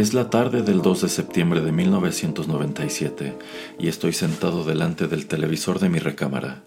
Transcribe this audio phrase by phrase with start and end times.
[0.00, 3.36] Es la tarde del 2 de septiembre de 1997
[3.78, 6.62] y estoy sentado delante del televisor de mi recámara,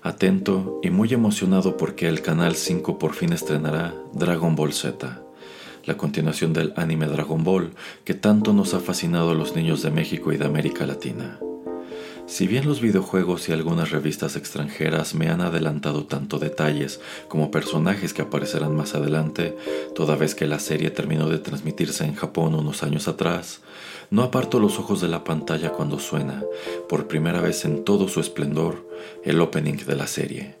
[0.00, 5.20] atento y muy emocionado porque el Canal 5 por fin estrenará Dragon Ball Z,
[5.84, 7.74] la continuación del anime Dragon Ball
[8.06, 11.38] que tanto nos ha fascinado a los niños de México y de América Latina.
[12.28, 18.12] Si bien los videojuegos y algunas revistas extranjeras me han adelantado tanto detalles como personajes
[18.12, 19.56] que aparecerán más adelante,
[19.94, 23.62] toda vez que la serie terminó de transmitirse en Japón unos años atrás,
[24.10, 26.44] no aparto los ojos de la pantalla cuando suena,
[26.86, 28.86] por primera vez en todo su esplendor,
[29.24, 30.56] el opening de la serie.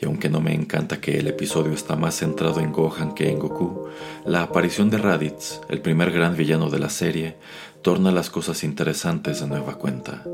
[0.00, 3.38] Y aunque no me encanta que el episodio está más centrado en Gohan que en
[3.38, 3.86] Goku,
[4.24, 7.36] la aparición de Raditz, el primer gran villano de la serie,
[7.82, 10.24] torna las cosas interesantes de nueva cuenta.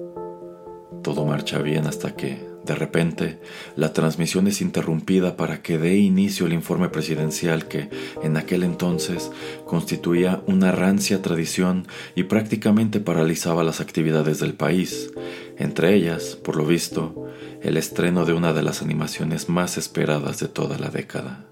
[1.08, 3.40] Todo marcha bien hasta que, de repente,
[3.76, 7.88] la transmisión es interrumpida para que dé inicio el informe presidencial que,
[8.22, 9.30] en aquel entonces,
[9.64, 15.10] constituía una rancia tradición y prácticamente paralizaba las actividades del país,
[15.56, 17.30] entre ellas, por lo visto,
[17.62, 21.46] el estreno de una de las animaciones más esperadas de toda la década.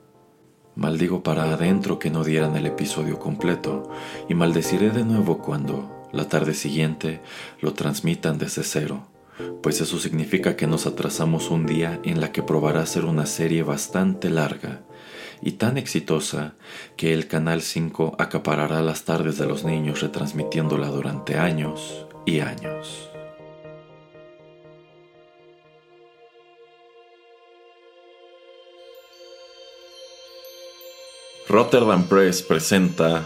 [0.75, 3.91] Maldigo para adentro que no dieran el episodio completo
[4.29, 7.23] y maldeciré de nuevo cuando, la tarde siguiente,
[7.63, 9.16] lo transmitan desde cero
[9.63, 13.63] pues eso significa que nos atrasamos un día en la que probará ser una serie
[13.63, 14.83] bastante larga
[15.43, 16.55] y tan exitosa
[16.97, 23.11] que el Canal 5 acaparará las tardes de los niños retransmitiéndola durante años y años.
[31.49, 33.25] Rotterdam Press presenta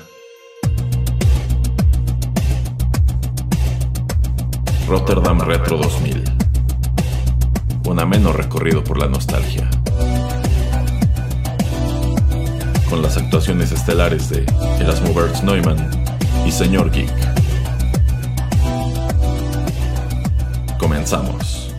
[4.90, 6.24] Rotterdam Retro 2000.
[7.86, 9.70] Un ameno recorrido por la nostalgia.
[12.88, 14.44] Con las actuaciones estelares de
[14.80, 15.88] Erasmo Bertz Neumann
[16.44, 17.08] y Señor Geek.
[20.76, 21.69] Comenzamos.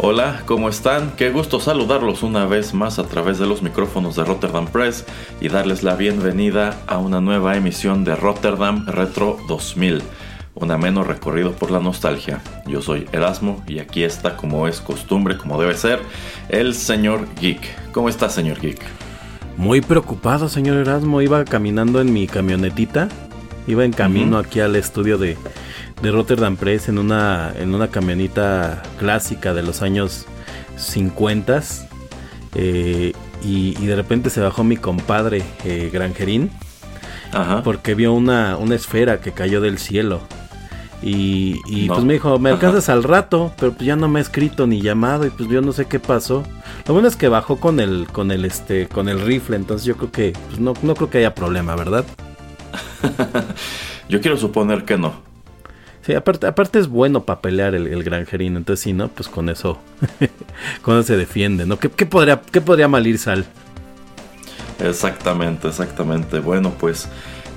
[0.00, 1.10] Hola, ¿cómo están?
[1.16, 5.04] Qué gusto saludarlos una vez más a través de los micrófonos de Rotterdam Press
[5.40, 10.00] y darles la bienvenida a una nueva emisión de Rotterdam Retro 2000,
[10.54, 12.40] un ameno recorrido por la nostalgia.
[12.64, 15.98] Yo soy Erasmo y aquí está, como es costumbre, como debe ser,
[16.48, 17.90] el señor Geek.
[17.90, 18.80] ¿Cómo está, señor Geek?
[19.56, 21.22] Muy preocupado, señor Erasmo.
[21.22, 23.08] Iba caminando en mi camionetita,
[23.66, 25.36] iba en camino aquí al estudio de
[26.02, 30.26] de Rotterdam Press en una, en una camioneta clásica de los años
[30.76, 31.62] 50
[32.54, 36.50] eh, y, de repente se bajó mi compadre eh, Granjerín
[37.62, 40.20] porque vio una, una esfera que cayó del cielo.
[41.00, 44.66] Y, pues me dijo, me alcanzas al rato, pero pues ya no me ha escrito
[44.66, 46.42] ni llamado y pues yo no sé qué pasó.
[46.86, 49.96] Lo bueno es que bajó con el, con el este, con el rifle, entonces yo
[49.96, 52.04] creo que, pues no, no creo que haya problema, ¿verdad?
[54.08, 55.27] yo quiero suponer que no.
[56.16, 58.58] Aparte, es bueno para pelear el, granjerino.
[58.58, 59.08] Entonces, sí, ¿no?
[59.08, 59.78] Pues con eso.
[60.82, 61.78] con eso se defiende, ¿no?
[61.78, 63.46] ¿Qué, podría, qué podría mal ir Sal?
[64.78, 66.40] Exactamente, exactamente.
[66.40, 67.08] Bueno, pues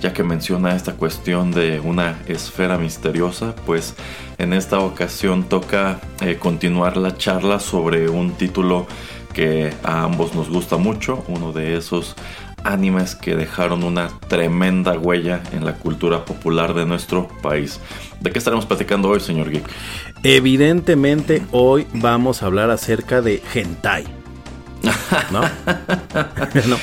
[0.02, 3.96] ya que menciona esta cuestión de una esfera misteriosa, pues
[4.40, 8.88] en esta ocasión toca eh, continuar la charla sobre un título
[9.34, 12.16] que a ambos nos gusta mucho, uno de esos
[12.64, 17.80] animes que dejaron una tremenda huella en la cultura popular de nuestro país.
[18.22, 19.66] ¿De qué estaremos platicando hoy, señor Geek?
[20.22, 24.06] Evidentemente, hoy vamos a hablar acerca de hentai.
[25.32, 25.42] ¿No?
[26.68, 26.78] no.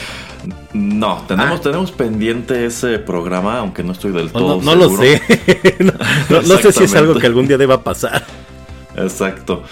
[0.72, 1.62] No, tenemos, ah.
[1.62, 4.60] tenemos pendiente ese programa, aunque no estoy del todo.
[4.60, 5.22] No, no, lo sé.
[5.78, 8.24] no, no sé si es algo que algún día deba pasar.
[8.96, 9.62] Exacto.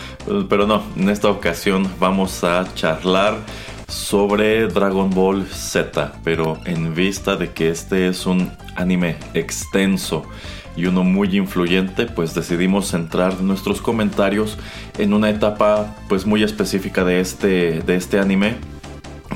[0.49, 3.39] Pero no, en esta ocasión vamos a charlar
[3.89, 10.27] sobre Dragon Ball Z, pero en vista de que este es un anime extenso
[10.77, 14.59] y uno muy influyente, pues decidimos centrar nuestros comentarios
[14.99, 18.57] en una etapa pues muy específica de este, de este anime,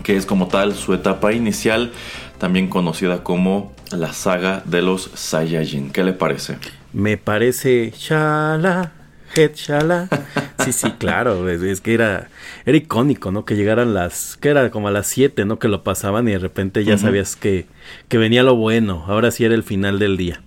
[0.02, 1.92] que es como tal su etapa inicial,
[2.38, 5.90] también conocida como la saga de los Saiyajin.
[5.90, 6.58] ¿Qué le parece?
[6.92, 8.92] Me parece chala
[9.34, 10.08] Headshala.
[10.60, 12.28] Sí, sí, claro, es, que era,
[12.66, 13.46] era icónico, ¿no?
[13.46, 15.58] Que llegaran las, que era como a las 7, ¿no?
[15.58, 17.64] Que lo pasaban y de repente ya sabías que,
[18.08, 20.42] que venía lo bueno, ahora sí era el final del día.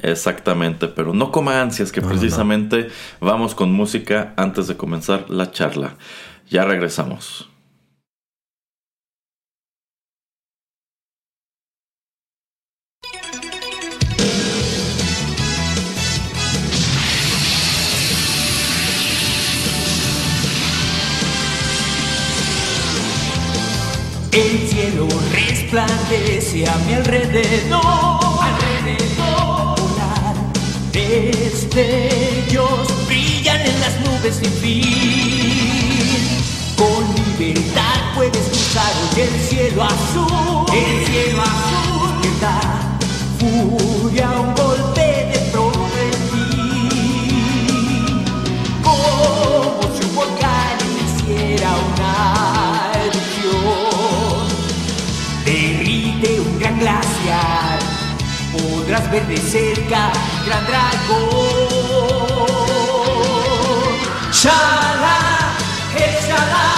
[0.00, 2.88] Exactamente, pero no coma ansias, que precisamente
[3.20, 5.96] vamos con música antes de comenzar la charla.
[6.48, 7.50] Ya regresamos.
[24.30, 28.27] El cielo resplandece a mi alrededor
[31.78, 34.82] Destellos brillan en las nubes sin fin.
[36.76, 37.04] Con
[37.38, 40.66] libertad puedes cruzar hoy el cielo azul.
[40.74, 42.16] El cielo azul.
[42.20, 42.80] Libertad.
[43.38, 46.48] Furia, un golpe de pronto en ti.
[48.82, 54.48] Como si un volcán hiciera una erupción.
[55.44, 57.78] Derrite un gran glaciar.
[58.50, 60.10] Podrás ver de cerca
[60.48, 61.67] gran dragón.
[64.40, 65.56] Shala,
[65.96, 66.77] el Shala.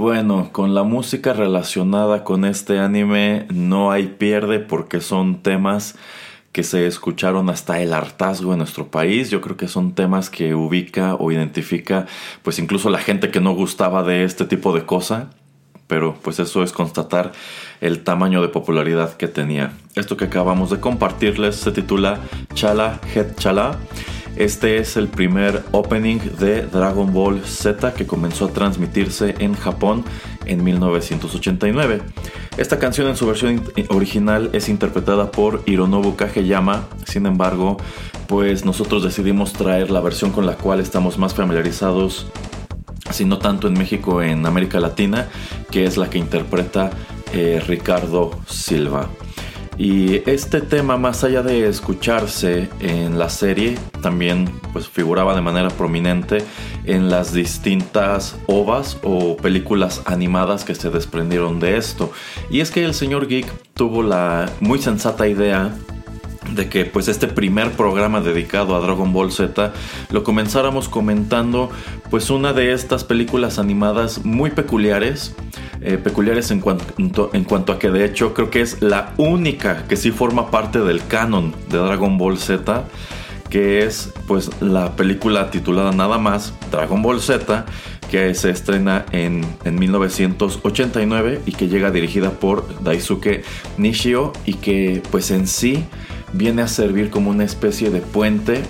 [0.00, 5.94] Bueno, con la música relacionada con este anime no hay pierde porque son temas
[6.52, 9.28] que se escucharon hasta el hartazgo en nuestro país.
[9.28, 12.06] Yo creo que son temas que ubica o identifica
[12.42, 15.28] pues incluso la gente que no gustaba de este tipo de cosa.
[15.86, 17.32] Pero pues eso es constatar
[17.82, 19.72] el tamaño de popularidad que tenía.
[19.96, 22.20] Esto que acabamos de compartirles se titula
[22.54, 23.78] Chala Het Chala.
[24.40, 30.02] Este es el primer opening de Dragon Ball Z que comenzó a transmitirse en Japón
[30.46, 32.00] en 1989.
[32.56, 37.76] Esta canción en su versión original es interpretada por Hironobu Kageyama, sin embargo,
[38.28, 42.26] pues nosotros decidimos traer la versión con la cual estamos más familiarizados,
[43.10, 45.28] si no tanto en México, en América Latina,
[45.70, 46.88] que es la que interpreta
[47.34, 49.10] eh, Ricardo Silva.
[49.80, 54.44] Y este tema, más allá de escucharse en la serie, también
[54.74, 56.44] pues, figuraba de manera prominente
[56.84, 62.12] en las distintas ovas o películas animadas que se desprendieron de esto.
[62.50, 65.74] Y es que el señor Geek tuvo la muy sensata idea
[66.54, 69.72] de que pues este primer programa dedicado a Dragon Ball Z
[70.10, 71.70] lo comenzáramos comentando
[72.10, 75.34] pues una de estas películas animadas muy peculiares
[75.80, 79.84] eh, peculiares en cuanto, en cuanto a que de hecho creo que es la única
[79.86, 82.84] que sí forma parte del canon de Dragon Ball Z
[83.48, 87.66] que es pues la película titulada nada más Dragon Ball Z
[88.10, 93.44] que se estrena en, en 1989 y que llega dirigida por Daisuke
[93.76, 95.84] Nishio y que pues en sí
[96.32, 98.62] viene a servir como una especie de puente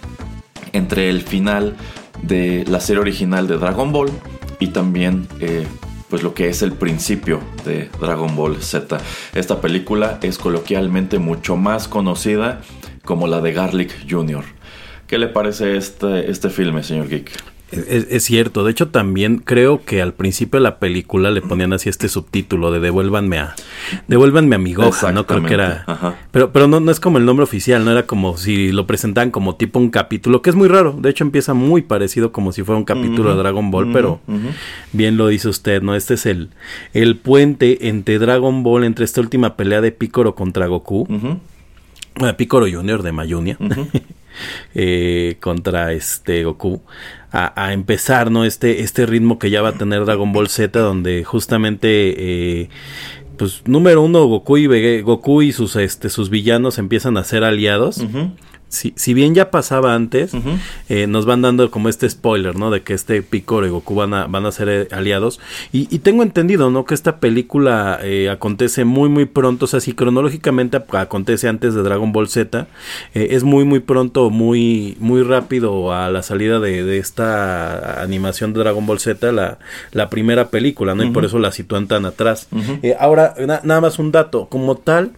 [0.72, 1.76] entre el final
[2.22, 4.10] de la serie original de Dragon Ball
[4.58, 5.66] y también eh,
[6.08, 8.98] pues lo que es el principio de Dragon Ball Z.
[9.34, 12.60] Esta película es coloquialmente mucho más conocida
[13.04, 14.44] como la de Garlic Jr.
[15.06, 17.32] ¿Qué le parece este, este filme, señor Geek?
[17.72, 21.72] Es, es, cierto, de hecho también creo que al principio de la película le ponían
[21.72, 23.54] así este subtítulo de devuélvanme a
[24.08, 26.16] devuélvanme a mi Gohan, no creo que era Ajá.
[26.32, 29.30] pero pero no, no es como el nombre oficial, no era como si lo presentaban
[29.30, 32.64] como tipo un capítulo, que es muy raro, de hecho empieza muy parecido como si
[32.64, 34.20] fuera un capítulo Ujú, de Dragon Ball, pero
[34.92, 35.94] bien lo dice usted, ¿no?
[35.94, 36.50] Este es el
[36.92, 41.06] el puente entre Dragon Ball, entre esta última pelea de Piccolo contra Goku,
[42.36, 43.56] Piccolo Junior de Mayunia.
[44.74, 46.82] eh, contra este Goku
[47.32, 51.24] a, empezar no este este ritmo que ya va a tener Dragon Ball Z donde
[51.24, 51.88] justamente
[52.62, 52.68] eh,
[53.36, 58.02] pues número uno Goku y Goku y sus este sus villanos empiezan a ser aliados
[58.70, 60.32] si, si bien ya pasaba antes
[60.88, 62.70] eh, nos van dando como este spoiler, ¿no?
[62.70, 65.40] De que este Piccolo y Goku van a, van a ser eh, aliados.
[65.72, 66.84] Y, y tengo entendido, ¿no?
[66.84, 69.64] Que esta película eh, acontece muy, muy pronto.
[69.64, 72.68] O sea, si cronológicamente acontece antes de Dragon Ball Z,
[73.14, 78.52] eh, es muy, muy pronto, muy, muy rápido a la salida de, de esta animación
[78.52, 79.58] de Dragon Ball Z, la,
[79.92, 81.02] la primera película, ¿no?
[81.02, 82.48] Y por eso la sitúan tan atrás.
[82.82, 84.46] Eh, ahora, na- nada más un dato.
[84.48, 85.10] Como tal,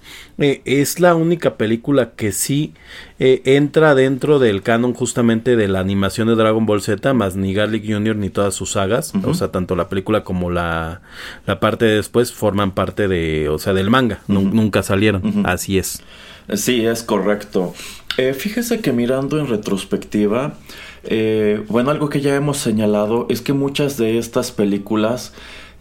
[0.43, 2.75] eh, es la única película que sí
[3.19, 7.55] eh, entra dentro del canon justamente de la animación de Dragon Ball Z, más ni
[7.55, 8.17] Garlic Jr.
[8.17, 11.03] ni todas sus sagas, o sea, tanto la película como la,
[11.47, 16.03] la parte de después forman parte de, o sea, del manga, nunca salieron, así es.
[16.55, 17.75] Sí, es correcto.
[18.19, 20.55] Eh, fíjese que mirando en retrospectiva,
[21.69, 25.33] bueno, algo que ya hemos señalado es que muchas de estas películas,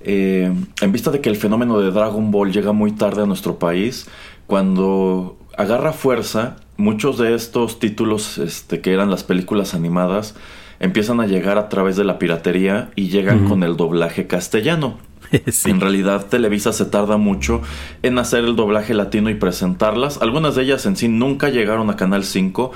[0.04, 0.52] eh,
[0.82, 4.08] en vista de que el fenómeno de Dragon Ball llega muy tarde a nuestro país,
[4.52, 10.36] cuando agarra fuerza, muchos de estos títulos este, que eran las películas animadas
[10.82, 14.98] empiezan a llegar a través de la piratería y llegan con el doblaje castellano.
[15.64, 17.62] En realidad Televisa se tarda mucho
[18.04, 20.22] en hacer el doblaje latino y presentarlas.
[20.22, 22.74] Algunas de ellas en sí nunca llegaron a Canal 5.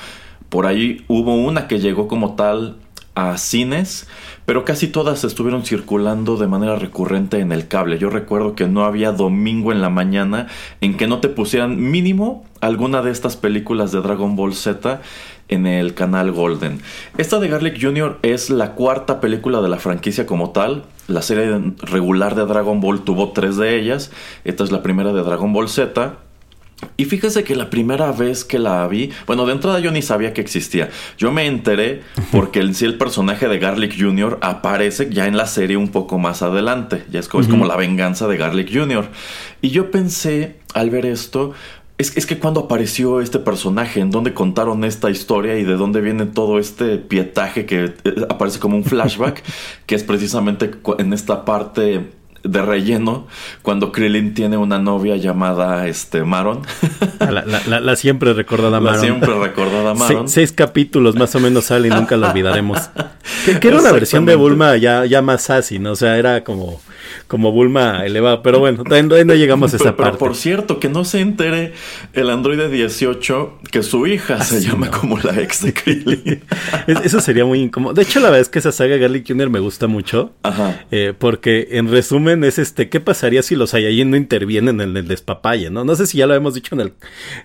[0.48, 2.78] Por ahí hubo una que llegó como tal
[3.16, 4.08] a cines,
[4.46, 7.98] pero casi todas estuvieron circulando de manera recurrente en el cable.
[7.98, 10.48] Yo recuerdo que no había domingo en la mañana
[10.82, 15.02] en que no te pusieran mínimo alguna de estas películas de Dragon Ball Z
[15.48, 16.82] en el canal Golden.
[17.18, 18.20] Esta de Garlic Jr.
[18.22, 20.86] es la cuarta película de la franquicia como tal.
[21.08, 24.12] La serie regular de Dragon Ball tuvo tres de ellas.
[24.44, 26.16] Esta es la primera de Dragon Ball Z.
[26.98, 30.34] Y fíjese que la primera vez que la vi, bueno, de entrada yo ni sabía
[30.34, 30.90] que existía.
[31.18, 32.02] Yo me enteré
[32.32, 34.38] porque en sí el personaje de Garlic Jr.
[34.42, 37.06] aparece ya en la serie un poco más adelante.
[37.10, 39.08] Ya es como, es como la venganza de Garlic Jr.
[39.62, 41.54] Y yo pensé, al ver esto,
[41.98, 46.02] es, es, que cuando apareció este personaje, en dónde contaron esta historia y de dónde
[46.02, 49.44] viene todo este pietaje que eh, aparece como un flashback,
[49.86, 52.10] que es precisamente en esta parte
[52.46, 53.28] de relleno
[53.62, 56.62] cuando Krillin tiene una novia llamada este Maron.
[57.20, 58.96] La, siempre recordada Maron.
[58.96, 60.30] La siempre recordada Maron.
[60.30, 62.90] seis capítulos más o menos sale y nunca lo olvidaremos.
[63.60, 65.92] Que, era una versión de Bulma ya, ya más así, ¿no?
[65.92, 66.80] O sea, era como
[67.28, 68.42] como Bulma elevado.
[68.42, 70.18] Pero bueno, no llegamos a esa pero, parte.
[70.18, 71.74] por cierto, que no se entere
[72.14, 76.44] el androide 18 que su hija se llama como la ex de Krillin.
[77.04, 77.94] Eso sería muy incómodo.
[77.94, 79.50] De hecho, la verdad es que esa saga Garlic Jr.
[79.50, 80.34] me gusta mucho.
[80.44, 80.86] Ajá.
[80.92, 85.08] Eh, porque en resumen es este, ¿qué pasaría si los Saiyajin no intervienen en el
[85.08, 85.70] despapalle?
[85.70, 85.86] ¿no?
[85.86, 86.94] no sé si ya lo hemos dicho en el,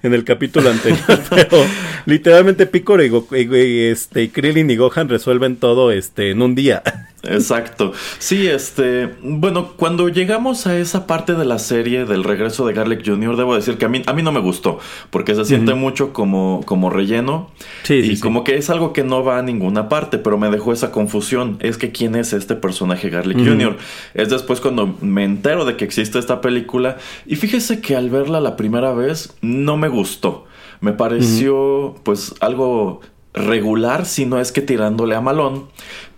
[0.02, 1.64] en el capítulo anterior, pero
[2.06, 6.82] literalmente Piccolo y, este, y Krillin y Gohan resuelven todo este, en un día.
[7.22, 7.92] Exacto.
[8.18, 13.06] Sí, este, bueno, cuando llegamos a esa parte de la serie del regreso de Garlic
[13.06, 14.78] Jr., debo decir que a mí, a mí no me gustó,
[15.10, 17.50] porque se siente mucho como, como relleno
[17.82, 20.72] sí, y como que es algo que no va a ninguna parte, pero me dejó
[20.72, 21.58] esa confusión.
[21.60, 23.76] Es que quién es este personaje Garlic Jr.
[24.14, 26.96] Es después cuando me entero de que existe esta película
[27.26, 30.46] y fíjese que al verla la primera vez no me gustó.
[30.80, 33.00] Me pareció pues algo
[33.32, 35.66] regular, si no es que tirándole a malón.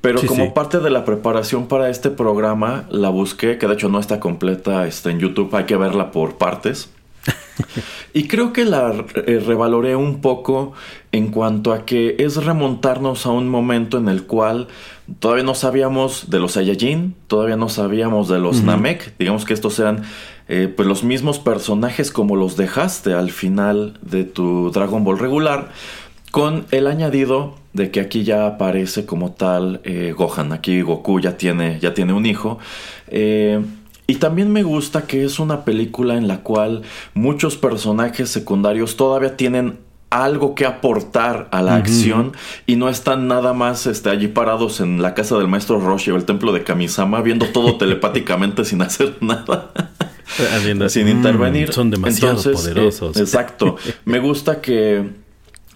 [0.02, 4.00] Pero como parte de la preparación para este programa, la busqué, que de hecho no
[4.00, 6.90] está completa está en YouTube, hay que verla por partes.
[8.12, 10.72] y creo que la eh, revaloré un poco
[11.12, 14.66] en cuanto a que es remontarnos a un momento en el cual
[15.20, 19.78] todavía no sabíamos de los Saiyajin, todavía no sabíamos de los Namek, digamos que estos
[19.78, 20.02] eran
[20.48, 25.70] eh, pues los mismos personajes como los dejaste al final de tu Dragon Ball regular,
[26.32, 31.36] con el añadido de que aquí ya aparece como tal eh, Gohan, aquí Goku ya
[31.36, 32.58] tiene, ya tiene un hijo.
[33.08, 33.60] Eh,
[34.06, 36.82] y también me gusta que es una película en la cual
[37.14, 39.78] muchos personajes secundarios todavía tienen
[40.10, 42.32] algo que aportar a la acción
[42.66, 46.16] y no están nada más este, allí parados en la casa del maestro Roshi o
[46.16, 49.72] el templo de Kamisama viendo todo telepáticamente sin hacer nada.
[50.88, 51.70] sin intervenir.
[51.70, 53.16] Mm, son demasiado poderosos.
[53.16, 53.76] exacto.
[54.04, 55.21] Me gusta que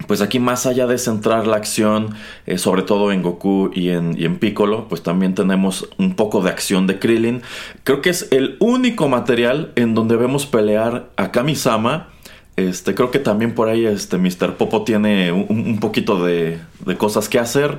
[0.07, 2.15] pues aquí más allá de centrar la acción,
[2.47, 6.43] eh, sobre todo en Goku y en, y en Piccolo, pues también tenemos un poco
[6.43, 7.43] de acción de Krillin.
[7.83, 12.09] Creo que es el único material en donde vemos pelear a Kamisama.
[12.57, 14.57] Este, creo que también por ahí este Mr.
[14.57, 17.79] Popo tiene un, poquito de, de, cosas que hacer.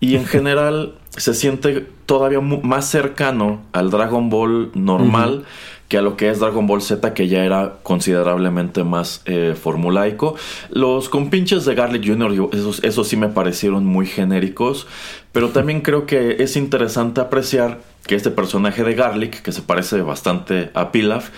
[0.00, 5.44] Y en general se siente todavía más cercano al Dragon Ball normal
[5.90, 10.36] que a lo que es Dragon Ball Z, que ya era considerablemente más eh, formulaico.
[10.70, 14.86] Los compinches de Garlic Jr., esos, esos sí me parecieron muy genéricos,
[15.32, 20.00] pero también creo que es interesante apreciar que este personaje de Garlic, que se parece
[20.02, 21.30] bastante a Pilaf,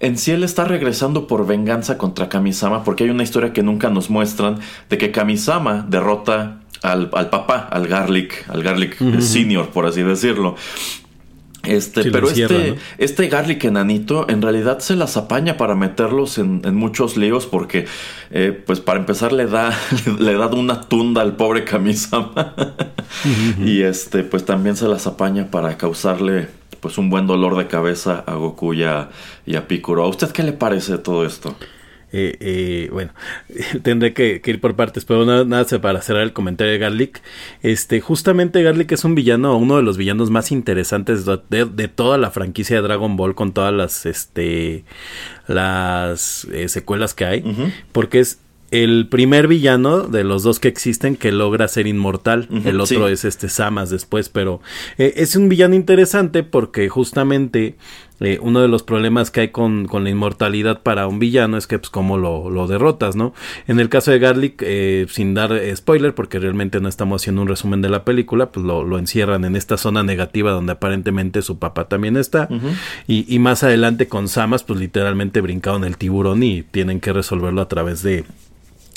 [0.00, 3.90] en sí él está regresando por venganza contra Kamisama, porque hay una historia que nunca
[3.90, 4.58] nos muestran
[4.88, 10.56] de que Kamisama derrota al, papá, al Garlic, al Garlic Senior, por así decirlo.
[11.62, 17.18] Este, pero este, este garlic enanito en realidad se las apaña para meterlos en, muchos
[17.18, 17.86] líos porque,
[18.30, 19.78] eh, pues para empezar le da,
[20.18, 22.54] le da una tunda al pobre Kamisama
[23.62, 26.48] y este, pues también se las apaña para causarle
[26.80, 29.10] pues un buen dolor de cabeza a Goku y a,
[29.44, 30.04] y a Piccolo.
[30.04, 31.54] ¿A usted qué le parece todo esto?
[32.12, 33.12] Eh, eh, bueno,
[33.82, 37.22] tendré que, ir por partes, pero nada, nada para cerrar el comentario de Garlic.
[37.62, 42.30] Este, justamente Garlic es un villano, uno de los villanos más interesantes de, toda la
[42.30, 44.84] franquicia de Dragon Ball con todas las, este,
[45.46, 48.40] las eh, secuelas que hay, porque es
[48.72, 52.48] el primer villano de los dos que existen que logra ser inmortal.
[52.64, 54.60] el otro es este Samas después, pero
[54.98, 57.76] es un villano interesante porque justamente
[58.20, 61.66] eh, uno de los problemas que hay con, con, la inmortalidad para un villano es
[61.66, 63.32] que pues cómo lo, lo derrotas, ¿no?
[63.66, 67.48] En el caso de Garlic, eh, sin dar spoiler, porque realmente no estamos haciendo un
[67.48, 71.58] resumen de la película, pues lo, lo encierran en esta zona negativa donde aparentemente su
[71.58, 72.48] papá también está.
[73.06, 77.60] y, y, más adelante con Samas, pues literalmente brincaron el tiburón y tienen que resolverlo
[77.62, 78.24] a través de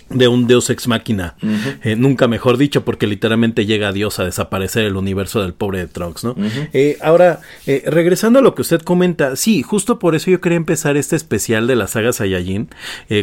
[0.09, 1.35] de un Deus ex máquina,
[1.83, 5.79] eh, nunca mejor dicho, porque literalmente llega a Dios a desaparecer el universo del pobre
[5.79, 6.35] de Trunks, ¿no?
[6.73, 10.57] Eh, ahora, eh, regresando a lo que usted comenta, sí, justo por eso yo quería
[10.57, 12.69] empezar este especial de la saga Saiyajin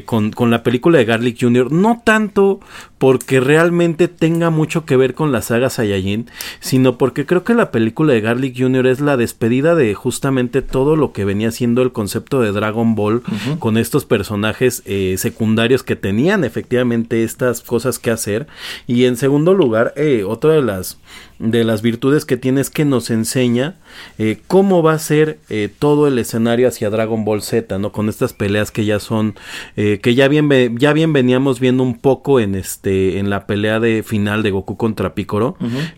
[0.05, 2.61] con, con, la película de Garlic Jr., no tanto
[3.01, 6.29] porque realmente tenga mucho que ver con la saga Saiyajin,
[6.61, 8.87] sino porque creo que la película de Garlic Jr.
[8.89, 13.23] es la despedida de justamente todo lo que venía siendo el concepto de Dragon Ball
[13.59, 14.83] con estos personajes
[15.17, 18.49] secundarios que tenían efectivamente estas cosas que hacer.
[18.87, 20.99] Y en segundo lugar, eh, otra de las,
[21.41, 23.75] de las virtudes que tiene es que nos enseña
[24.19, 27.91] eh, cómo va a ser eh, todo el escenario hacia Dragon Ball Z, ¿no?
[27.91, 29.35] Con estas peleas que ya son,
[29.75, 34.03] que ya bien, ya bien veníamos viendo un poco en este, en la pelea de
[34.03, 35.57] final de Goku contra Piccolo,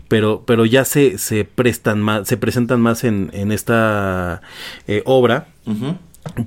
[0.08, 4.42] pero, pero ya se, se prestan más, se presentan más en, en esta
[5.04, 5.48] obra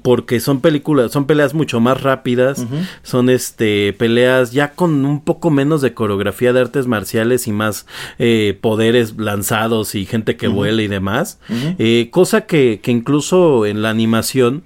[0.01, 2.65] porque son películas, son peleas mucho más rápidas,
[3.03, 7.85] son este peleas ya con un poco menos de coreografía de artes marciales y más
[8.17, 13.81] eh, poderes lanzados y gente que vuela y demás, eh, cosa que, que incluso en
[13.81, 14.63] la animación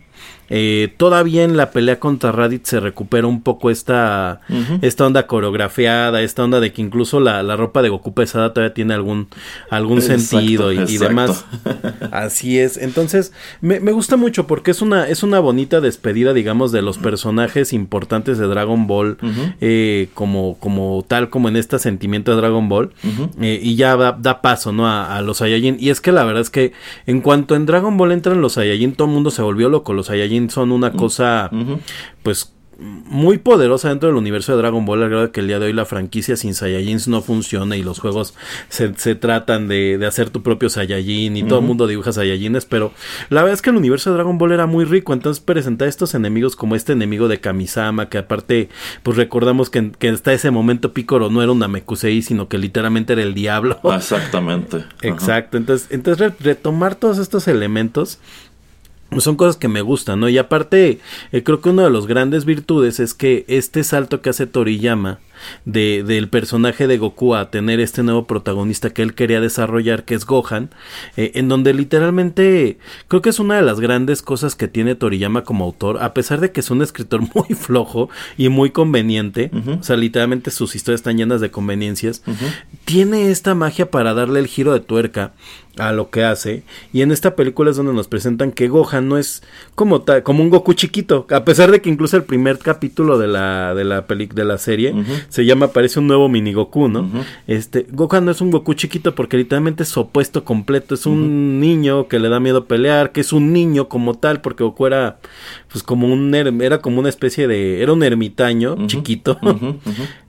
[0.50, 4.42] eh, todavía en la pelea contra Raditz se recupera un poco esta,
[4.82, 8.74] esta onda coreografiada, esta onda de que incluso la, la ropa de Goku pesada todavía
[8.74, 9.28] tiene algún,
[9.70, 11.46] algún sentido y, demás.
[12.12, 12.78] Así es.
[12.78, 13.32] Entonces,
[13.62, 17.74] me, me, gusta mucho porque es una, es una bonita despedida, digamos, de los personajes
[17.74, 19.18] importantes de Dragon Ball,
[19.62, 22.92] eh, como, como tal, como en este sentimiento de Dragon Ball.
[23.40, 24.88] Eh, y ya da, paso, ¿no?
[24.88, 25.78] A, a, los Saiyajin.
[25.80, 26.74] Y es que la verdad es que
[27.06, 29.94] en cuanto en Dragon Ball entran los Saiyajin, todo el mundo se volvió loco.
[29.94, 31.50] Los Saiyajin son una cosa,
[32.24, 35.60] pues muy poderosa dentro del universo de Dragon Ball, al grado de que el día
[35.60, 38.36] de hoy la franquicia sin Saiyajins no funciona y los juegos
[38.70, 42.94] se, tratan de, hacer tu propio Saiyajin y todo el mundo dibuja Saiyajines, pero
[43.30, 46.16] la verdad es que el universo de Dragon Ball era muy rico, entonces presentar estos
[46.16, 48.70] enemigos como este enemigo de Kamisama, que aparte,
[49.04, 53.14] pues recordamos que, que hasta ese momento Picoro no era un Namekusei, sino que literalmente
[53.14, 53.80] era el diablo.
[53.94, 54.86] Exactamente.
[55.02, 58.20] Exacto, entonces, entonces retomar todos estos elementos
[59.18, 60.30] son cosas que me gustan, ¿no?
[60.30, 61.00] Y aparte,
[61.32, 65.20] eh, creo que una de las grandes virtudes es que este salto que hace Toriyama
[65.66, 70.16] de, del personaje de Goku a tener este nuevo protagonista que él quería desarrollar, que
[70.16, 70.70] es Gohan,
[71.18, 75.44] eh, en donde literalmente creo que es una de las grandes cosas que tiene Toriyama
[75.44, 79.84] como autor, a pesar de que es un escritor muy flojo y muy conveniente, o
[79.84, 82.24] sea, literalmente sus historias están llenas de conveniencias,
[82.86, 85.34] tiene esta magia para darle el giro de tuerca
[85.80, 86.64] a lo que hace.
[86.94, 89.42] Y en esta película es donde nos presentan que Gohan no es
[89.76, 91.26] como, como un Goku chiquito.
[91.32, 94.94] A pesar de que incluso el primer capítulo de la, de la, de la serie
[95.30, 97.10] se llama, parece un nuevo mini Goku, ¿no?
[97.48, 100.96] Este, Gohan no es un Goku chiquito porque literalmente es su opuesto completo.
[100.96, 104.64] Es un niño que le da miedo pelear, que es un niño como tal, porque
[104.64, 105.20] Goku era
[105.72, 109.40] pues como un era como una especie de era un ermitaño chiquito.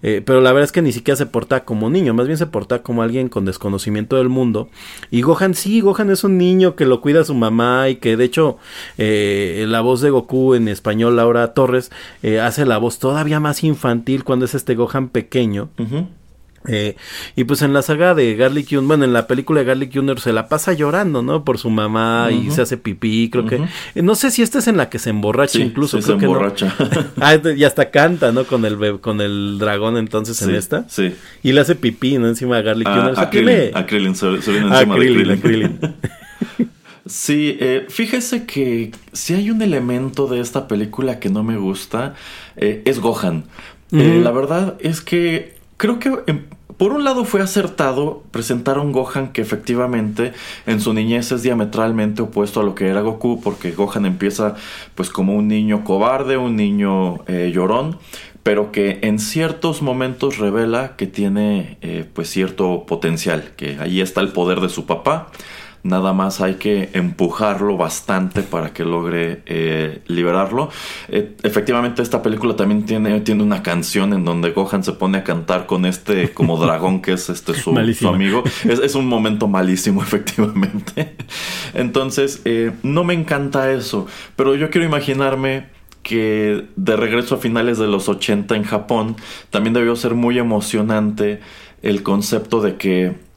[0.03, 2.47] Eh, pero la verdad es que ni siquiera se porta como niño más bien se
[2.47, 4.71] porta como alguien con desconocimiento del mundo.
[5.11, 8.17] Y Gohan sí Gohan es un niño que lo cuida a su mamá y que
[8.17, 8.57] de hecho
[8.97, 11.91] eh, la voz de Goku en español Laura Torres
[12.23, 15.71] eh, hace la voz todavía más infantil cuando es este Gohan pequeño
[16.69, 16.97] eh,
[17.37, 20.21] y pues en la saga de Garlic Jr., bueno, en la película de Garlic Jr.
[20.21, 21.43] se la pasa llorando, ¿no?
[21.43, 23.63] Por su mamá y se hace pipí, creo que.
[23.95, 26.01] Eh, no sé si esta es en la que se emborracha incluso.
[26.03, 26.75] se emborracha.
[27.21, 28.45] ah, y hasta canta, ¿no?
[28.45, 30.85] Con el, con el dragón entonces en esta.
[30.89, 31.15] Sí.
[31.43, 32.29] Y le hace pipí, ¿no?
[32.29, 33.15] Encima de Garlic Jr.
[33.17, 35.71] A, Krillin, a Krillin, encima de
[37.07, 42.15] Sí, eh, fíjese que si hay un elemento de esta película que no me gusta,
[42.57, 43.45] es Gohan.
[43.91, 46.45] La verdad es que creo que em,
[46.81, 50.33] por un lado fue acertado presentar a un Gohan que efectivamente
[50.67, 54.55] en su niñez es diametralmente opuesto a lo que era Goku, porque Gohan empieza
[54.95, 57.99] pues como un niño cobarde, un niño eh, llorón,
[58.43, 64.23] pero que en ciertos momentos revela que tiene eh, pues cierto potencial, que ahí está
[64.23, 65.29] el poder de su papá.
[65.83, 70.71] Nada más hay que empujarlo bastante para que logre eh, liberarlo.
[71.09, 75.25] Eh, efectivamente esta película también tiene, tiene una canción en donde Gohan se pone a
[75.25, 77.71] cantar con este como dragón que es este su,
[78.09, 78.45] amigo.
[78.65, 81.17] Es, un momento malísimo efectivamente.
[81.75, 85.69] Entonces eh, no me encanta eso, pero yo quiero imaginarme
[86.03, 89.17] que de regreso a finales de los 80 en Japón
[89.51, 91.41] también debió ser muy emocionante
[91.83, 93.30] el concepto de que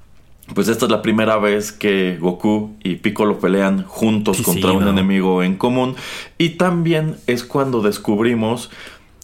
[0.53, 5.41] pues esta es la primera vez que Goku y Piccolo pelean juntos contra un enemigo
[5.41, 5.95] en común.
[6.37, 8.69] Y también es cuando descubrimos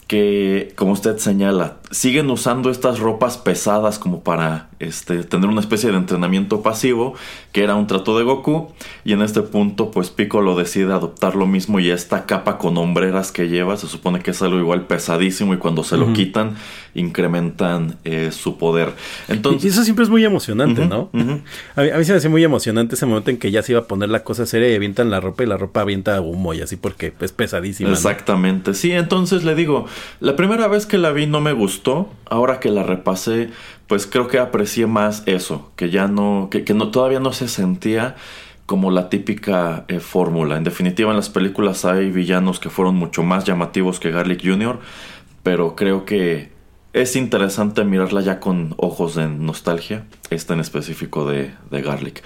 [0.07, 5.91] que, como usted señala, siguen usando estas ropas pesadas como para este, tener una especie
[5.91, 7.13] de entrenamiento pasivo,
[7.51, 8.69] que era un trato de Goku,
[9.03, 13.31] y en este punto pues Piccolo decide adoptar lo mismo y esta capa con hombreras
[13.31, 16.55] que lleva se supone que es algo igual pesadísimo y cuando se lo quitan
[16.95, 18.93] incrementan eh, su poder.
[19.27, 21.09] Entonces, y eso siempre es muy emocionante, ¿no?
[21.75, 23.85] a, mí, se me hace muy emocionante ese momento en que ya se iba a
[23.85, 26.75] poner la cosa seria y avientan la ropa y la ropa avienta humo y así
[26.75, 27.91] porque es pesadísima.
[27.91, 29.85] Exactamente, sí, entonces le digo,
[30.19, 33.49] la primera vez que la vi no me gustó, ahora que la repasé,
[33.89, 38.15] pues creo que aprecié más eso, que ya no, que, no todavía no se sentía
[38.67, 40.57] como la típica eh, fórmula.
[40.57, 44.79] En definitiva, en las películas hay villanos que fueron mucho más llamativos que Garlic Jr.,
[45.41, 46.51] pero creo que
[46.93, 52.21] es interesante mirarla ya con ojos de nostalgia, esta en específico de, Garlic.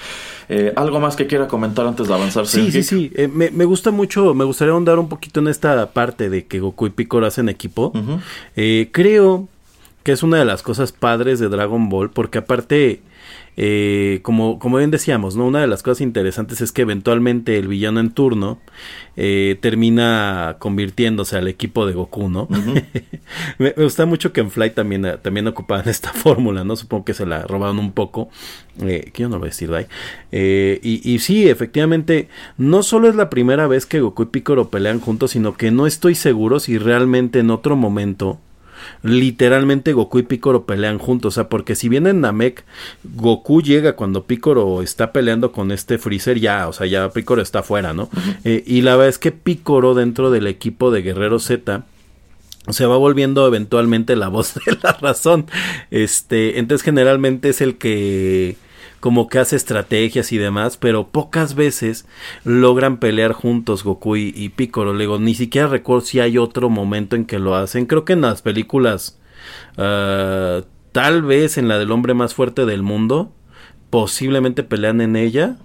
[0.49, 2.45] Eh, ¿Algo más que quiera comentar antes de avanzar?
[2.45, 3.09] Sí, sí, sí.
[3.15, 6.87] Eh, me, gusta mucho, me gustaría ahondar un poquito en esta parte de que Goku
[6.87, 7.93] y Piccolo hacen equipo.
[8.91, 9.47] creo
[10.03, 13.01] que es una de las cosas padres de Dragon Ball, porque aparte,
[13.55, 15.47] eh, como, como bien decíamos, ¿no?
[15.47, 18.59] Una de las cosas interesantes es que eventualmente el villano en turno
[19.15, 22.49] eh, termina convirtiéndose al equipo de Goku, ¿no?
[23.59, 26.75] me, gusta mucho que en Fly también, también ocupaban esta fórmula, ¿no?
[26.75, 28.29] Supongo que se la robaron un poco,
[28.81, 29.71] eh, que yo no lo voy a decir,
[30.33, 34.69] eh, y, y sí, efectivamente, no solo es la primera vez que Goku y Piccolo
[34.69, 38.39] pelean juntos, sino que no estoy seguro si realmente en otro momento
[39.01, 41.33] literalmente Goku y Piccolo pelean juntos.
[41.33, 42.63] O sea, porque si bien en Namek
[43.03, 47.63] Goku llega cuando Piccolo está peleando con este Freezer, ya, o sea, ya Piccolo está
[47.63, 48.09] fuera, ¿no?
[48.43, 51.85] Eh, y la verdad es que Piccolo dentro del equipo de Guerrero Z
[52.69, 55.47] se va volviendo eventualmente la voz de la razón.
[55.91, 58.55] Este, entonces generalmente es el que
[59.03, 62.05] como que hace estrategias y demás, pero pocas veces
[62.45, 64.93] logran pelear juntos Goku y, y Piccolo.
[64.93, 67.85] Le digo, ni siquiera recuerdo si hay otro momento en que lo hacen.
[67.85, 69.19] Creo que en las películas,
[69.77, 70.61] ah,
[70.93, 73.33] tal vez en la del hombre más fuerte del mundo,
[73.89, 75.57] posiblemente pelean en ella.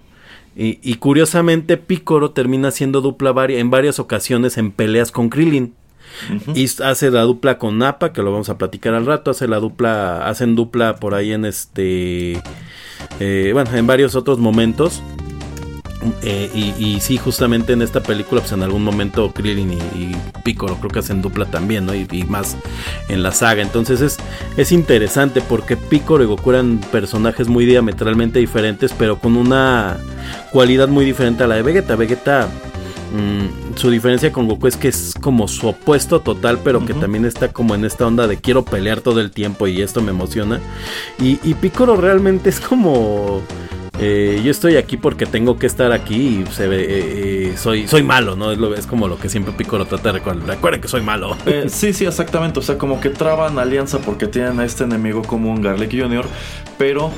[0.57, 5.75] Y, curiosamente Piccolo termina haciendo dupla en varias ocasiones en peleas con Krillin.
[6.55, 9.31] Y hace la dupla con Nappa, que lo vamos a platicar al rato.
[9.31, 12.41] Hace la dupla, hacen dupla por ahí en este
[13.19, 15.01] eh, bueno, en varios otros momentos.
[16.21, 20.77] Eh, y, sí, justamente en esta película, pues en algún momento Krillin y, y Piccolo
[20.77, 21.93] creo que hacen dupla también, ¿no?
[21.93, 22.55] Y, más
[23.09, 23.61] en la saga.
[23.61, 24.17] Entonces es,
[24.55, 29.97] es interesante porque Piccolo y Goku eran personajes muy diametralmente diferentes, pero con una
[30.51, 31.95] cualidad muy diferente a la de Vegeta.
[31.95, 32.47] Vegeta
[33.11, 37.25] Mm, su diferencia con Goku es que es como su opuesto total, pero que también
[37.25, 40.59] está como en esta onda de quiero pelear todo el tiempo y esto me emociona.
[41.19, 43.41] Y, y Piccolo realmente es como...
[44.01, 47.85] Eh, yo estoy aquí porque tengo que estar aquí y se ve, eh, eh, soy,
[47.85, 48.53] soy malo, ¿no?
[48.53, 50.47] Es, lo, es como lo que siempre Piccolo trata de recordar.
[50.47, 51.35] Recuerden que soy malo.
[51.67, 52.59] sí, sí, exactamente.
[52.59, 56.25] O sea, como que traban alianza porque tienen a este enemigo como un Garlic Jr.,
[56.77, 57.11] pero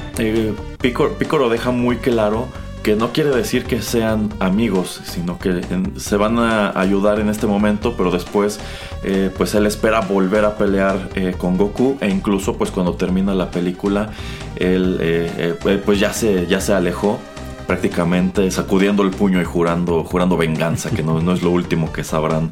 [0.81, 2.47] Piccolo, Piccolo deja muy claro
[2.83, 5.61] que no quiere decir que sean amigos, sino que
[5.97, 8.59] se van a ayudar en este momento, pero después
[9.03, 13.35] eh, pues él espera volver a pelear eh, con Goku e incluso pues cuando termina
[13.35, 14.09] la película
[14.55, 17.19] él eh, pues ya se, ya se alejó
[17.67, 22.03] prácticamente sacudiendo el puño y jurando, jurando venganza, que no, no es lo último que
[22.03, 22.51] sabrán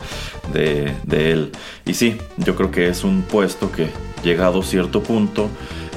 [0.53, 1.51] de, de él.
[1.85, 3.89] Y sí, yo creo que es un puesto que
[4.23, 5.49] llegado cierto punto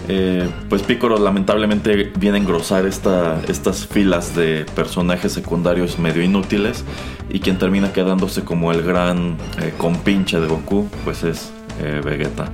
[0.08, 6.84] eh, pues Piccolo lamentablemente viene a engrosar estas filas de personajes secundarios medio inútiles
[7.30, 12.50] y quien termina quedándose como el gran eh, compinche de Goku pues es eh, Vegeta.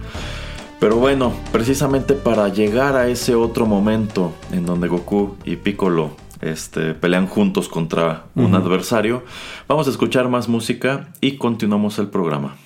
[0.78, 6.94] Pero bueno, precisamente para llegar a ese otro momento en donde Goku y Piccolo este,
[6.94, 9.24] pelean juntos contra un adversario,
[9.66, 12.56] vamos a escuchar más música y continuamos el programa.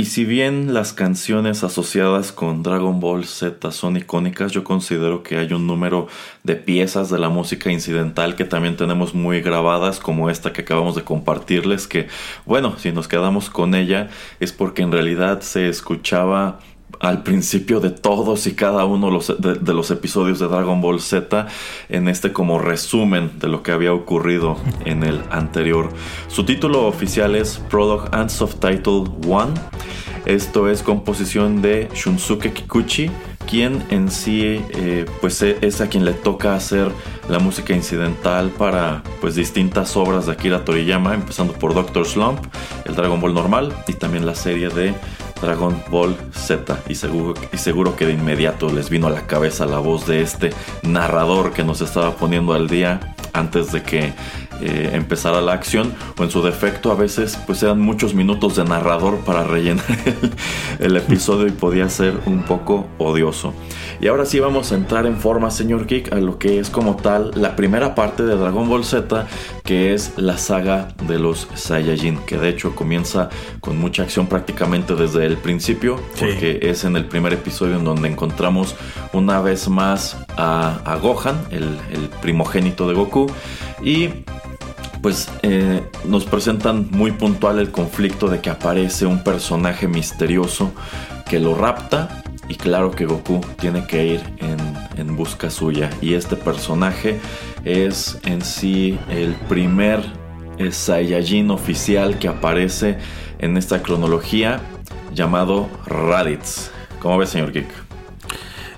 [0.00, 5.38] Y si bien las canciones asociadas con Dragon Ball Z son icónicas, yo considero que
[5.38, 6.06] hay un número
[6.44, 10.94] de piezas de la música incidental que también tenemos muy grabadas, como esta que acabamos
[10.94, 12.06] de compartirles, que
[12.46, 14.08] bueno, si nos quedamos con ella
[14.38, 16.60] es porque en realidad se escuchaba
[17.00, 21.46] al principio de todos y cada uno de, los episodios de Dragon Ball Z
[21.88, 25.90] en este como resumen de lo que había ocurrido en el anterior.
[26.28, 29.54] Su título oficial es Prologue and Subtitle 1.
[30.26, 33.10] Esto es composición de Shunsuke Kikuchi,
[33.48, 36.90] quien en sí eh, pues e, es a quien le toca hacer
[37.30, 42.40] la música incidental para pues distintas obras de Akira Toriyama, empezando por Doctor Slump,
[42.84, 44.94] el Dragon Ball normal y también la serie de
[45.40, 49.66] Dragon Ball Z y seguro, y seguro que de inmediato les vino a la cabeza
[49.66, 50.50] la voz de este
[50.82, 54.12] narrador que nos estaba poniendo al día antes de que
[54.60, 58.64] eh, empezara la acción o en su defecto a veces pues eran muchos minutos de
[58.64, 59.84] narrador para rellenar
[60.80, 63.54] el, episodio y podía ser un poco odioso.
[64.00, 66.96] Y ahora sí vamos a entrar en forma, señor Geek, a lo que es como
[66.96, 69.28] tal la primera parte de Dragon Ball Z,
[69.68, 73.28] que es la saga de los Saiyajin, que de hecho comienza
[73.60, 78.08] con mucha acción prácticamente desde el principio, porque es en el primer episodio en donde
[78.08, 78.74] encontramos
[79.12, 83.30] una vez más a, Gohan, el, el primogénito de Goku,
[83.82, 84.08] y
[85.02, 90.72] pues eh, nos presentan muy puntual el conflicto de que aparece un personaje misterioso
[91.28, 96.36] que lo rapta y claro que Goku tiene que ir en, busca suya y este
[96.36, 97.18] personaje
[97.64, 100.00] es en sí el primer
[100.58, 102.98] eh, Saiyajin oficial que aparece
[103.40, 104.60] en esta cronología
[105.12, 106.70] llamado Raditz.
[107.00, 107.68] ¿Cómo ves señor Geek?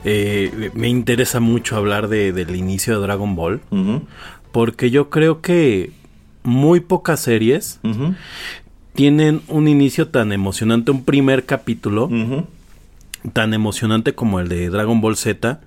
[0.05, 3.61] Eh, me interesa mucho hablar del inicio de Dragon Ball.
[4.51, 5.93] Porque yo creo que
[6.43, 7.81] muy pocas series
[8.95, 12.09] tienen un inicio tan emocionante, un primer capítulo.
[13.33, 15.61] Tan emocionante como el de Dragon Ball Z,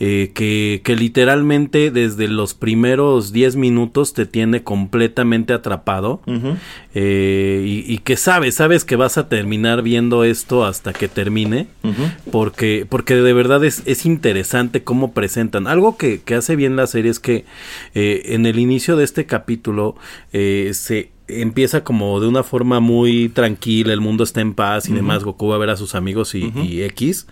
[0.00, 6.20] eh, que, que, literalmente desde los primeros 10 minutos te tiene completamente atrapado
[6.94, 11.68] eh, y, que sabes, sabes que vas a terminar viendo esto hasta que termine,
[12.30, 15.66] porque, porque de verdad es, es interesante cómo presentan.
[15.66, 17.44] Algo que, que, hace bien la serie es que
[17.94, 19.96] eh, en el inicio de este capítulo
[20.32, 25.24] se empieza como de una forma muy tranquila, el mundo está en paz y demás,
[25.24, 27.26] Goku va a ver a sus amigos y, X,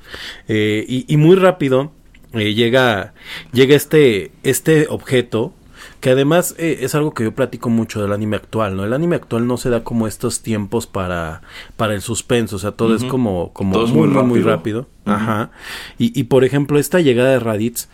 [0.49, 1.93] eh, y, muy rápido
[2.33, 3.15] eh, llega,
[3.53, 5.53] llega este, este objeto,
[6.01, 8.85] que además eh, es algo que yo platico mucho del anime actual, ¿no?
[8.85, 11.43] El anime actual no se da como estos tiempos para,
[11.77, 14.89] para el suspenso, o sea, todo es como, como muy, muy rápido.
[15.05, 15.51] Ajá.
[15.99, 17.89] Y, y, por ejemplo, esta llegada de Raditz,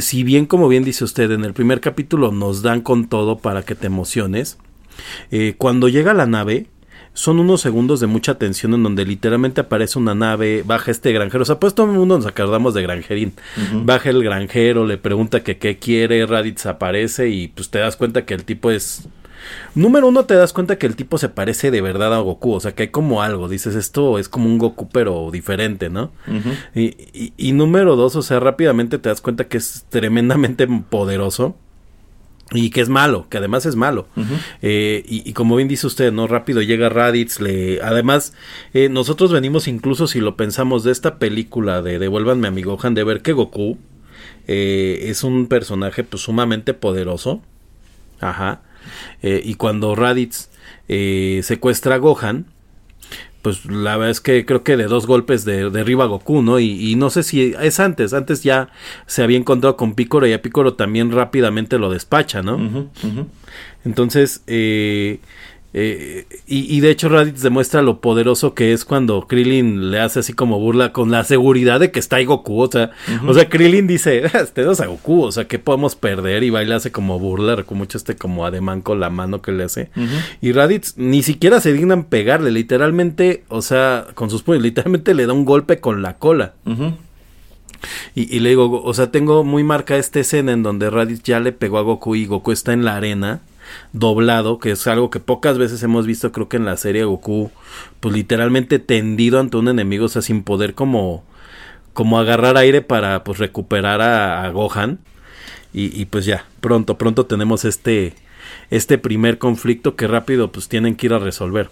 [0.00, 3.62] si bien como bien dice usted, en el primer capítulo nos dan con todo para
[3.62, 4.58] que te emociones,
[5.30, 6.66] eh, cuando llega la nave,
[7.12, 11.42] son unos segundos de mucha tensión en donde literalmente aparece una nave, baja este granjero,
[11.42, 13.32] o sea, pues todo el mundo nos acordamos de granjerín,
[13.84, 18.24] baja el granjero, le pregunta que qué quiere, Raditz aparece y pues te das cuenta
[18.24, 19.08] que el tipo es...
[19.74, 22.60] Número uno, te das cuenta que el tipo se parece de verdad a Goku, o
[22.60, 26.12] sea, que hay como algo, dices, esto es como un Goku pero diferente, ¿no?
[26.74, 31.56] y, y número dos, o sea, rápidamente te das cuenta que es tremendamente poderoso
[32.52, 34.08] y que es malo, que además es malo.
[34.62, 36.26] Eh, y, como bien dice usted, ¿no?
[36.26, 37.80] Rápido llega Raditz, le...
[37.82, 38.34] Además,
[38.74, 42.94] eh, nosotros venimos incluso, si lo pensamos, de esta película de Devuélvanme a mi Gohan,
[42.94, 43.78] de ver que Goku
[44.48, 47.42] eh, es un personaje pues sumamente poderoso.
[48.20, 48.60] Ajá.
[49.22, 50.50] y cuando Raditz
[50.86, 52.46] secuestra a Gohan,
[53.42, 56.58] pues la verdad es que creo que de dos golpes de, derriba a Goku, ¿no?
[56.58, 58.68] Y, y, no sé si es antes, antes ya
[59.06, 62.88] se había encontrado con Picoro y a Picoro también rápidamente lo despacha, ¿no?
[63.84, 65.20] Entonces, eh,
[65.72, 70.32] eh, y, de hecho Raditz demuestra lo poderoso que es cuando Krillin le hace así
[70.32, 72.60] como burla con la seguridad de que está ahí Goku.
[72.60, 72.90] O sea,
[73.26, 76.42] o sea Krillin dice, tenemos a Goku, o sea, que podemos perder?
[76.42, 79.42] Y va y le hace como burla, con mucho este como ademán con la mano
[79.42, 79.90] que le hace.
[80.40, 85.26] Y Raditz ni siquiera se dignan pegarle, literalmente, o sea, con sus puños, literalmente le
[85.26, 86.54] da un golpe con la cola.
[88.14, 91.40] Y, y, le digo, o sea, tengo muy marca esta escena en donde Raditz ya
[91.40, 93.40] le pegó a Goku y Goku está en la arena
[93.92, 97.50] doblado, que es algo que pocas veces hemos visto, creo que en la serie Goku,
[98.00, 101.24] pues literalmente tendido ante un enemigo, o sea, sin poder como,
[101.92, 104.98] como agarrar aire para pues recuperar a, Gohan.
[105.72, 108.14] Y, pues ya, pronto, pronto tenemos este,
[108.70, 111.70] este primer conflicto que rápido pues tienen que ir a resolver.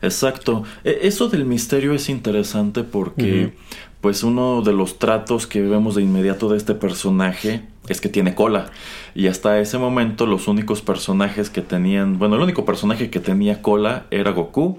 [0.00, 0.64] Exacto.
[0.82, 3.52] E, eso del misterio es interesante porque,
[4.00, 8.34] pues, uno de los tratos que vemos de inmediato de este personaje es que tiene
[8.34, 8.70] cola.
[9.14, 13.62] Y hasta ese momento los únicos personajes que tenían, bueno, el único personaje que tenía
[13.62, 14.78] cola era Goku,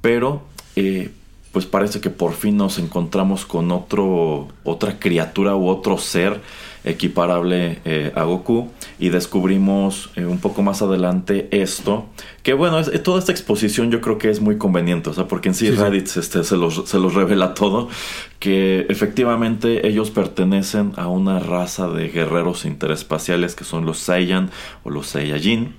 [0.00, 0.42] pero
[0.76, 1.10] eh,
[1.52, 6.40] pues parece que por fin nos encontramos con otro, otra criatura u otro ser
[6.86, 12.06] equiparable eh, a Goku y descubrimos eh, un poco más adelante esto
[12.42, 15.48] que bueno es, toda esta exposición yo creo que es muy conveniente o sea porque
[15.48, 17.88] en sí, Raditz Este, se, los, se los revela todo
[18.38, 24.50] que efectivamente ellos pertenecen a una raza de guerreros interespaciales que son los Saiyan
[24.84, 25.74] o los Saiyajin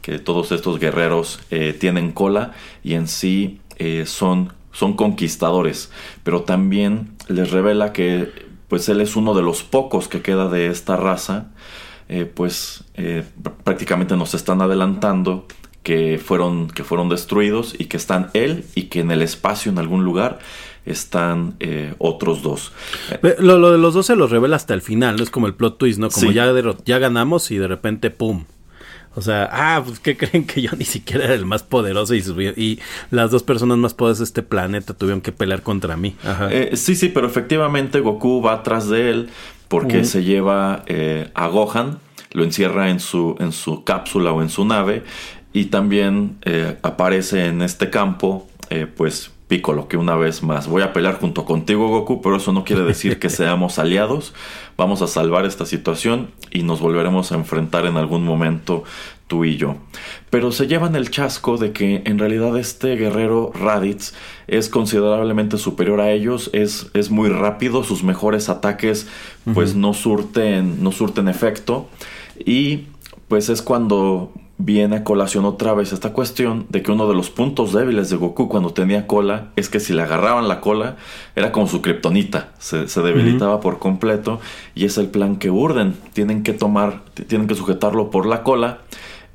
[0.00, 2.52] que todos estos guerreros eh, tienen cola
[2.84, 3.58] y en sí
[4.04, 5.90] son son conquistadores,
[6.22, 10.68] pero también les revela que pues él es uno de los pocos que queda de
[10.68, 11.50] esta raza,
[12.08, 13.22] eh, pues eh,
[13.64, 15.46] prácticamente nos están adelantando
[15.82, 19.78] que fueron, que fueron destruidos y que están él y que en el espacio en
[19.78, 20.38] algún lugar
[20.86, 22.72] están eh, otros dos.
[23.40, 25.76] Lo, de los dos se los revela hasta el final, no es como el plot
[25.76, 26.08] twist, ¿no?
[26.08, 26.50] Como ya,
[26.86, 28.46] ya ganamos y de repente, ¡pum!
[29.14, 32.22] O sea, ah, pues ¿qué creen que yo ni siquiera era el más poderoso y,
[32.56, 32.78] y
[33.10, 36.16] las dos personas más poderosas de este planeta tuvieron que pelear contra mí?
[36.50, 39.28] Eh, sí, sí, pero efectivamente Goku va atrás de él
[39.68, 41.98] porque se lleva eh, a Gohan,
[42.32, 45.02] lo encierra en su, en su cápsula o en su nave
[45.54, 48.48] y también eh, aparece en este campo,
[48.96, 52.64] pues Piccolo, que una vez más voy a pelear junto contigo Goku, pero eso no
[52.64, 54.32] quiere decir que seamos aliados.
[54.76, 58.84] Vamos a salvar esta situación y nos volveremos a enfrentar en algún momento
[59.26, 59.76] tú y yo.
[60.30, 64.12] Pero se llevan el chasco de que en realidad este guerrero Raditz
[64.46, 69.08] es considerablemente superior a ellos, es, es muy rápido, sus mejores ataques
[69.54, 71.88] pues no surten, no surten efecto
[72.44, 72.88] y
[73.28, 74.32] pues es cuando
[74.64, 78.16] viene a colación otra vez esta cuestión de que uno de los puntos débiles de
[78.16, 80.96] Goku cuando tenía cola es que si le agarraban la cola
[81.34, 84.40] era como su kriptonita, se, debilitaba por completo
[84.74, 88.78] y es el plan que urden, tienen que tomar, tienen que sujetarlo por la cola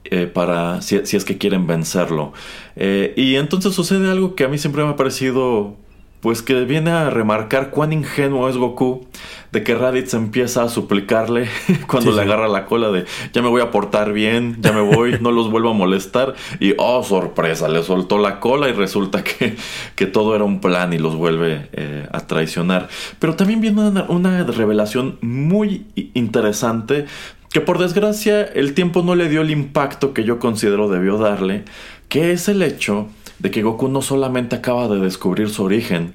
[0.06, 2.32] eh, para si, es que quieren vencerlo.
[2.78, 5.76] Eh, y entonces sucede algo que a mí siempre me ha parecido
[6.22, 9.06] pues que viene a remarcar cuán ingenuo es Goku
[9.52, 11.48] de que Raditz empieza a suplicarle
[11.88, 15.18] cuando le agarra la cola de ya me voy a portar bien, ya me voy,
[15.22, 19.56] no los vuelvo a molestar y oh sorpresa, le soltó la cola y resulta que,
[19.96, 22.90] que todo era un plan y los vuelve eh, a traicionar.
[23.20, 27.06] Pero también viene una, una revelación muy interesante
[27.52, 31.64] que por desgracia el tiempo no le dio el impacto que yo considero debió darle,
[32.10, 33.08] que es el hecho
[33.40, 36.14] de que Goku no solamente acaba de descubrir su origen,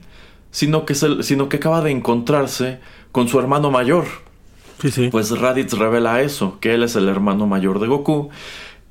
[0.50, 2.78] sino que, sino que acaba de encontrarse
[3.10, 4.06] con su hermano mayor.
[4.80, 5.08] Sí, sí.
[5.10, 8.30] Pues Raditz revela eso, que él es el hermano mayor de Goku.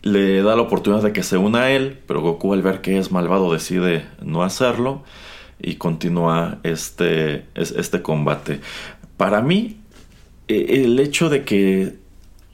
[0.02, 2.98] Le da la oportunidad de que se una a él, pero Goku al ver que
[2.98, 5.04] es malvado decide no hacerlo
[5.62, 8.62] y continúa este, este combate.
[9.18, 9.78] Para mí,
[10.48, 12.01] e, el hecho de que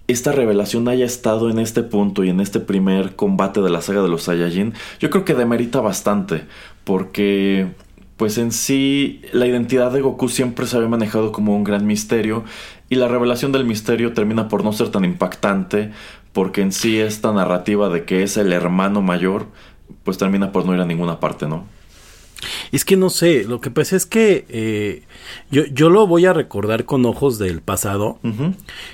[0.07, 4.01] esta revelación haya estado en este punto y en este primer combate de la saga
[4.01, 6.45] de los Saiyajin, yo creo que demerita bastante,
[6.83, 7.67] porque
[8.15, 12.45] pues en sí la identidad de Goku siempre se había manejado como un gran misterio
[12.89, 15.91] y la revelación del misterio termina por no ser tan impactante,
[16.31, 19.47] porque en sí esta narrativa de que es el hermano mayor,
[20.03, 21.65] pues termina por no ir a ninguna parte, ¿no?
[22.71, 25.03] Es que no sé, lo que pasa es que eh,
[25.51, 28.19] yo, yo, lo voy a recordar con ojos del pasado.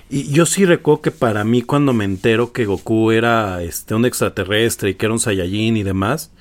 [0.09, 4.05] Y yo sí recuerdo que para mí cuando me entero que Goku era este, un
[4.05, 6.31] extraterrestre y que era un Saiyajin y demás,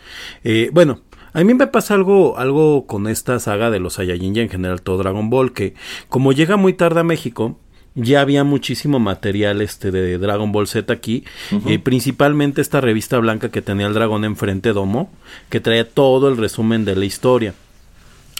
[0.44, 1.00] eh, bueno,
[1.32, 4.82] a mí me pasa algo, algo con esta saga de los Saiyajin y en general
[4.82, 5.74] todo Dragon Ball, que
[6.08, 7.58] como llega muy tarde a México,
[7.94, 11.24] ya había muchísimo material este de Dragon Ball Z aquí,
[11.66, 15.10] y eh, principalmente esta revista blanca que tenía el dragón enfrente domo,
[15.50, 17.54] que traía todo el resumen de la historia.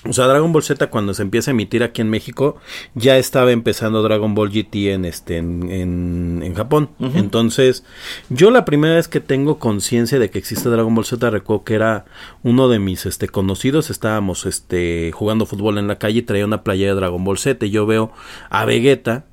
[0.09, 2.57] O sea, Dragon Ball Z cuando se empieza a emitir aquí en México,
[2.95, 6.91] ya estaba empezando Dragon Ball GT en este en, en, Japón.
[7.15, 7.85] Entonces,
[8.29, 11.75] yo la primera vez que tengo conciencia de que existe Dragon Ball Z, recuerdo que
[11.75, 12.05] era
[12.43, 16.65] uno de mis este conocidos, estábamos este jugando fútbol en la calle y traía una
[16.65, 17.65] playa de Dragon Ball Z.
[17.65, 18.13] Y yo veo
[18.51, 19.27] a Vegeta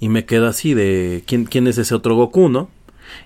[0.00, 2.70] y me quedo así de quién, quién es ese otro Goku, ¿no?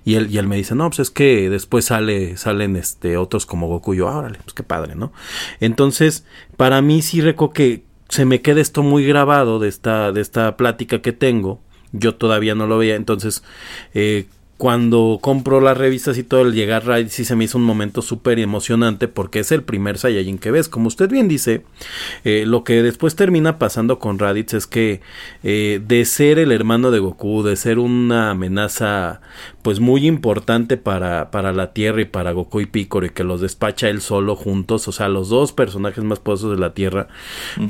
[0.05, 3.47] Y él, y él me dice, no, pues es que después sale, salen este, otros
[3.47, 3.95] como Goku.
[3.95, 5.13] Yo, órale, pues qué padre, ¿no?
[5.61, 6.25] Entonces,
[6.57, 10.57] para mí sí recuerdo que se me queda esto muy grabado de esta, de esta
[10.57, 11.61] plática que tengo.
[11.93, 12.97] Yo todavía no lo veía.
[12.97, 13.43] Entonces,
[13.95, 14.27] eh,
[14.61, 18.03] cuando compro las revistas y todo el llegar a sí se me hizo un momento
[18.03, 20.69] súper emocionante porque es el primer Saiyajin que ves.
[20.69, 21.65] Como usted bien dice,
[22.25, 25.01] eh, lo que después termina pasando con Raditz es que
[25.43, 29.23] eh, de ser el hermano de Goku, de ser una amenaza
[29.63, 33.41] pues muy importante para, para la Tierra y para Goku y Piccolo y que los
[33.41, 37.09] despacha él solo juntos, o sea, los dos personajes más poderosos de la Tierra,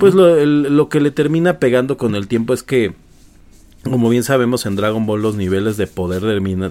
[0.01, 2.95] pues lo, lo que le termina pegando con el tiempo es que
[3.83, 6.22] como bien sabemos en Dragon Ball los niveles de poder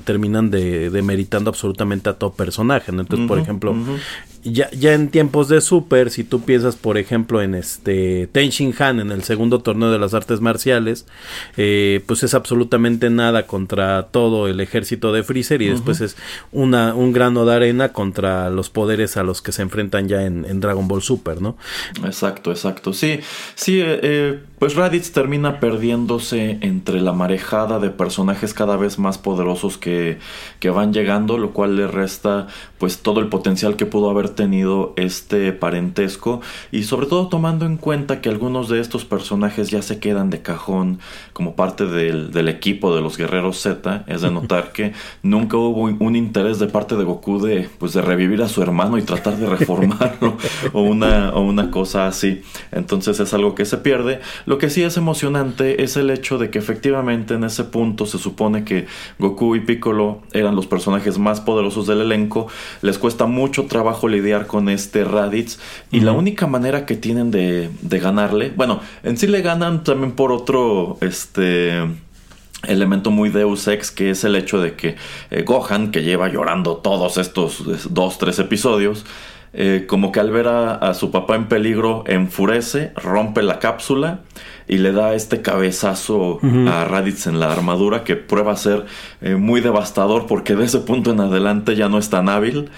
[0.03, 2.91] terminan de, demeritando absolutamente a todo personaje.
[2.91, 3.75] Entonces, por ejemplo,
[4.43, 8.73] ya, ya en tiempos de Super, si tú piensas, por ejemplo, en este Ten Shin
[8.79, 11.05] Han, en el segundo torneo de las artes marciales,
[11.57, 16.15] eh, pues es absolutamente nada contra todo el ejército de Freezer y después es
[16.51, 20.59] una, un grano de arena contra los poderes a los que se enfrentan ya en,
[20.59, 21.55] Dragon Ball Super, ¿no?
[22.03, 22.91] Exacto, exacto.
[22.91, 23.19] Sí,
[23.55, 29.17] sí, eh, eh, pues Raditz termina perdiéndose entre la marejada de personajes cada vez más
[29.17, 30.19] poderosos que,
[30.59, 34.93] que van llegando, lo cual le resta pues todo el potencial que pudo haber tenido
[34.95, 39.99] este parentesco y sobre todo tomando en cuenta que algunos de estos personajes ya se
[39.99, 40.99] quedan de cajón
[41.33, 46.15] como parte del, equipo de los guerreros Z, es de notar que nunca hubo un
[46.15, 49.47] interés de parte de Goku de, pues, de revivir a su hermano y tratar de
[49.47, 50.37] reformarlo
[50.73, 52.41] o, una, o una cosa así.
[52.71, 54.19] Entonces es algo que se pierde.
[54.45, 58.17] Lo que sí es emocionante es el hecho de que efectivamente en ese punto se
[58.17, 62.47] supone que Goku y Piccolo eran los personajes más poderosos del elenco.
[62.81, 65.59] Les cuesta mucho trabajo lidiar con este Raditz.
[65.91, 70.13] Y la única manera que tienen de, de ganarle, bueno, en sí le ganan también
[70.13, 71.83] por otro, este
[72.67, 74.95] elemento muy Deus Ex que es el hecho de que
[75.31, 79.05] eh, Gohan, que lleva llorando todos estos dos, tres episodios,
[79.53, 84.21] eh, como que al ver a, su papá en peligro enfurece, rompe la cápsula
[84.67, 88.85] y le da este cabezazo a Raditz en la armadura que prueba a ser
[89.21, 92.69] eh, muy devastador porque de ese punto en adelante ya no es tan hábil.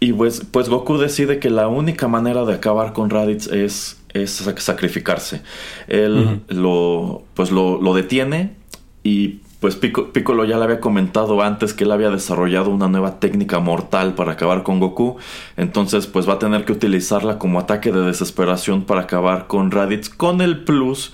[0.00, 4.30] Y pues, pues Goku decide que la única manera de acabar con Raditz es es
[4.58, 5.42] sacrificarse.
[5.88, 8.56] Él lo, pues lo, detiene
[9.02, 13.60] y pues Piccolo ya le había comentado antes que él había desarrollado una nueva técnica
[13.60, 15.18] mortal para acabar con Goku.
[15.56, 20.08] Entonces pues va a tener que utilizarla como ataque de desesperación para acabar con Raditz
[20.08, 21.12] con el plus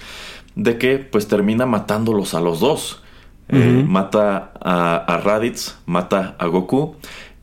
[0.55, 3.03] de que pues termina matándolos a los dos.
[3.49, 6.97] Eh, mata a, a Raditz, mata a Goku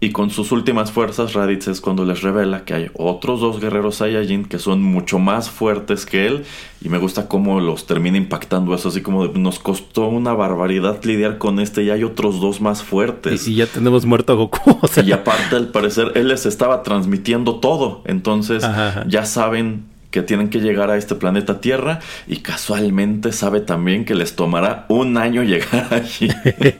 [0.03, 3.95] y con sus últimas fuerzas, Raditz es cuando les revela que hay otros dos guerreros
[3.95, 6.43] Saiyajin que son mucho más fuertes que él.
[6.81, 11.37] Y me gusta cómo los termina impactando eso, así como nos costó una barbaridad lidiar
[11.37, 13.47] con este y hay otros dos más fuertes.
[13.47, 14.77] Y, ya tenemos muerto a Goku.
[15.05, 18.01] Y aparte, al parecer, él les estaba transmitiendo todo.
[18.03, 18.61] Entonces,
[19.07, 24.13] ya saben que tienen que llegar a este planeta Tierra y casualmente sabe también que
[24.13, 26.29] les tomará un año llegar allí.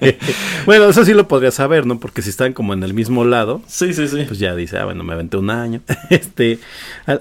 [0.68, 2.00] bueno, eso sí lo podría saber, ¿no?
[2.00, 4.26] Porque si están como en el mismo lado, sí, sí, sí.
[4.28, 5.82] Pues ya dice, ah, bueno, me aventé un año.
[6.12, 6.60] este,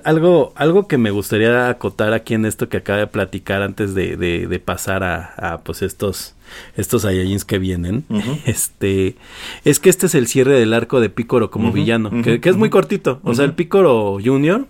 [0.04, 4.18] algo, algo que me gustaría acotar aquí en esto que acaba de platicar antes de,
[4.18, 6.34] de, pasar a, a pues estos
[6.76, 8.04] estos Saiyajins que vienen,
[8.46, 9.16] este,
[9.64, 12.70] es que este es el cierre del arco de Picoro como villano, que, es muy
[12.70, 14.66] cortito, o sea, el Picoro Junior,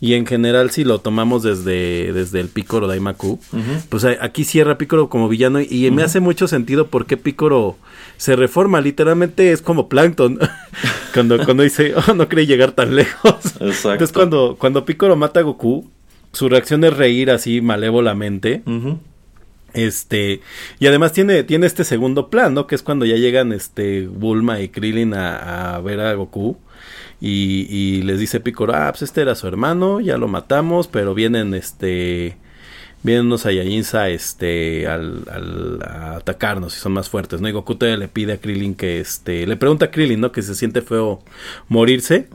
[0.00, 3.40] y en general si lo tomamos desde, desde el Picoro Daimaku,
[3.88, 7.76] pues aquí cierra Picoro como villano y me hace mucho sentido porque Picoro
[8.18, 10.38] se reforma, literalmente es como Plankton,
[11.14, 13.34] cuando, cuando dice, oh, no creí llegar tan lejos.
[13.60, 13.92] Exacto.
[13.92, 15.88] Entonces cuando, cuando Picoro mata a Goku,
[16.32, 18.62] su reacción es reír así malévolamente.
[19.78, 20.40] Este,
[20.80, 22.66] y además tiene, tiene este segundo plan, ¿no?
[22.66, 26.58] Que es cuando ya llegan este Bulma y Krillin a, ver a Goku.
[27.20, 31.54] Y, les dice Piccolo, ah, pues este era su hermano, ya lo matamos, pero vienen
[31.54, 32.36] este
[33.04, 35.22] vienen unos Saiyajins a este al,
[35.86, 37.48] a atacarnos y son más fuertes, ¿no?
[37.48, 40.32] Y Goku le pide a Krillin que este le pregunta a Krillin, ¿no?
[40.32, 41.22] Que se siente feo
[41.68, 42.28] morirse.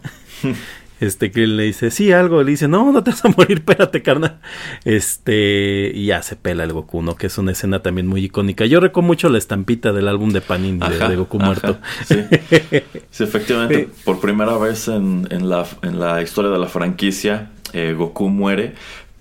[1.03, 4.01] Este, que le dice, sí, algo, le dice, no, no te vas a morir, espérate,
[4.01, 4.39] carnal.
[4.85, 7.17] Este, y ya se pela el Goku, ¿no?
[7.17, 8.65] Que es una escena también muy icónica.
[8.65, 11.77] Yo recuerdo mucho la estampita del álbum de Panini de, Goku muerto.
[12.05, 12.19] Sí.
[13.19, 18.29] efectivamente, por primera vez en, en, la, en la historia de la franquicia, eh, Goku
[18.29, 18.75] muere.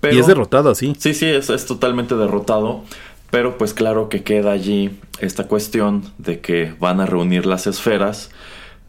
[0.09, 0.93] y es derrotado así.
[0.97, 2.85] Sí, sí, es, es totalmente derrotado.
[3.29, 8.29] Pero pues claro que queda allí esta cuestión de que van a reunir las esferas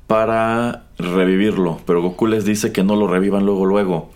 [0.07, 4.11] para revivirlo, pero Goku les dice que no lo revivan luego luego,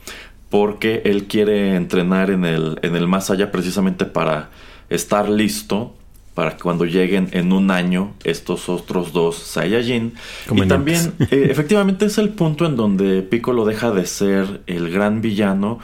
[0.50, 4.50] porque él quiere entrenar en el, en el más allá precisamente para
[4.90, 5.94] estar listo
[6.38, 10.14] para que cuando lleguen en un año estos otros dos Saiyajin.
[10.52, 15.20] Y también, eh, efectivamente, es el punto en donde Piccolo deja de ser el gran
[15.20, 15.80] villano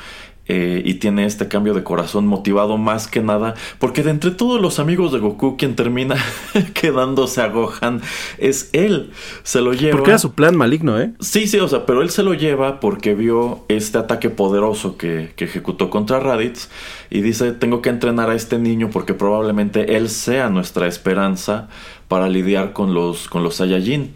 [0.46, 4.60] eh, y tiene este cambio de corazón motivado más que nada porque de entre todos
[4.60, 6.16] los amigos de Goku quien termina
[6.74, 8.02] quedándose a Gohan
[8.38, 9.10] es él.
[9.42, 9.96] Se lo lleva.
[9.96, 12.80] Porque era su plan maligno eh sí sí o sea pero él se lo lleva
[12.80, 16.68] porque vio este ataque poderoso que, que ejecutó contra Raditz
[17.10, 21.68] y dice tengo que entrenar a este niño porque probablemente él sea nuestra esperanza
[22.08, 24.14] para lidiar con los, con los Saiyajin.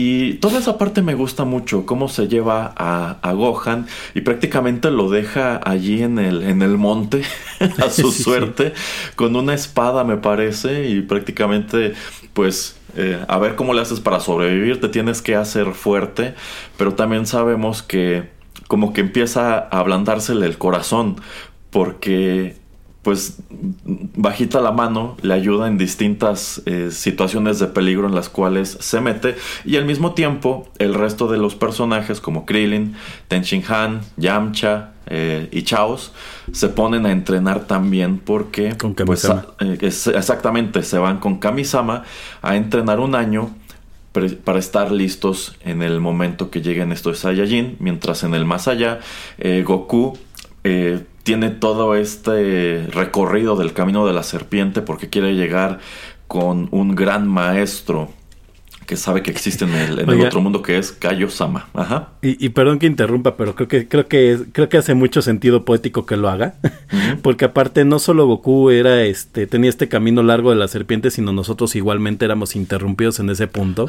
[0.00, 5.10] Y toda esa parte me gusta mucho, cómo se lleva a, Gohan y prácticamente lo
[5.10, 7.22] deja allí en el, en el monte
[7.84, 8.74] a su suerte,
[9.16, 11.94] con una espada me parece, y prácticamente
[12.32, 16.36] pues eh, a ver cómo le haces para sobrevivir, te tienes que hacer fuerte,
[16.76, 18.30] pero también sabemos que
[18.68, 21.16] como que empieza a ablandársele el corazón,
[21.70, 22.54] porque
[23.08, 23.38] pues
[24.16, 29.00] bajita la mano le ayuda en distintas eh, situaciones de peligro en las cuales se
[29.00, 29.34] mete.
[29.64, 32.96] Y al mismo tiempo el resto de los personajes como Krillin,
[33.28, 36.12] Tenshin Han, Yamcha eh, y Chaos
[36.52, 42.04] se ponen a entrenar también porque con pues, eh, exactamente se van con Kamisama
[42.42, 43.48] a entrenar un año
[44.44, 49.00] para estar listos en el momento que lleguen estos Saiyajin, mientras en el más allá
[49.64, 50.18] Goku
[51.28, 55.78] tiene todo este recorrido del camino de la serpiente porque quiere llegar
[56.26, 58.08] con un gran maestro
[58.86, 61.68] que sabe que existe en el, otro mundo que es Kayo Sama.
[61.74, 62.08] Ajá.
[62.22, 66.06] Y, perdón que interrumpa, pero creo que creo que creo que hace mucho sentido poético
[66.06, 66.54] que lo haga,
[67.22, 71.34] porque aparte no solo Goku era este tenía este camino largo de la serpiente, sino
[71.34, 73.86] nosotros igualmente éramos interrumpidos en ese punto,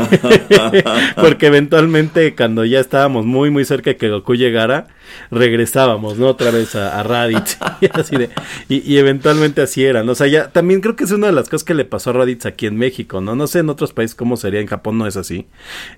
[1.16, 4.88] porque eventualmente cuando ya estábamos muy muy cerca de que Goku llegara
[5.30, 6.28] regresábamos, ¿no?
[6.28, 7.58] Otra vez a, Raditz.
[7.80, 8.30] y, así de,
[8.68, 10.12] y, eventualmente así era, ¿no?
[10.12, 12.14] O sea, ya también creo que es una de las cosas que le pasó a
[12.14, 13.34] Raditz aquí en México, ¿no?
[13.34, 15.46] No sé en otros países cómo sería, en Japón no es así.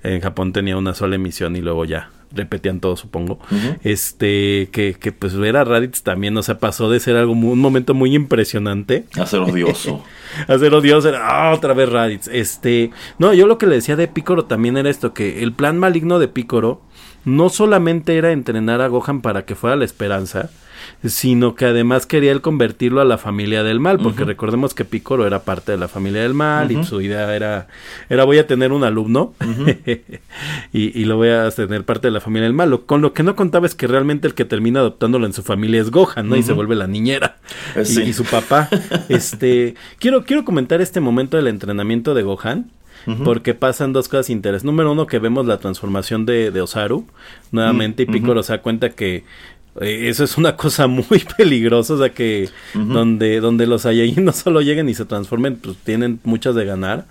[0.02, 3.38] En Japón tenía una sola emisión y luego ya repetían todo, supongo.
[3.82, 7.58] Este, que, que pues ver a Raditz también, o sea, pasó de ser algo, un
[7.58, 9.04] momento muy impresionante.
[9.18, 10.04] A ser odioso.
[10.48, 12.28] a ser odioso, era ah, otra vez Raditz.
[12.28, 15.78] Este, no, yo lo que le decía de Picoro también era esto, que el plan
[15.78, 16.82] maligno de Picoro
[17.26, 20.48] no solamente era entrenar a Gohan para que fuera la esperanza,
[21.04, 25.26] sino que además quería él convertirlo a la familia del mal, porque recordemos que Picoro
[25.26, 27.66] era parte de la familia del mal y su idea era,
[28.08, 29.34] era voy a tener un alumno
[30.72, 32.80] y, lo voy a tener parte de la familia del mal.
[32.86, 35.80] Con lo que no contaba es que realmente el que termina adoptándolo en su familia
[35.80, 36.36] es Gohan, ¿no?
[36.36, 37.38] Y se vuelve la niñera
[37.74, 38.68] eh, y, su papá.
[39.08, 42.70] este, quiero, quiero comentar este momento del entrenamiento de Gohan
[43.24, 44.64] porque pasan dos cosas interesantes.
[44.64, 47.06] Número uno, que vemos la transformación de, de Osaru
[47.52, 49.24] nuevamente y Piccolo se da cuenta que
[49.80, 54.32] eh, eso es una cosa muy peligrosa, o sea que donde, donde los Saiyajin no
[54.32, 57.06] solo lleguen y se transformen, pues tienen muchas de ganar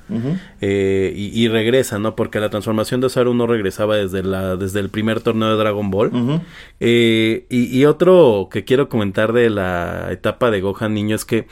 [0.61, 2.15] eh, y, regresan, ¿no?
[2.15, 5.91] Porque la transformación de Osaru no regresaba desde, la, desde el primer torneo de Dragon
[5.91, 6.41] Ball.
[6.79, 11.47] Eh, y, y, otro que quiero comentar de la etapa de Gohan niño es que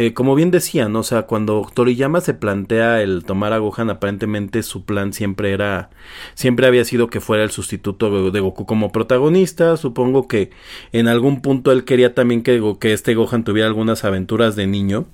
[0.00, 4.62] eh, como bien decían, o sea, cuando Toriyama se plantea el tomar a Gohan, aparentemente
[4.62, 5.90] su plan siempre era,
[6.34, 9.76] siempre había sido que fuera el sustituto de Goku como protagonista.
[9.76, 10.50] Supongo que
[10.92, 15.06] en algún punto él quería también que, que este Gohan tuviera algunas aventuras de niño.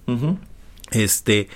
[0.94, 1.48] Este,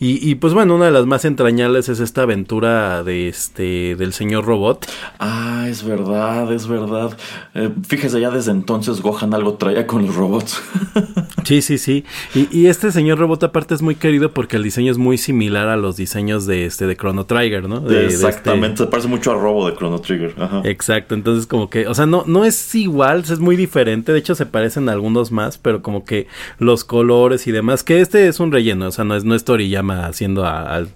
[0.00, 4.12] y, y, pues bueno, una de las más entrañables es esta aventura de este, del
[4.12, 4.86] señor robot.
[5.18, 7.16] Ah, es verdad, es verdad.
[7.54, 10.62] Eh, fíjese, ya desde entonces Gohan algo traía con los robots.
[11.44, 12.04] sí, sí, sí.
[12.34, 15.68] Y, y, este señor robot aparte es muy querido porque el diseño es muy similar
[15.68, 17.88] a los diseños de este, de Chrono Trigger, ¿no?
[17.90, 20.34] Exactamente, se parece mucho al robo de Chrono Trigger.
[20.38, 20.62] Ajá.
[20.64, 24.12] Exacto, entonces como que, o sea, no, no es igual, es muy diferente.
[24.12, 26.26] De hecho, se parecen algunos más, pero como que
[26.58, 29.44] los colores y demás, que este es un relleno o sea, no es, no es
[29.44, 30.88] Toriyama haciendo al,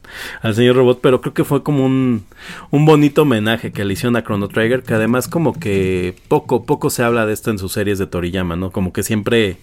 [0.55, 2.25] señor robot, pero creo que fue como un,
[2.71, 6.91] un bonito homenaje que le hicieron a Chrono Trigger, que además como que poco, poco
[6.91, 8.71] se habla de esto en sus series de Toriyama, ¿no?
[8.71, 9.59] Como que siempre,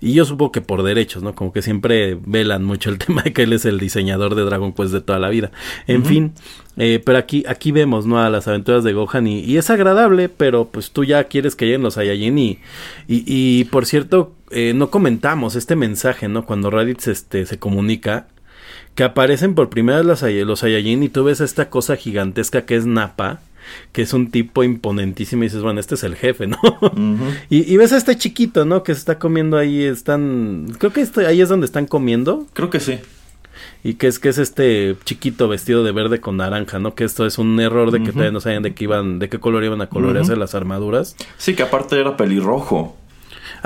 [0.00, 1.34] y yo supongo que por derechos, ¿no?
[1.34, 4.72] Como que siempre velan mucho el tema de que él es el diseñador de Dragon
[4.72, 5.50] Quest de toda la vida.
[5.86, 6.32] En fin,
[6.76, 8.18] eh, pero aquí, aquí vemos, ¿no?
[8.18, 11.82] A las aventuras de Gohan y, es agradable, pero pues tú ya quieres que lleguen
[11.82, 12.58] los Saiyajin y,
[13.08, 16.46] y, y por cierto, eh, no comentamos este mensaje, ¿no?
[16.46, 18.26] Cuando Raditz este, se comunica,
[18.94, 22.76] que aparecen por primera vez los, los Saiyajin y tú ves esta cosa gigantesca que
[22.76, 23.40] es Nappa,
[23.92, 26.58] que es un tipo imponentísimo y dices, bueno, este es el jefe, ¿no?
[27.50, 28.82] y, y, ves a este chiquito, ¿no?
[28.82, 32.46] Que se está comiendo ahí, están, creo que este, ahí es donde están comiendo.
[32.52, 32.98] Creo que sí
[33.82, 36.94] y que es que es este chiquito vestido de verde con naranja, ¿no?
[36.94, 39.38] Que esto es un error de que todavía no sabían de qué iban, de qué
[39.38, 41.16] color iban a colorearse las armaduras.
[41.36, 42.96] Sí, que aparte era pelirrojo.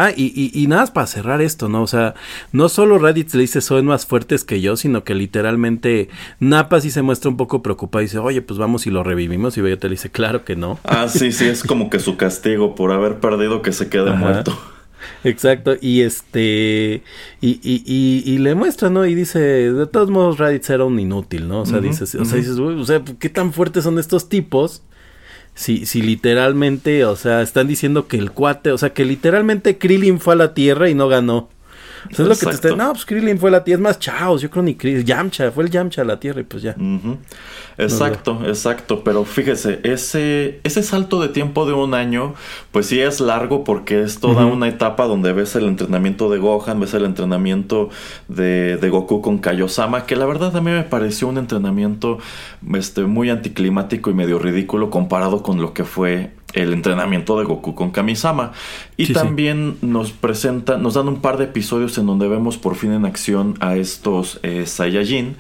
[0.03, 1.83] Ah, y, y, y, nada más para cerrar esto, ¿no?
[1.83, 2.15] O sea,
[2.53, 6.91] no solo Reddit le dice son más fuertes que yo, sino que literalmente Napa sí
[6.91, 9.59] se muestra un poco preocupado y dice, oye, pues vamos y lo revivimos.
[9.59, 10.79] Y Vegeta le dice, claro que no.
[10.85, 14.59] Ah, sí, sí, es como que su castigo por haber perdido que se quede muerto.
[15.23, 17.03] Exacto, y este,
[17.43, 19.05] y, y, y, le muestra, ¿no?
[19.05, 21.61] Y dice, de todos modos, Raditz era un inútil, ¿no?
[21.61, 24.83] O sea, dices, o sea, dices, o sea, ¿qué tan fuertes son estos tipos?
[25.61, 30.19] Si, si literalmente, o sea, están diciendo que el cuate, o sea, que literalmente Krillin
[30.19, 31.51] fue a la Tierra y no ganó.
[32.11, 32.77] O sea, es lo que te está...
[32.77, 33.81] No, pues Krillin fue la tierra.
[33.81, 34.43] Es más, Chaos.
[34.43, 35.05] Yo creo ni Krillin.
[35.05, 35.51] Yamcha.
[35.51, 36.77] Fue el Yamcha a la tierra y pues ya.
[37.79, 39.03] Exacto, exacto.
[39.05, 42.35] Pero fíjese, ese, ese salto de tiempo de un año,
[42.73, 46.81] pues sí es largo porque es toda una etapa donde ves el entrenamiento de Gohan,
[46.81, 47.91] ves el entrenamiento
[48.29, 52.19] de, de Goku con Kaiosama, que la verdad a mí me pareció un entrenamiento
[52.75, 57.75] este, muy anticlimático y medio ridículo comparado con lo que fue el entrenamiento de Goku
[57.75, 58.53] con Kamisama.
[58.97, 62.93] Y también nos presenta, nos dan un par de episodios en donde vemos por fin
[62.93, 65.37] en acción a estos eh, Saiyajin.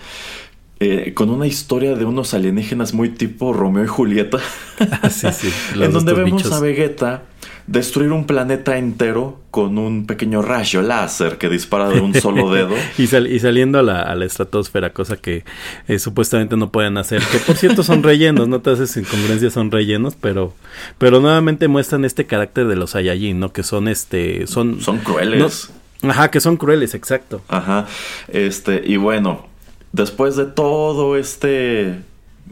[0.82, 4.38] Eh, con una historia de unos alienígenas muy tipo Romeo y Julieta.
[5.74, 7.24] En donde vemos a Vegeta
[7.66, 12.74] destruir un planeta entero con un pequeño rayo láser que dispara de un solo dedo.
[12.98, 15.44] y, saliendo a la, a la, estratosfera, cosa que
[15.88, 17.22] eh, supuestamente no pueden hacer.
[17.22, 20.54] Que por cierto son rellenos, no te haces incongruencias, son rellenos, pero,
[20.98, 23.52] pero nuevamente muestran este carácter de los Saiyajin, ¿no?
[23.52, 24.80] Que son este, son...
[24.80, 25.70] Son crueles.
[26.02, 27.42] ajá, que son crueles, exacto.
[27.48, 27.86] Ajá,
[28.28, 29.46] este, y bueno,
[29.92, 31.98] después de todo este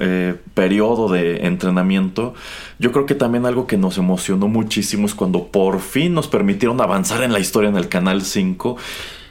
[0.00, 2.34] eh, periodo de entrenamiento,
[2.78, 6.80] yo creo que también algo que nos emocionó muchísimo es cuando por fin nos permitieron
[6.80, 8.76] avanzar en la historia en el Canal 5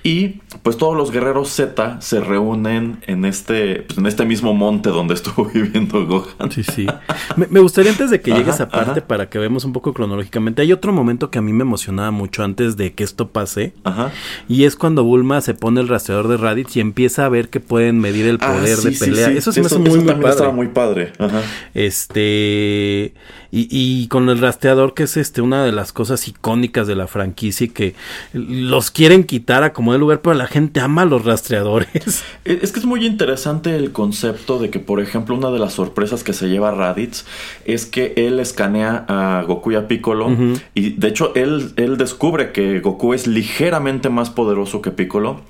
[0.07, 4.89] y pues todos los guerreros Z se reúnen en este, pues, en este mismo monte
[4.89, 6.49] donde estuvo viviendo Gohan.
[6.49, 6.87] Sí, sí.
[7.35, 10.61] Me, gustaría antes de que llegue esa parte para que veamos un poco cronológicamente.
[10.61, 13.73] Hay otro momento que a mí me emocionaba mucho antes de que esto pase.
[13.83, 14.11] Ajá.
[14.47, 17.59] Y es cuando Bulma se pone el rastreador de Raditz y empieza a ver que
[17.59, 19.31] pueden medir el ah, poder de pelea.
[19.31, 20.29] eso se me hace muy, muy padre.
[20.29, 21.11] Estaba muy padre.
[21.19, 21.41] Ajá.
[21.73, 23.13] Este.
[23.49, 27.07] Y, y, con el rastreador, que es este una de las cosas icónicas de la
[27.07, 27.95] franquicia y que
[28.33, 32.23] los quieren quitar a como lugar, pero la gente ama los rastreadores.
[32.43, 36.23] Es que es muy interesante el concepto de que, por ejemplo, una de las sorpresas
[36.23, 37.25] que se lleva Raditz
[37.65, 40.29] es que él escanea a Goku y a Piccolo.
[40.73, 45.41] Y de hecho, él, él descubre que Goku es ligeramente más poderoso que Piccolo.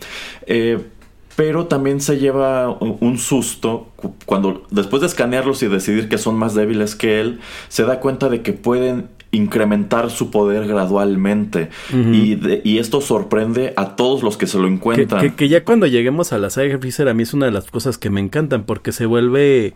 [0.47, 0.79] Eh,
[1.35, 3.89] pero también se lleva un susto
[4.25, 7.39] cuando después de escanearlos y decidir que son más débiles que él,
[7.69, 11.69] se da cuenta de que pueden incrementar su poder gradualmente.
[11.93, 15.35] y, esto sorprende a todos los que se lo encuentran.
[15.35, 17.97] Que, ya cuando lleguemos a la saga Freezer, a mí es una de las cosas
[17.97, 19.73] que me encantan, porque se vuelve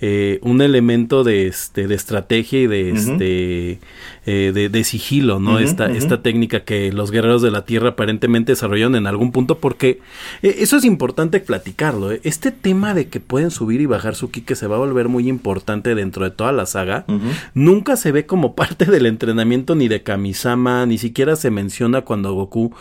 [0.00, 3.78] eh, un elemento de, este, de estrategia y de, este,
[4.26, 5.60] eh, de, sigilo, ¿no?
[5.60, 10.00] esta, esta técnica que los guerreros de la Tierra aparentemente desarrollaron en algún punto, porque
[10.42, 12.10] eh, eso es importante platicarlo.
[12.10, 15.08] Este tema de que pueden subir y bajar su ki, que se va a volver
[15.08, 17.06] muy importante dentro de toda la saga,
[17.54, 22.34] nunca se ve como parte del entrenamiento ni de Kamisama, ni siquiera se menciona cuando
[22.34, 22.74] Goku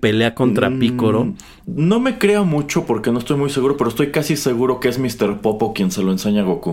[0.00, 1.34] pelea contra mm, Piccolo.
[1.66, 4.98] No me creo mucho porque no estoy muy seguro, pero estoy casi seguro que es
[4.98, 5.40] Mr.
[5.40, 6.63] Popo quien se lo enseña a Goku.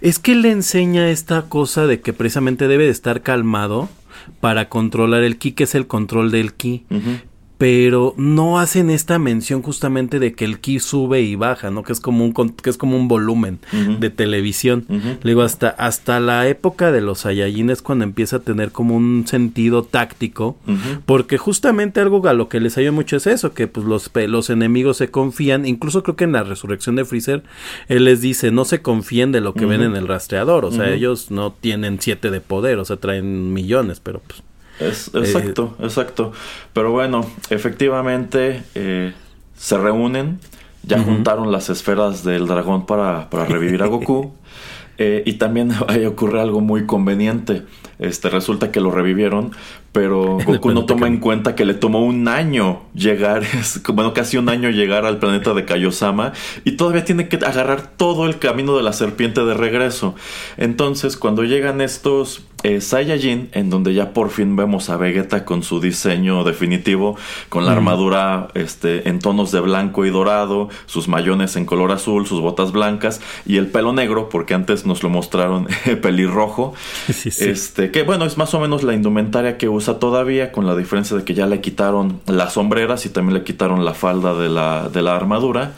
[0.00, 3.88] Es que le enseña esta cosa de que precisamente debe de estar calmado
[4.40, 6.84] para controlar el ki, que es el control del ki
[7.62, 11.84] pero no hacen esta mención justamente de que el ki sube y baja, ¿no?
[11.84, 13.60] Que es como un que es como un volumen
[14.00, 14.84] de televisión.
[14.88, 18.96] Le digo hasta hasta la época de los Saiyajin es cuando empieza a tener como
[18.96, 20.56] un sentido táctico,
[21.06, 24.50] porque justamente algo a lo que les ayuda mucho es eso, que pues los los
[24.50, 27.44] enemigos se confían, incluso creo que en la resurrección de Freezer
[27.86, 30.90] él les dice, "No se confíen de lo que ven en el rastreador", o sea,
[30.90, 34.42] ellos no tienen siete de poder, o sea, traen millones, pero pues
[34.80, 36.32] es, exacto, exacto.
[36.72, 39.12] Pero bueno, efectivamente eh,
[39.56, 40.40] se reúnen,
[40.82, 44.32] ya juntaron las esferas del dragón para, para revivir a Goku.
[44.98, 47.62] Eh, y también ahí ocurre algo muy conveniente.
[47.98, 49.52] Este, resulta que lo revivieron,
[49.92, 53.42] pero Goku no toma en cuenta que le tomó un año llegar,
[53.94, 56.32] bueno, casi un año llegar al planeta de Kaiosama
[56.64, 60.14] y todavía tiene que agarrar todo el camino de la serpiente de regreso.
[60.56, 65.62] Entonces, cuando llegan estos eh, Saiyajin, en donde ya por fin vemos a Vegeta con
[65.62, 67.16] su diseño definitivo,
[67.48, 72.26] con la armadura este, en tonos de blanco y dorado, sus mayones en color azul,
[72.26, 75.66] sus botas blancas y el pelo negro, porque antes nos lo mostraron
[76.02, 76.74] pelirrojo.
[77.08, 81.16] Este, que bueno, es más o menos la indumentaria que usa todavía, con la diferencia
[81.16, 84.88] de que ya le quitaron las sombreras y también le quitaron la falda de la,
[84.88, 85.72] de la armadura.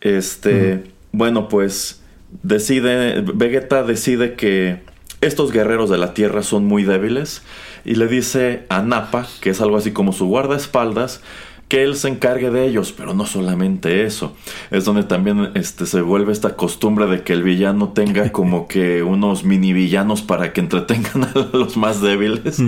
[0.00, 2.02] Este, bueno, pues
[2.42, 4.82] decide, Vegeta decide que
[5.20, 7.42] estos guerreros de la Tierra son muy débiles
[7.84, 11.22] y le dice a Nappa, que es algo así como su guardaespaldas,
[11.68, 14.34] que él se encargue de ellos, pero no solamente eso.
[14.70, 19.02] Es donde también este, se vuelve esta costumbre de que el villano tenga como que
[19.02, 22.60] unos mini villanos para que entretengan a los más débiles.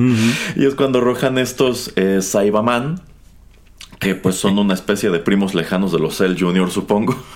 [0.57, 3.01] Y es cuando arrojan estos eh, Saibaman,
[4.01, 7.16] que pues son una especie de primos lejanos de los Cell Junior, supongo.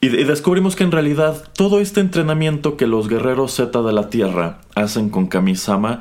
[0.00, 4.60] Y, descubrimos que en realidad todo este entrenamiento que los guerreros Z de la Tierra
[4.76, 5.98] hacen con Kamisama,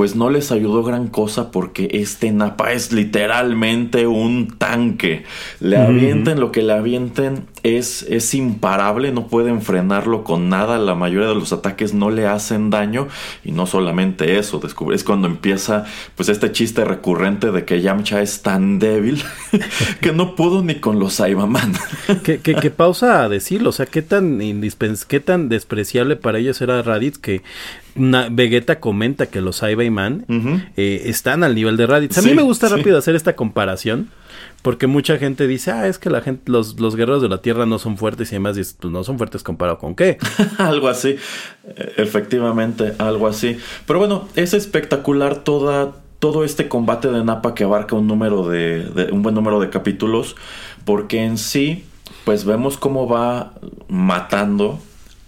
[0.00, 5.24] pues no les ayudó gran cosa porque este Napa es literalmente un tanque.
[5.60, 10.94] Le avienten lo que le avienten, es, es imparable, no pueden frenarlo con nada, la
[10.94, 13.08] mayoría de los ataques no le hacen daño
[13.44, 14.62] y no solamente eso,
[14.94, 15.84] es cuando empieza
[16.16, 19.22] pues este chiste recurrente de que Yamcha es tan débil
[20.00, 21.74] que no pudo ni con los Saibaman.
[22.24, 26.58] que, que, pausa a decirlo, o sea, qué tan indispens qué tan despreciable para ellos
[26.62, 27.42] era Raditz que
[28.30, 30.24] Vegeta comenta que los Saibaman
[30.76, 32.18] eh, están al nivel de Raditz.
[32.18, 34.08] A mí me gusta rápido hacer esta comparación
[34.62, 37.66] porque mucha gente dice, ah, es que la gente, los, los guerreros de la tierra
[37.66, 40.18] no son fuertes y además dices, pues no son fuertes comparado con qué.
[40.58, 41.16] algo así,
[41.96, 43.56] efectivamente, algo así.
[43.86, 49.08] Pero bueno, es espectacular toda, todo este combate de Napa que abarca un número de,
[49.12, 50.36] un buen número de capítulos,
[50.84, 51.84] porque en sí,
[52.24, 53.54] pues vemos cómo va
[53.88, 54.78] matando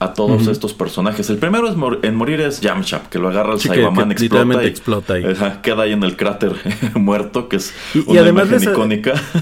[0.03, 1.28] a todos estos personajes.
[1.30, 5.14] El primero es en morir es Yamcha, que lo agarra el sí, explota, y, explota
[5.14, 5.24] ahí.
[5.62, 6.55] queda ahí en el cráter
[6.94, 7.74] muerto, que es
[8.07, 9.14] una además imagen icónica.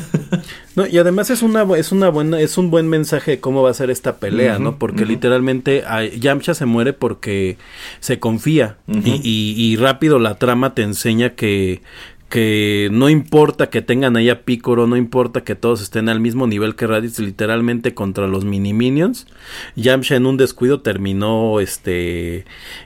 [0.76, 3.70] No, y además es una es una buena es un buen mensaje de cómo va
[3.70, 4.78] a ser esta pelea, ¿no?
[4.78, 5.82] Porque literalmente
[6.16, 7.58] Yamcha se muere porque
[7.98, 11.82] se confía y, y, rápido la trama te enseña que
[12.30, 16.46] que no importa que tengan ahí a Picoro, no importa que todos estén al mismo
[16.46, 19.26] nivel que Raditz, literalmente contra los mini minions.
[19.74, 22.44] Yamcha en un descuido terminó este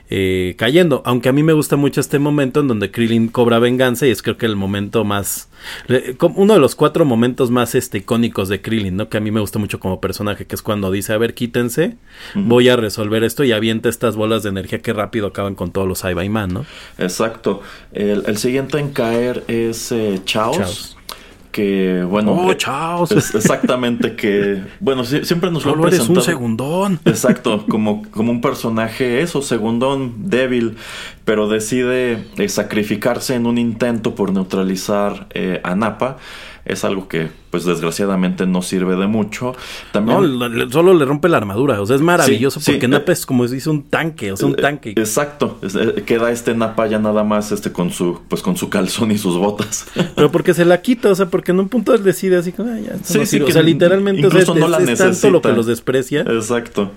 [0.09, 1.03] eh, cayendo.
[1.05, 4.23] Aunque a mí me gusta mucho este momento en donde Krillin cobra venganza y es
[4.23, 5.47] creo que el momento más
[6.35, 9.09] uno de los cuatro momentos más este icónicos de Krillin, ¿no?
[9.09, 11.95] Que a mí me gusta mucho como personaje, que es cuando dice, a ver, quítense,
[12.33, 15.87] voy a resolver esto y avienta estas bolas de energía que rápido acaban con todos
[15.87, 16.65] los Saibaman, ¿no?
[17.91, 20.95] El, siguiente en caer es eh, Chaos
[21.55, 23.05] que bueno oh, chao.
[23.09, 26.99] exactamente que bueno siempre nos lo han presentado eres un segundón.
[27.05, 30.75] Exacto como como un personaje eso segundón débil
[31.23, 36.17] pero decide eh, sacrificarse en un intento por neutralizar eh, a Napa
[36.65, 39.55] es algo que pues desgraciadamente no sirve de mucho.
[39.91, 43.47] También, no, solo le rompe la armadura, o sea, es maravilloso porque Napa es como
[43.47, 44.91] si dice un tanque, o sea, un tanque.
[44.91, 45.59] Exacto,
[46.05, 49.37] queda este Napa ya nada más este con su pues con su calzón y sus
[49.37, 49.85] botas.
[50.15, 52.75] Pero porque se la quita, o sea, porque en un punto él decide así como,
[52.75, 56.21] ya, o sea, literalmente o sea, es tanto lo que los desprecia.
[56.21, 56.91] Exacto.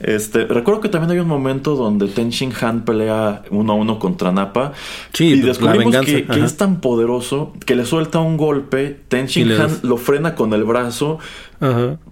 [0.00, 3.98] Este, recuerdo que también hay un momento donde Ten Shin Han pelea uno a uno
[3.98, 4.72] contra Nappa.
[5.18, 8.98] y pues, descubrimos que, es tan poderoso que le suelta un golpe.
[9.08, 11.18] Ten Shin Han lo frena con el brazo.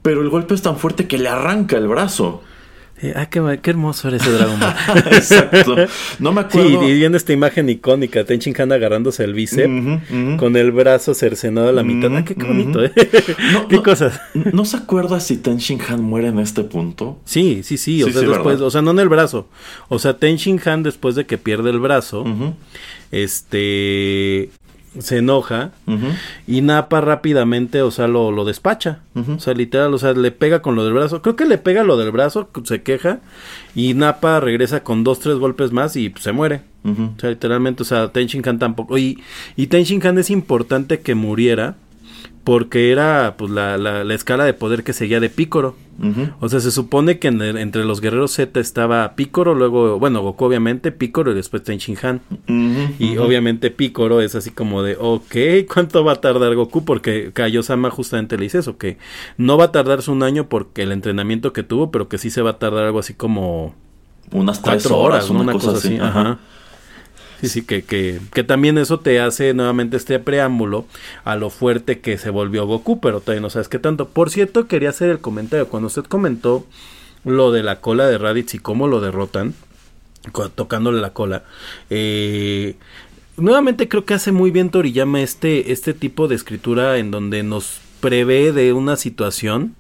[0.03, 2.43] Pero el golpe es tan fuerte que le arranca el brazo.
[3.01, 3.41] Eh, ah, qué,
[3.71, 4.75] hermoso era ese Dragon Ball.
[5.13, 5.77] Exacto.
[6.19, 6.81] No me acuerdo.
[6.81, 10.03] Sí, y viendo esta imagen icónica, Tenchin Han agarrándose el bíceps
[10.39, 12.15] con el brazo cercenado a la mitad.
[12.17, 12.93] Ah, qué, bonito, ¿eh?
[13.69, 14.21] qué cosas.
[14.35, 17.21] ¿No se acuerda si Tenchin Han muere en este punto?
[17.25, 18.03] Sí, sí, sí.
[18.03, 19.49] O sea, después, o sea, no en el brazo.
[19.89, 22.25] O sea, Tenchin Han, después de que pierde el brazo,
[23.13, 24.51] este
[24.99, 25.73] se enoja
[26.47, 29.01] y Napa rápidamente, o sea, lo, lo despacha.
[29.15, 31.23] O sea, literal, o sea, le pega con lo del brazo.
[31.23, 33.21] Creo que le pega lo del brazo, se queja
[33.75, 36.63] y Napa regresa con dos, tres golpes más y pues, se muere.
[36.85, 38.97] O sea, literalmente, o sea, Tenshin Han tampoco.
[38.97, 39.23] Y,
[39.57, 41.77] y Tenshin Han es importante que muriera
[42.49, 45.77] porque era pues la, la, la, escala de poder que seguía de Pícoro.
[46.41, 50.91] O sea, se supone que entre los guerreros Z estaba Pícoro, luego, bueno, Goku obviamente,
[50.91, 52.23] Pícoro y después Tenshin Han.
[52.99, 56.87] y obviamente Pícoro es así como de, ok, ¿cuánto va a tardar Goku?
[56.87, 58.97] Porque Kaiosama justamente le dice eso, que
[59.37, 62.41] no va a tardarse un año porque el entrenamiento que tuvo, pero que sí se
[62.41, 63.75] va a tardar algo así como...
[64.31, 65.99] Unas cuatro horas, una, cosa, así.
[66.01, 66.39] Ajá.
[67.41, 70.87] Sí, sí, que, que, que, también eso te hace nuevamente este preámbulo
[71.25, 74.09] a lo fuerte que se volvió Goku, pero todavía no sabes qué tanto.
[74.09, 75.69] Por cierto, quería hacer el comentario.
[75.69, 76.67] Cuando usted comentó
[77.25, 79.55] lo de la cola de Raditz y cómo lo derrotan,
[80.57, 81.45] tocándole la cola,
[81.91, 82.75] eh,
[83.37, 87.81] nuevamente creo que hace muy bien Toriyama este, este tipo de escritura en donde nos
[88.01, 89.77] prevé de una situación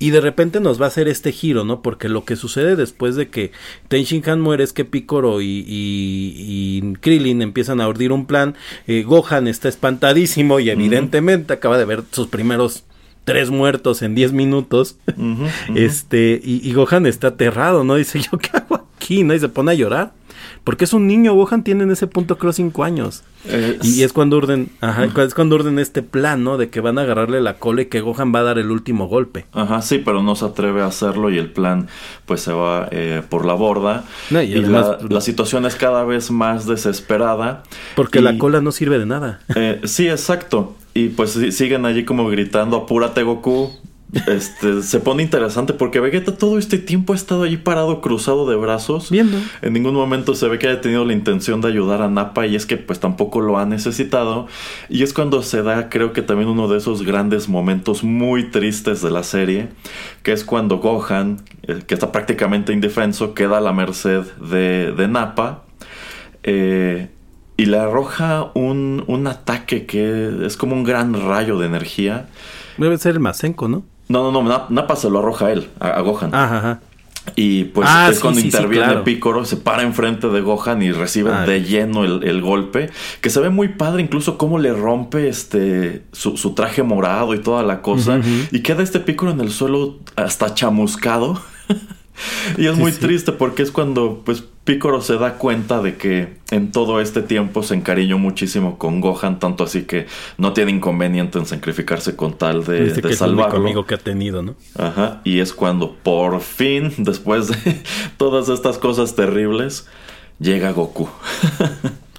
[0.00, 1.82] y de repente nos va a hacer este giro, ¿no?
[1.82, 3.52] Porque lo que sucede después de que
[3.88, 8.56] Ten Han muere es que Picoro y, y, Krillin empiezan a urdir un plan.
[8.86, 12.84] Eh, Gohan está espantadísimo y evidentemente acaba de ver sus primeros
[13.24, 14.96] tres muertos en diez minutos.
[15.74, 17.96] Este, y, y, Gohan está aterrado, ¿no?
[17.96, 19.22] Dice, ¿yo qué hago aquí?
[19.22, 19.34] ¿No?
[19.34, 20.12] Y se pone a llorar.
[20.64, 23.22] Porque es un niño, Gohan tiene en ese punto creo cinco años.
[23.82, 26.58] Y es cuando orden, ajá, es cuando orden este plan, ¿no?
[26.58, 29.08] De que van a agarrarle la cola y que Gohan va a dar el último
[29.08, 29.46] golpe.
[29.52, 31.88] Ajá, sí, pero no se atreve a hacerlo y el plan
[32.26, 34.04] pues se va eh, por la borda.
[34.30, 37.62] y, la, situación es cada vez más desesperada.
[37.96, 39.40] Porque la cola no sirve de nada.
[39.54, 40.76] Eh, sí, exacto.
[40.92, 43.72] Y pues siguen allí como gritando, apúrate Goku,
[44.26, 48.56] este, se pone interesante porque Vegeta todo este tiempo ha estado allí parado, cruzado de
[48.56, 49.10] brazos.
[49.10, 49.38] Viendo.
[49.62, 52.56] En ningún momento se ve que haya tenido la intención de ayudar a Nappa y
[52.56, 54.48] es que pues tampoco lo ha necesitado.
[54.88, 59.00] Y es cuando se da, creo que también uno de esos grandes momentos muy tristes
[59.02, 59.68] de la serie,
[60.22, 65.08] que es cuando Gohan, eh, que está prácticamente indefenso, queda a la merced de, de
[65.08, 65.64] Nappa.
[66.42, 67.10] Eh,
[67.56, 72.26] y le arroja un, un ataque que es como un gran rayo de energía.
[72.78, 73.84] Debe ser el Masenko, ¿no?
[74.10, 76.34] No, no, no, Nappa se lo arroja a él, a, a Gohan.
[76.34, 76.80] Ajá, ajá.
[77.36, 79.04] Y pues Ah, es sí, cuando sí, sí, interviene claro.
[79.04, 81.46] Piccolo, se para enfrente de Gohan y recibe Ah.
[81.46, 82.90] de lleno el, el golpe.
[83.20, 87.38] Que se ve muy padre, incluso cómo le rompe este su, su traje morado y
[87.40, 88.20] toda la cosa.
[88.50, 91.40] Y queda este Piccolo en el suelo hasta chamuscado.
[92.58, 93.00] y es muy sí.
[93.00, 97.62] triste porque es cuando pues Piccolo se da cuenta de que en todo este tiempo
[97.62, 100.06] se encariñó muchísimo con Gohan, tanto así que
[100.36, 103.66] no tiene inconveniente en sacrificarse con tal de, Dice de que es el único salvarlo.
[103.66, 104.54] amigo que ha tenido, ¿no?
[104.76, 107.82] Ajá, y es cuando por fin, después de
[108.16, 109.88] todas estas cosas terribles,
[110.38, 111.08] llega Goku.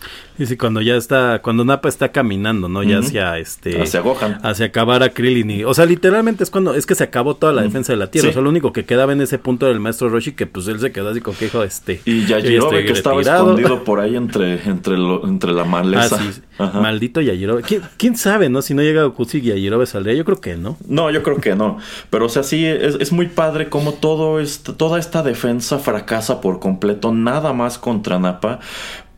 [0.42, 2.82] Y sí, cuando ya está, cuando Nappa está caminando, ¿no?
[2.82, 3.08] Ya Ujú.
[3.08, 3.80] hacia este.
[3.80, 4.40] Hacia Gohan.
[4.44, 5.52] Hacia acabar a Krillin.
[5.52, 8.10] Y, o sea, literalmente es cuando, es que se acabó toda la defensa de la
[8.10, 8.24] Tierra.
[8.26, 8.30] Sí.
[8.32, 10.68] O sea, lo único que quedaba en ese punto era el maestro Roshi, que pues
[10.68, 12.02] él se quedó así con que dijo, este.
[12.06, 16.18] Y Yajirobe estoy que estaba escondido por ahí entre, entre, lo- entre la Ah, maleza.
[16.18, 16.42] sí.
[16.58, 16.80] Ajá.
[16.82, 17.62] Maldito Yajirobe.
[17.62, 18.64] ¿Quién, quién sabe, no?
[18.64, 20.16] Si no llega Goku, si Yajirobe saldría.
[20.16, 20.76] Yo creo que no.
[20.88, 21.78] No, yo creo que no.
[22.10, 26.42] Pero o sea, sí, es, es muy padre como todo este- toda esta defensa fracasa
[26.42, 28.60] por completo, nada más contra Nappa.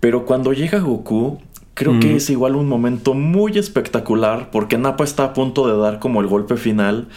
[0.03, 1.39] Pero cuando llega Goku,
[1.75, 5.99] creo que es igual un momento muy espectacular, porque Nappa está a punto de dar
[5.99, 7.07] como el golpe final.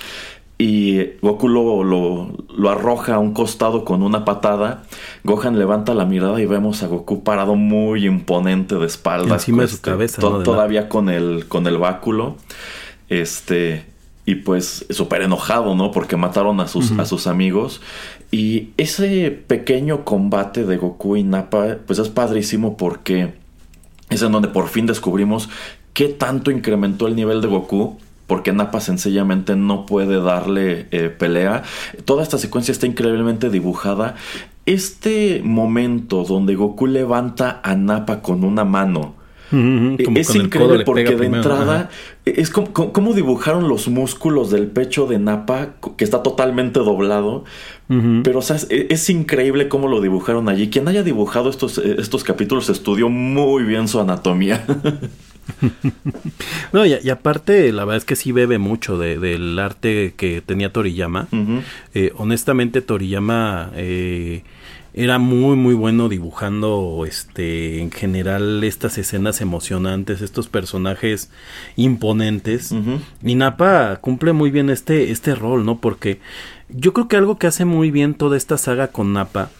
[0.56, 4.84] Y Goku lo, lo, lo arroja a un costado con una patada.
[5.24, 9.32] Gohan levanta la mirada y vemos a Goku parado muy imponente de espaldas.
[9.42, 10.42] Encima de su este, cabeza, to- ¿no?
[10.44, 12.36] Todavía con el, con el báculo.
[13.08, 13.84] Este.
[14.28, 15.92] Y pues súper enojado, ¿no?
[15.92, 17.80] Porque mataron a sus, a sus amigos.
[18.32, 23.34] Y ese pequeño combate de Goku y Nappa, pues es padrísimo porque
[24.10, 25.48] es en donde por fin descubrimos
[25.92, 27.98] qué tanto incrementó el nivel de Goku.
[28.26, 31.62] Porque Nappa sencillamente no puede darle eh, pelea.
[32.04, 34.16] Toda esta secuencia está increíblemente dibujada.
[34.66, 39.14] Este momento donde Goku levanta a Nappa con una mano.
[39.50, 41.90] Como es increíble le porque de primero, entrada
[42.24, 47.44] es como, como- dibujaron los músculos del pecho de Nappa, que está totalmente doblado.
[48.24, 50.68] Pero, o sea, es, es increíble cómo lo dibujaron allí.
[50.70, 54.64] Quien haya dibujado estos, eh, estos capítulos estudió muy bien su anatomía.
[56.72, 60.40] No, y, y aparte, la verdad es que sí bebe mucho de- del arte que
[60.40, 61.28] tenía Toriyama.
[61.94, 64.42] Eh, honestamente, Toriyama eh,
[64.98, 71.30] era muy, muy bueno dibujando, este, en general, estas escenas emocionantes, estos personajes
[71.76, 72.72] imponentes.
[72.72, 73.00] Ujú.
[73.22, 75.78] Y Nappa cumple muy bien este, este rol, ¿no?
[75.80, 76.20] Porque
[76.70, 79.50] yo creo que algo que hace muy bien toda esta saga con Nappa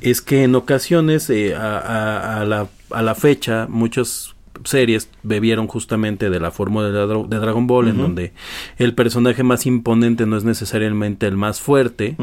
[0.00, 4.33] es que en ocasiones eh, a, a- a la, a la fecha muchas
[4.64, 8.32] series bebieron justamente de la fórmula de, de Dragon Ball en donde
[8.78, 12.16] el personaje más imponente no es necesariamente el más fuerte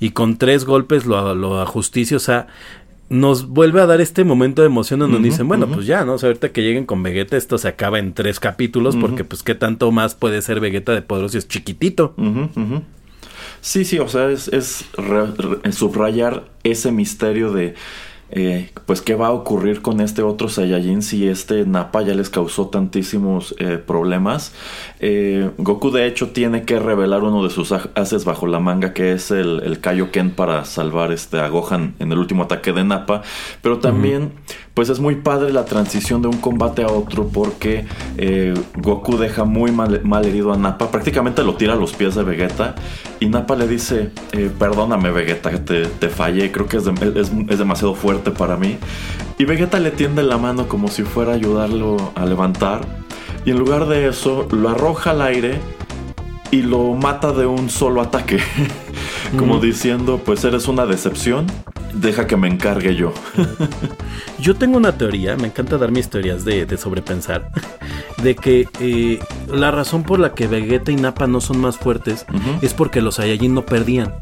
[0.00, 2.46] y con tres golpes lo, lo ajusticia, o sea,
[3.10, 6.14] nos vuelve a dar este momento de emoción en donde dicen, bueno, pues ya, ¿no?
[6.14, 9.42] O sea, ahorita que lleguen con Vegeta esto se acaba en tres capítulos porque pues
[9.42, 12.14] qué tanto más puede ser Vegeta de poderoso si es chiquitito.
[13.60, 17.74] Sí, sí, o sea, es, es re- re- subrayar ese misterio de,
[18.30, 22.28] eh, pues, qué va a ocurrir con este otro Saiyajin si este Nappa ya les
[22.30, 24.52] causó tantísimos eh, problemas.
[25.00, 29.12] Eh, Goku, de hecho, tiene que revelar uno de sus haces bajo la manga, que
[29.12, 33.22] es el, el Kaioken para salvar este, a Gohan en el último ataque de Nappa.
[33.62, 34.32] Pero también,
[34.74, 37.86] pues, es muy padre la transición de un combate a otro porque
[38.76, 40.90] Goku deja muy mal, mal herido a Nappa.
[40.90, 42.74] Prácticamente lo tira a los pies de Vegeta.
[43.20, 44.10] Y Nappa le dice,
[44.58, 48.56] perdóname Vegeta, que te, te fallé, creo que es, de- es- es demasiado fuerte para
[48.56, 48.78] mí.
[49.38, 52.82] Y Vegeta le tiende la mano como si fuera a ayudarlo a levantar.
[53.44, 55.60] Y en lugar de eso, lo arroja al aire
[56.50, 58.38] y lo mata de un solo ataque.
[59.38, 61.46] como diciendo, pues eres una decepción,
[61.92, 63.12] deja que me encargue yo.
[64.38, 67.50] Yo tengo una teoría, me encanta dar mis teorías de, de sobrepensar,
[68.22, 72.24] de que eh, la razón por la que Vegeta y Nappa no son más fuertes
[72.62, 74.14] es porque los Saiyajin no perdían.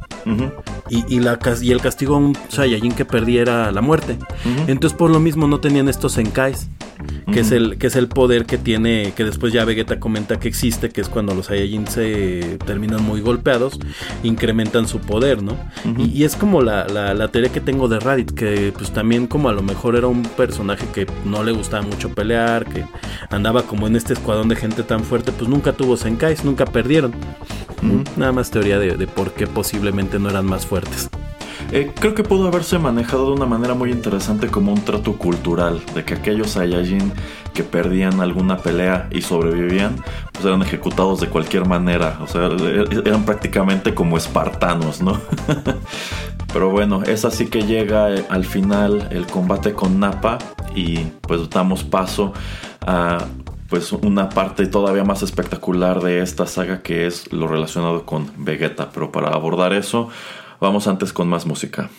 [0.91, 4.18] Y, y la, cas- y el castigo a un Saiyajin que perdía era la muerte.
[4.66, 6.68] Entonces por lo mismo no tenían estos Senkais.
[7.31, 10.49] Que, es el, que es el poder que tiene, que después ya Vegeta comenta que
[10.49, 13.79] existe, que es cuando los Saiyajin se terminan muy golpeados,
[14.22, 15.57] incrementan su poder, ¿no?
[15.99, 19.27] Y, y es como la, la, la teoría que tengo de Raditz, que pues también
[19.27, 22.85] como a lo mejor era un personaje que no le gustaba mucho pelear, que
[23.31, 27.12] andaba como en este escuadrón de gente tan fuerte, pues nunca tuvo Senkais, nunca perdieron.
[28.16, 31.09] Nada más teoría de, por qué posiblemente no eran más fuertes.
[31.72, 35.81] Eh, creo que pudo haberse manejado de una manera muy interesante como un trato cultural,
[35.95, 37.12] de que aquellos Saiyajin
[37.55, 39.97] que perdían alguna pelea y sobrevivían,
[40.33, 45.20] pues eran ejecutados de cualquier manera, o sea, e-, eran prácticamente como espartanos, ¿no?
[46.53, 50.39] Pero bueno, es así que llega eh, al final el combate con Nappa
[50.74, 52.33] y pues damos paso
[52.87, 53.24] a
[53.69, 58.91] pues una parte todavía más espectacular de esta saga que es lo relacionado con Vegeta.
[58.93, 60.11] Pero para abordar eso,
[60.61, 61.91] Vamos antes con más música.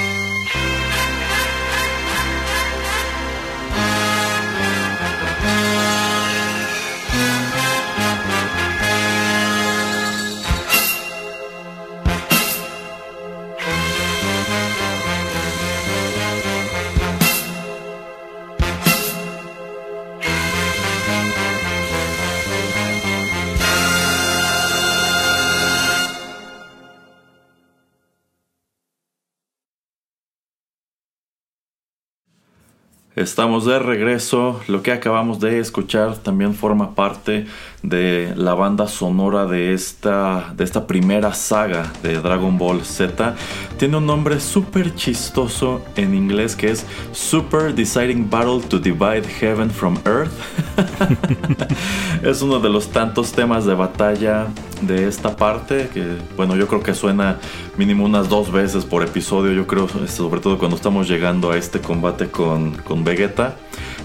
[0.00, 0.05] you.
[33.26, 34.60] Estamos de regreso.
[34.68, 37.46] Lo que acabamos de escuchar también forma parte
[37.82, 43.34] de la banda sonora de esta, de esta primera saga de Dragon Ball Z.
[43.78, 49.70] Tiene un nombre súper chistoso en inglés que es Super Deciding Battle to Divide Heaven
[49.70, 50.30] from Earth.
[52.22, 54.46] es uno de los tantos temas de batalla
[54.82, 57.38] de esta parte que, bueno, yo creo que suena
[57.76, 59.52] mínimo unas dos veces por episodio.
[59.52, 63.15] Yo creo, sobre todo cuando estamos llegando a este combate con, con Vegeta.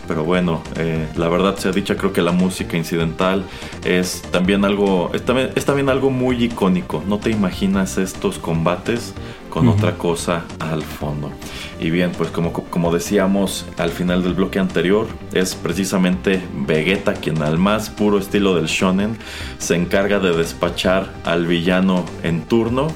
[0.07, 3.45] Pero bueno, eh, la verdad sea dicha, creo que la música incidental
[3.85, 7.03] es también algo, es también, algo muy icónico.
[7.07, 9.13] No te imaginas estos combates
[9.49, 11.31] con otra cosa al fondo.
[11.79, 17.41] Y bien, pues como, como decíamos al final del bloque anterior, es precisamente Vegeta quien
[17.41, 19.17] al más puro estilo del shonen
[19.59, 22.87] se encarga de despachar al villano en turno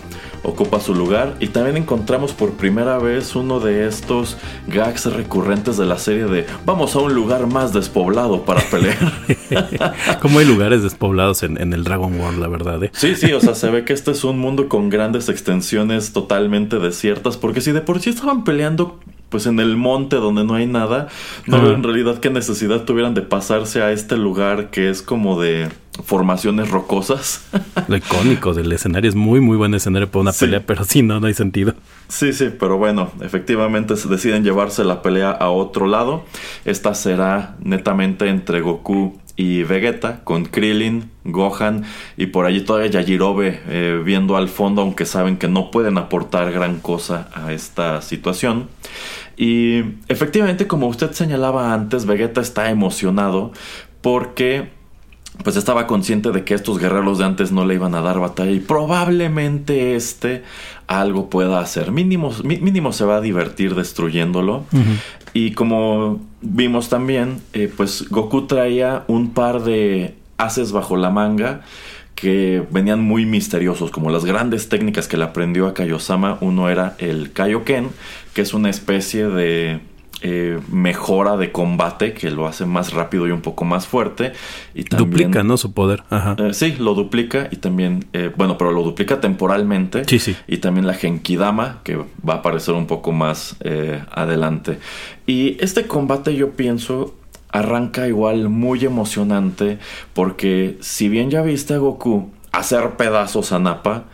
[0.45, 1.35] ocupa su lugar.
[1.39, 4.37] Y también encontramos por primera vez uno de estos
[4.67, 8.97] gags recurrentes de la serie de vamos a un lugar más despoblado para pelear.
[10.21, 12.83] Como hay lugares despoblados en, el Dragon World, la verdad.
[12.83, 12.91] ¿eh?
[12.93, 16.79] Sí, sí, o sea, se ve que este es un mundo con grandes extensiones totalmente
[16.79, 20.65] desiertas, porque si de por sí estaban peleando pues en el monte donde no hay
[20.65, 21.07] nada,
[21.45, 25.41] no veo en realidad qué necesidad tuvieran de pasarse a este lugar que es como
[25.41, 25.67] de
[26.03, 27.45] formaciones rocosas.
[27.87, 31.19] Lo icónico del escenario es muy muy buen escenario para una pelea, pero sí, no,
[31.19, 31.73] no hay sentido.
[32.07, 36.25] Sí, sí, pero bueno, efectivamente se deciden llevarse la pelea a otro lado.
[36.65, 41.83] Esta será netamente entre Goku y Vegeta, con Krillin, Gohan
[42.15, 46.51] y por allí todavía Yajirobe eh, viendo al fondo, aunque saben que no pueden aportar
[46.51, 48.69] gran cosa a esta situación.
[49.37, 53.51] Y efectivamente, como usted señalaba antes, Vegeta está emocionado
[54.01, 54.69] porque
[55.43, 58.51] pues estaba consciente de que estos guerreros de antes no le iban a dar batalla
[58.51, 60.43] y probablemente este
[60.88, 61.91] algo pueda hacer.
[61.91, 64.65] Mínimo, mínimo se va a divertir destruyéndolo.
[65.33, 71.61] Y como vimos también, eh, pues Goku traía un par de haces bajo la manga
[72.15, 76.38] que venían muy misteriosos, como las grandes técnicas que le aprendió a Kaiosama.
[76.39, 77.89] Uno era el Kaioken,
[78.33, 79.81] que es una especie de
[80.28, 84.34] eh, mejora de combate que lo hace más rápido y un poco más fuerte.
[84.73, 85.55] Y duplica, ¿no?
[85.55, 86.01] Su poder.
[86.09, 86.36] Ajá.
[86.39, 90.03] Eh, sí, lo duplica y también, eh, bueno, pero lo duplica temporalmente.
[90.05, 90.36] Sí, sí.
[90.47, 93.55] Y también la Genkidama, que va a aparecer un poco más
[94.11, 94.80] adelante.
[95.28, 97.13] Y este combate yo pienso
[97.51, 99.78] arranca igual muy emocionante
[100.13, 104.05] porque si bien ya viste a Goku hacer pedazos a Nappa,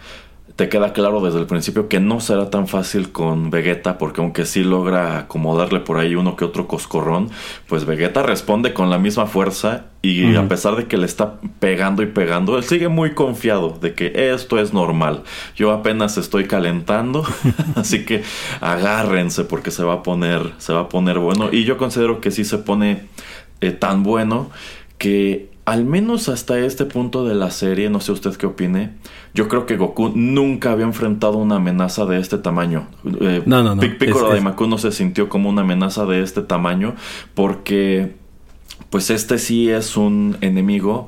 [0.56, 4.46] te queda claro desde el principio que no será tan fácil con Vegeta, porque aunque
[4.46, 7.30] sí logra acomodarle por ahí uno que otro coscorrón,
[7.68, 12.02] pues Vegeta responde con la misma fuerza y a pesar de que le está pegando
[12.02, 15.24] y pegando, él sigue muy confiado de que esto es normal.
[15.56, 17.24] Yo apenas estoy calentando,
[17.76, 18.24] así que
[18.62, 21.50] agárrense porque se va a poner, se va a poner bueno.
[21.52, 23.04] Y yo considero que sí se pone
[23.62, 24.50] eh, tan bueno
[24.98, 28.94] que al menos hasta este punto de la serie, no sé usted qué opine,
[29.34, 32.88] yo creo que Goku nunca había enfrentado una amenaza de este tamaño.
[33.20, 33.82] Eh, no, no, no.
[33.82, 36.96] Piccolo Daimaku no se sintió como una amenaza de este tamaño
[37.36, 38.16] porque
[38.90, 41.08] pues este sí es un enemigo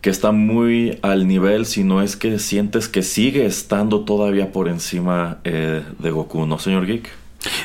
[0.00, 4.68] que está muy al nivel, si no es que sientes que sigue estando todavía por
[4.68, 7.08] encima eh, de Goku, ¿no, señor Geek?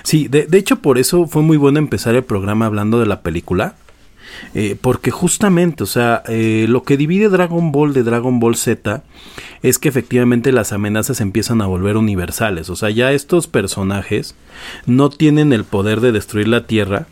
[0.03, 3.21] Sí, de, de hecho por eso fue muy bueno empezar el programa hablando de la
[3.21, 3.75] película
[4.53, 9.03] eh, porque justamente, o sea, eh, lo que divide Dragon Ball de Dragon Ball Z
[9.61, 12.69] es que efectivamente las amenazas empiezan a volver universales.
[12.69, 14.35] O sea, ya estos personajes
[14.85, 17.07] no tienen el poder de destruir la Tierra,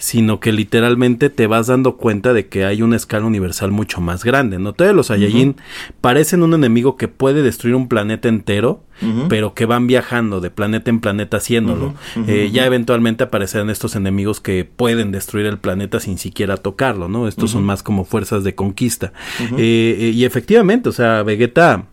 [0.00, 4.24] sino que literalmente te vas dando cuenta de que hay una escala universal mucho más
[4.24, 4.72] grande, ¿no?
[4.72, 5.56] Todos los Saiyajin
[6.00, 8.82] parecen un enemigo que puede destruir un planeta entero,
[9.28, 11.94] pero que van viajando de planeta en planeta haciéndolo.
[12.26, 17.28] Eh, ya eventualmente aparecerán estos enemigos que pueden destruir el planeta sin siquiera tocarlo, ¿no?
[17.28, 19.12] Estos son más como fuerzas de conquista.
[19.58, 21.84] Eh, eh, y efectivamente, o sea, Vegeta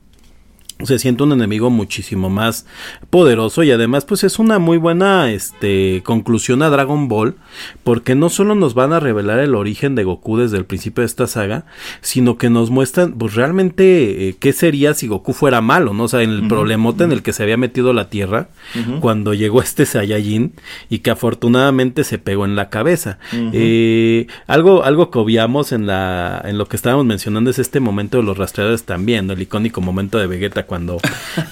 [0.83, 2.65] se siente un enemigo muchísimo más
[3.09, 7.35] poderoso y además pues es una muy buena este conclusión a Dragon Ball
[7.83, 11.07] porque no solo nos van a revelar el origen de Goku desde el principio de
[11.07, 11.65] esta saga
[12.01, 16.07] sino que nos muestran pues realmente eh, qué sería si Goku fuera malo no o
[16.07, 18.49] sea en el problemote en el que se había metido la Tierra
[18.99, 20.53] cuando llegó este Saiyajin
[20.89, 23.17] y que afortunadamente se pegó en la cabeza.
[23.33, 28.17] Eh, algo algo que obviamos en la en lo que estábamos mencionando es este momento
[28.17, 30.99] de los rastreadores también el icónico momento de Vegeta cuando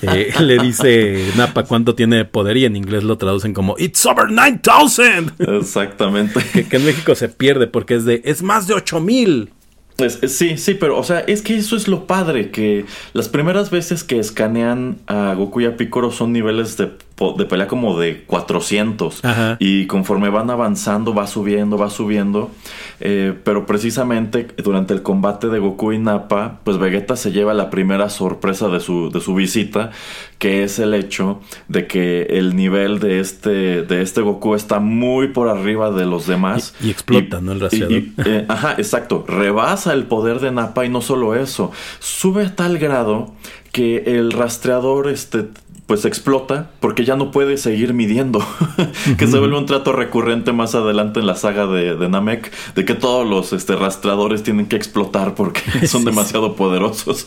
[0.01, 4.29] eh, le dice Napa cuánto tiene poder y en inglés lo traducen como It's over
[4.29, 5.33] 9000.
[5.59, 6.39] Exactamente.
[6.69, 9.49] Que, en México se pierde porque es de es más de 8000.
[9.97, 13.69] Pues, sí, sí, pero o sea, es que eso es lo padre, que las primeras
[13.69, 16.91] veces que escanean a Goku y a Piccolo son niveles de
[17.37, 19.21] de pelea como de 400
[19.59, 22.51] y conforme van avanzando va subiendo, va subiendo,
[22.99, 27.69] eh, pero precisamente durante el combate de Goku y Nappa, pues Vegeta se lleva la
[27.69, 29.91] primera sorpresa de su, de su visita,
[30.39, 31.39] que es el hecho
[31.69, 36.27] de que el nivel de este, de este Goku está muy por arriba de los
[36.27, 36.75] demás.
[36.81, 37.53] Y, explota, ¿no?
[37.53, 38.03] El rastreador.
[38.25, 42.77] Eh, ajá, exacto, rebasa el poder de Nappa y no solo eso, sube a tal
[42.77, 43.33] grado
[43.71, 45.47] que el rastreador este,
[45.87, 48.45] pues explota porque ya no puede seguir midiendo.
[49.17, 52.95] que se vuelve un trato recurrente más adelante en la saga de, Namek, de que
[52.95, 57.25] todos los este, rastreadores tienen que explotar porque son demasiado poderosos.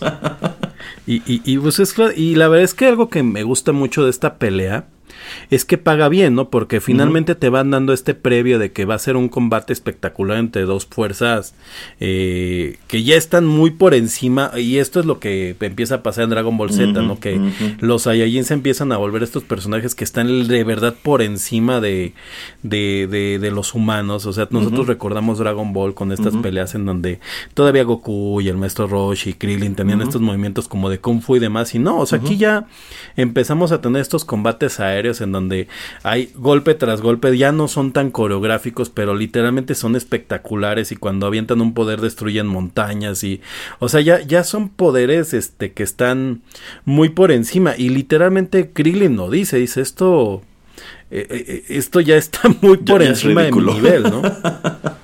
[1.06, 4.04] y, y, y, pues es, y la verdad es que algo que me gusta mucho
[4.04, 4.86] de esta pelea
[5.50, 6.50] es que paga bien, ¿no?
[6.50, 10.38] Porque finalmente te van dando este previo de que va a ser un combate espectacular
[10.38, 11.54] entre dos fuerzas
[12.00, 16.24] eh, que ya están muy por encima y esto es lo que empieza a pasar
[16.24, 17.20] en Dragon Ball Z, ¿no?
[17.20, 17.40] Que
[17.80, 22.14] los Saiyajin se empiezan a volver estos personajes que están de verdad por encima de,
[22.62, 27.20] de, de, los humanos, o sea, nosotros recordamos Dragon Ball con estas peleas en donde
[27.54, 31.36] todavía Goku y el maestro Roshi y Krillin tenían estos movimientos como de Kung Fu
[31.36, 32.66] y demás y no, o sea, aquí ya
[33.16, 35.68] empezamos a tener estos combates aéreos en donde
[36.02, 41.26] hay golpe tras golpe, ya no son tan coreográficos, pero literalmente son espectaculares y cuando
[41.26, 43.40] avientan un poder destruyen montañas y,
[43.78, 46.42] o sea, ya, ya son poderes este, que están
[46.84, 50.42] muy por encima y literalmente Krillin lo dice, dice esto,
[51.10, 54.22] eh, eh, eh, esto ya está muy por encima de mi nivel, ¿no?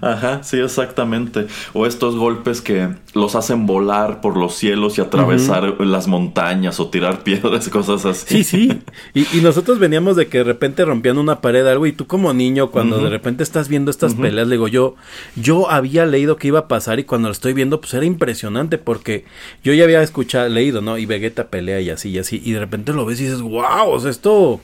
[0.00, 1.46] Ajá, sí, exactamente.
[1.72, 6.88] O estos golpes que los hacen volar por los cielos y atravesar las montañas o
[6.88, 8.42] tirar piedras, cosas así.
[8.42, 8.82] Sí, sí.
[9.14, 12.70] Y, nosotros veníamos de que de repente rompían una pared algo y tú como niño
[12.70, 14.96] cuando de repente estás viendo estas peleas, le digo yo,
[15.36, 18.78] yo había leído que iba a pasar y cuando lo estoy viendo pues era impresionante
[18.78, 19.24] porque
[19.62, 20.98] yo ya había escuchado, leído, ¿no?
[20.98, 23.88] Y Vegeta pelea y así y así y de repente lo ves y dices, wow,
[23.88, 24.60] o sea, esto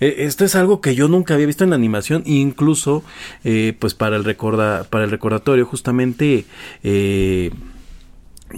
[0.00, 3.02] eh, esto es algo que yo nunca había visto en la animación, incluso
[3.44, 4.36] eh, pues para el,
[4.90, 6.44] para el recordatorio justamente...
[6.82, 7.50] Eh,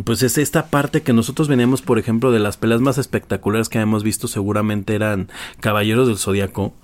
[0.04, 3.78] pues es esta parte que nosotros veníamos, por ejemplo, de las peleas más espectaculares que
[3.78, 6.74] hemos visto, seguramente eran Caballeros del Zodíaco.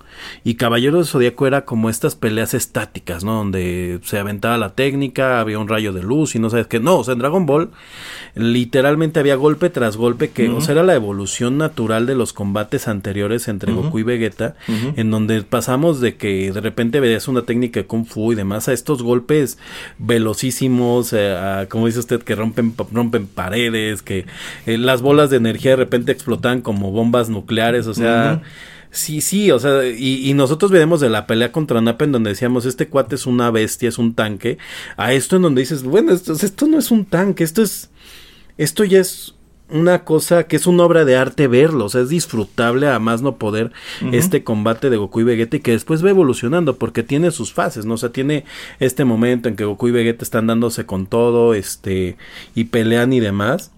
[0.43, 3.35] Y Caballero del Zodíaco era como estas peleas estáticas, ¿no?
[3.35, 6.79] Donde se aventaba la técnica, había un rayo de luz y no sabes qué.
[6.79, 7.69] No, o sea, en Dragon Ball
[8.35, 12.87] literalmente había golpe tras golpe que, o sea, era la evolución natural de los combates
[12.87, 17.79] anteriores entre Goku y Vegeta, en donde pasamos de que de repente veías una técnica
[17.79, 19.57] de Kung Fu y demás a estos golpes
[19.99, 24.25] velocísimos, eh, como dice usted, que rompen, rompen paredes, que
[24.65, 28.41] eh, las bolas de energía de repente explotan como bombas nucleares, o sea...
[28.95, 32.65] Sí, sí, o sea, y, nosotros veremos de la pelea contra Napa en donde decíamos,
[32.65, 34.57] este cuate es una bestia, es un tanque,
[34.95, 37.89] a esto en donde dices, bueno, esto, esto no es un tanque, esto es,
[38.57, 39.35] esto ya es
[39.69, 43.21] una cosa que es una obra de arte verlo, o sea, es disfrutable a más
[43.21, 43.73] no poder
[44.13, 47.85] este combate de Goku y Vegeta y que después va evolucionando porque tiene sus fases,
[47.85, 47.95] ¿no?
[47.95, 48.45] O sea, tiene
[48.79, 52.15] este momento en que Goku y Vegeta están dándose con todo, este,
[52.53, 53.71] y pelean y demás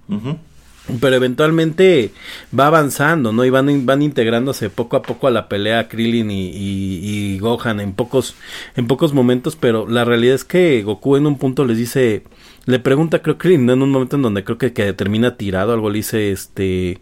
[1.01, 2.11] pero eventualmente
[2.57, 3.45] va avanzando, ¿no?
[3.45, 7.93] Y van, van integrándose poco a poco a la pelea Krillin y, y, Gohan en
[7.93, 8.35] pocos,
[8.75, 12.23] en pocos momentos, pero la realidad es que Goku en un punto les dice,
[12.65, 15.89] le pregunta creo Krillin, en un momento en donde creo que, que termina tirado, algo
[15.89, 16.99] le dice, este,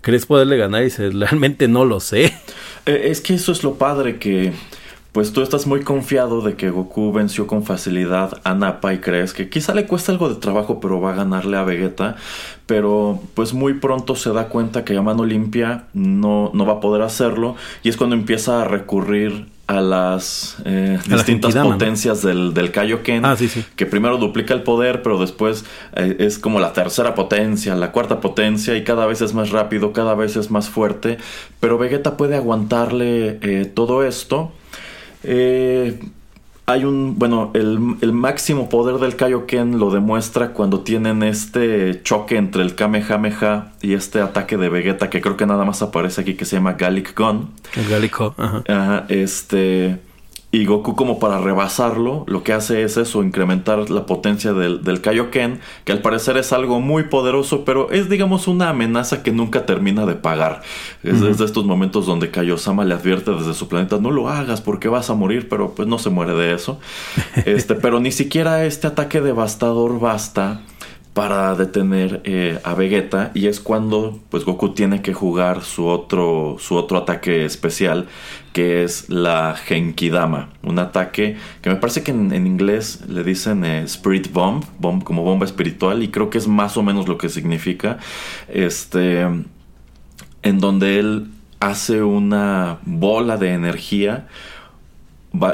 [0.00, 0.82] ¿crees poderle ganar?
[0.82, 2.34] Y dice, realmente no lo sé.
[2.86, 4.52] Eh, es que eso es lo padre que
[5.18, 9.32] pues tú estás muy confiado de que Goku venció con facilidad a Nappa y crees
[9.32, 12.14] que quizá le cuesta algo de trabajo pero va a ganarle a Vegeta,
[12.66, 16.80] pero pues muy pronto se da cuenta que a mano limpia no, no va a
[16.80, 22.70] poder hacerlo y es cuando empieza a recurrir a las eh, distintas potencias del, del
[22.70, 23.64] Kaioken, ah, sí, sí.
[23.74, 25.64] que primero duplica el poder, pero después
[25.96, 29.92] eh, es como la tercera potencia, la cuarta potencia, y cada vez es más rápido,
[29.92, 31.18] cada vez es más fuerte,
[31.58, 34.52] pero Vegeta puede aguantarle eh, todo esto
[35.22, 35.98] eh,
[36.68, 37.78] hay un, bueno, el,
[38.12, 44.20] máximo poder del Kaioken lo demuestra cuando tienen este choque entre el Kamehameha y este
[44.20, 47.50] ataque de Vegeta que creo que nada más aparece aquí que se llama Gallic Gun.
[47.74, 48.62] El Gallic ajá.
[48.68, 49.06] ajá.
[49.08, 49.98] Este,
[50.50, 55.02] y Goku como para rebasarlo, lo que hace es eso, incrementar la potencia del, del
[55.02, 59.66] Kaioken, que al parecer es algo muy poderoso, pero es digamos una amenaza que nunca
[59.66, 60.62] termina de pagar.
[61.02, 64.88] Es desde estos momentos donde Kaiosama le advierte desde su planeta, no lo hagas porque
[64.88, 66.80] vas a morir, pero pues no se muere de eso.
[67.44, 70.62] este, pero ni siquiera este ataque devastador basta
[71.18, 76.58] para detener eh, a Vegeta y es cuando pues Goku tiene que jugar su otro
[76.60, 78.06] su otro ataque especial
[78.52, 80.50] que es la Genkidama.
[80.62, 85.24] Un ataque que me parece que en, inglés le dicen eh, Spirit Bomb, bomb como
[85.24, 87.98] bomba espiritual y creo que es más o menos lo que significa.
[88.46, 94.28] Este en donde él hace una bola de energía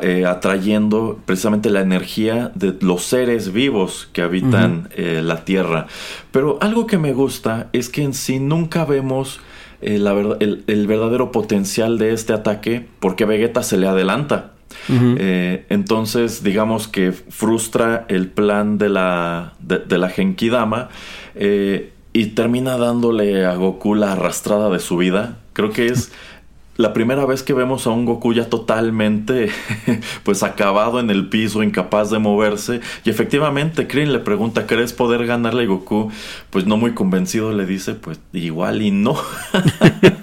[0.02, 5.88] eh, atrayendo precisamente la energía de los seres vivos que habitan eh, la Tierra.
[6.30, 9.40] Pero algo que me gusta es que en sí nunca vemos
[9.82, 14.52] eh, la el, verdadero potencial de este ataque porque Vegeta se le adelanta.
[14.88, 20.88] entonces, digamos que frustra el plan de la, de, la Genkidama
[21.36, 25.38] y termina dándole a Goku la arrastrada de su vida.
[25.52, 26.12] Creo que es
[26.76, 29.50] la primera vez que vemos a un Goku ya totalmente
[30.24, 32.80] pues acabado en el piso, incapaz de moverse.
[33.04, 36.10] Y efectivamente, Krillin le pregunta, ¿crees poder ganarle a Goku?
[36.50, 39.16] Pues no muy convencido le dice, pues igual y no.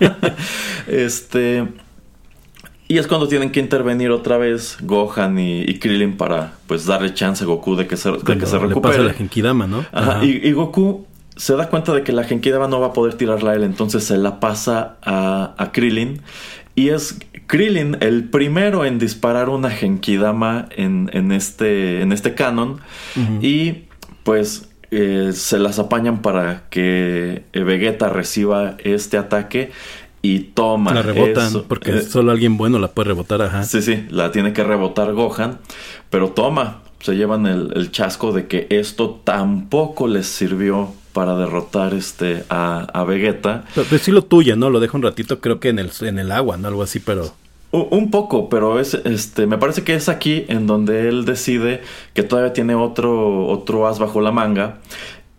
[0.87, 1.67] este...
[2.87, 7.41] Y es cuando tienen que intervenir otra vez Gohan y, Krillin para pues darle chance
[7.41, 8.97] a Goku de que se, de que se recupere.
[8.97, 9.85] Le pasa la Genkidama, ¿no?
[9.93, 10.25] Ajá.
[10.25, 11.05] Y, y Goku
[11.35, 14.03] se da cuenta de que la Genkidama no va a poder tirarla a él, entonces
[14.03, 16.21] se la pasa a, a Krillin.
[16.73, 22.79] Y es Krillin el primero en disparar una Genkidama en, en, este, en este canon.
[23.41, 23.83] Y
[24.23, 29.71] pues eh, se las apañan para que Vegeta reciba este ataque
[30.21, 30.93] y toma.
[30.93, 33.63] La rebotan, porque eh, solo alguien bueno la puede rebotar, ajá.
[33.63, 35.59] Sí, sí, la tiene que rebotar Gohan,
[36.09, 41.93] pero toma, se llevan el, el chasco de que esto tampoco les sirvió para derrotar
[41.93, 43.65] este a, a Vegeta.
[43.75, 44.69] Pero, sí lo tuya, ¿no?
[44.69, 46.67] Lo deja un ratito creo que en el, en el agua, ¿no?
[46.67, 47.33] Algo así, pero...
[47.73, 51.79] Un poco, pero es este me parece que es aquí en donde él decide
[52.13, 54.79] que todavía tiene otro otro as bajo la manga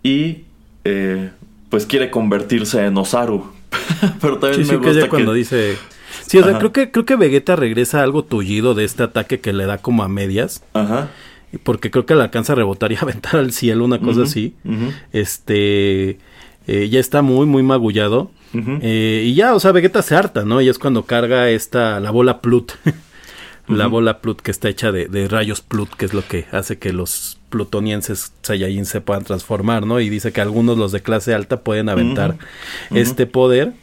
[0.03, 0.45] y
[0.85, 1.31] eh,
[1.69, 3.53] pues quiere convertirse en Osaru.
[4.23, 5.77] pero también me gusta cuando dice
[6.27, 9.53] Sí, o sea, creo que creo que Vegeta regresa algo tullido de este ataque que
[9.53, 10.63] le da como a medias.
[10.73, 11.11] Ajá.
[11.63, 14.55] Porque creo que le alcanza a rebotar y aventar al cielo, una cosa así.
[15.13, 16.19] Este
[16.67, 18.31] eh, ya está muy, muy magullado.
[18.55, 20.61] Eh, y ya, o sea, Vegeta se harta, ¿no?
[20.61, 22.73] Y es cuando carga esta, la bola Plut.
[23.69, 26.93] la bola Plut que está hecha de, rayos Plut, que es lo que hace que
[26.93, 30.01] los plutonienses Saiyajin se puedan transformar, ¿no?
[30.01, 32.37] Y dice que algunos, los de clase alta, pueden aventar
[32.91, 33.75] este poder.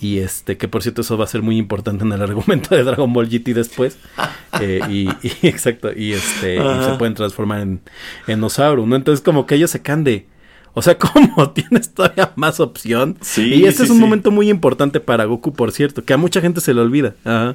[0.00, 2.82] Y este, que por cierto, eso va a ser muy importante en el argumento de
[2.82, 3.98] Dragon Ball GT después.
[4.60, 5.08] Eh, y,
[5.46, 7.80] exacto, y este, se pueden transformar en,
[8.26, 8.96] en Osauru, ¿no?
[8.96, 10.26] Entonces, como que ellos se can de
[10.74, 13.16] o sea, ¿cómo tienes todavía más opción?
[13.20, 16.40] Sí, y este es un momento muy importante para Goku, por cierto, que a mucha
[16.40, 17.14] gente se le olvida.
[17.24, 17.54] Eh,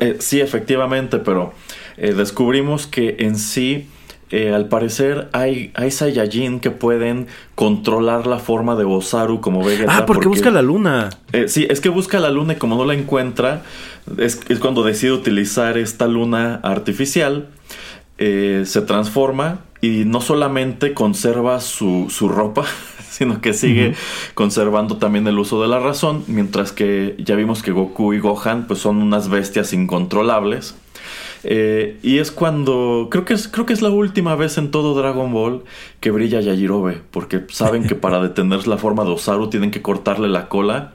[0.00, 1.54] eh, sí, efectivamente, pero
[1.96, 3.88] eh, descubrimos que en sí,
[4.32, 9.98] al parecer, hay, hay Saiyajin que pueden controlar la forma de Osaru como Vegeta.
[9.98, 11.10] Ah, porque, busca la luna.
[11.46, 13.62] sí, es que busca la luna y como no la encuentra,
[14.18, 17.48] es, es cuando decide utilizar esta luna artificial.
[18.18, 22.64] se transforma y no solamente conserva su, su ropa,
[23.10, 23.94] sino que sigue
[24.34, 28.66] conservando también el uso de la razón, mientras que ya vimos que Goku y Gohan
[28.66, 30.74] pues son unas bestias incontrolables.
[31.44, 34.94] Eh, y es cuando creo que es creo que es la última vez en todo
[34.94, 35.62] Dragon Ball
[36.00, 40.28] que brilla Yajirobe, porque saben que para detener la forma de Osaru tienen que cortarle
[40.28, 40.94] la cola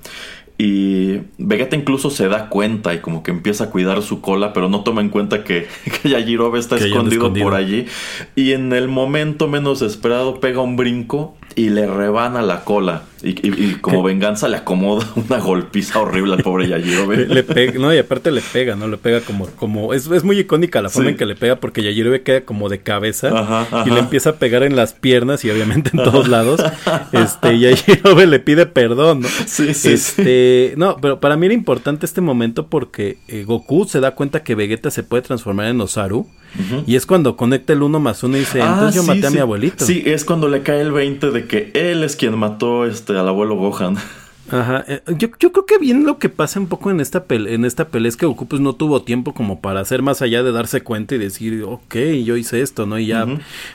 [0.62, 4.68] y Vegeta incluso se da cuenta y como que empieza a cuidar su cola, pero
[4.68, 5.68] no toma en cuenta que,
[6.02, 7.86] que Yajirobe está escondido, por allí.
[8.36, 13.04] Y en el momento menos esperado pega un brinco y le rebana la cola.
[13.22, 17.28] Y, como venganza le acomoda una golpiza horrible al pobre Yajirobe.
[17.28, 18.88] le, pega, no, y aparte le pega, ¿no?
[18.88, 21.84] Le pega como, como, es, es muy icónica la forma en que le pega porque
[21.84, 25.92] Yajirobe queda como de cabeza y le empieza a pegar en las piernas y obviamente
[25.94, 26.62] en todos lados.
[27.12, 29.28] este, y Yajirobe le pide perdón, ¿no?
[29.46, 34.00] Sí, sí, este, no, pero para mí era importante este momento porque eh, Goku se
[34.00, 36.28] da cuenta que Vegeta se puede transformar en Osaru.
[36.88, 39.30] Y es cuando conecta el uno más uno y dice, entonces yo ah, maté a
[39.30, 39.86] mi abuelito.
[39.86, 43.28] Sí, es cuando le cae el 20 de que él es quien mató este al
[43.28, 43.98] abuelo Gohan.
[44.52, 47.54] Ajá, eh, yo, yo, creo que bien lo que pasa un poco en esta pelea,
[47.54, 50.44] en esta pelea es que Goku pues no tuvo tiempo como para hacer más allá
[50.44, 52.98] de darse cuenta y decir, ok, yo hice esto, ¿no?
[52.98, 53.28] Y ya,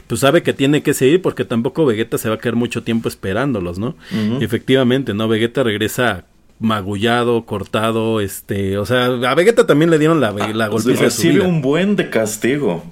[0.07, 3.09] pues sabe que tiene que seguir porque tampoco Vegeta se va a quedar mucho tiempo
[3.09, 3.95] esperándolos, ¿no?
[4.41, 5.29] efectivamente, ¿no?
[5.29, 6.25] Vegeta regresa
[6.61, 11.63] magullado, cortado, este, o sea, a Vegeta también le dieron la, la golpiza Recibe un
[11.63, 12.83] buen de castigo.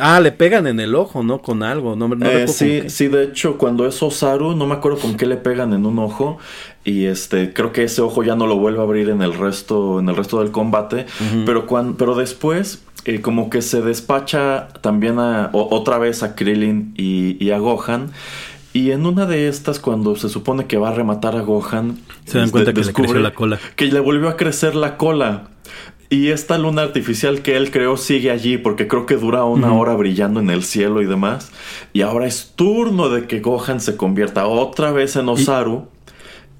[0.00, 1.40] Ah, le pegan en el ojo, ¿no?
[1.40, 5.16] Con algo, no, eh, Sí, sí, de hecho, cuando es Osaru, no me acuerdo con
[5.16, 6.38] qué le pegan en un ojo.
[6.84, 10.00] Y este, creo que ese ojo ya no lo vuelve a abrir en el resto,
[10.00, 11.06] en el resto del combate.
[11.44, 16.94] pero, cuando, pero después, eh, como que se despacha también a, otra vez a Krillin
[16.96, 18.10] y, y a Gohan.
[18.72, 22.38] Y en una de estas, cuando se supone que va a rematar a Gohan, se
[22.38, 23.58] dan este, cuenta que le creció la cola.
[23.76, 25.48] Que le volvió a crecer la cola.
[26.10, 29.94] Y esta luna artificial que él creó sigue allí porque creo que dura una hora
[29.94, 31.52] brillando en el cielo y demás.
[31.92, 35.88] Y ahora es turno de que Gohan se convierta otra vez en Osaru.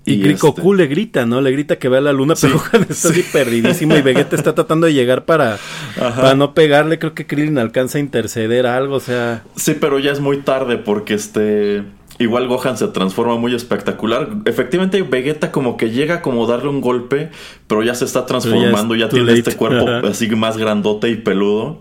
[0.05, 1.41] Y, y este le grita, ¿no?
[1.41, 4.87] Le grita que vea la luna, pero Gohan está así perdidísimo y Vegeta está tratando
[4.87, 5.59] de llegar para,
[5.97, 6.99] para no pegarle.
[6.99, 9.45] Creo que Krillin alcanza a interceder a algo, o sea...
[9.57, 11.85] Sí, pero ya es muy tarde porque este...
[12.19, 14.29] Igual Gohan se transforma muy espectacular.
[14.45, 17.31] Efectivamente, Vegeta como que llega a como darle un golpe,
[17.69, 21.79] pero ya se está transformando, ya, tiene este cuerpo así más grandote y peludo.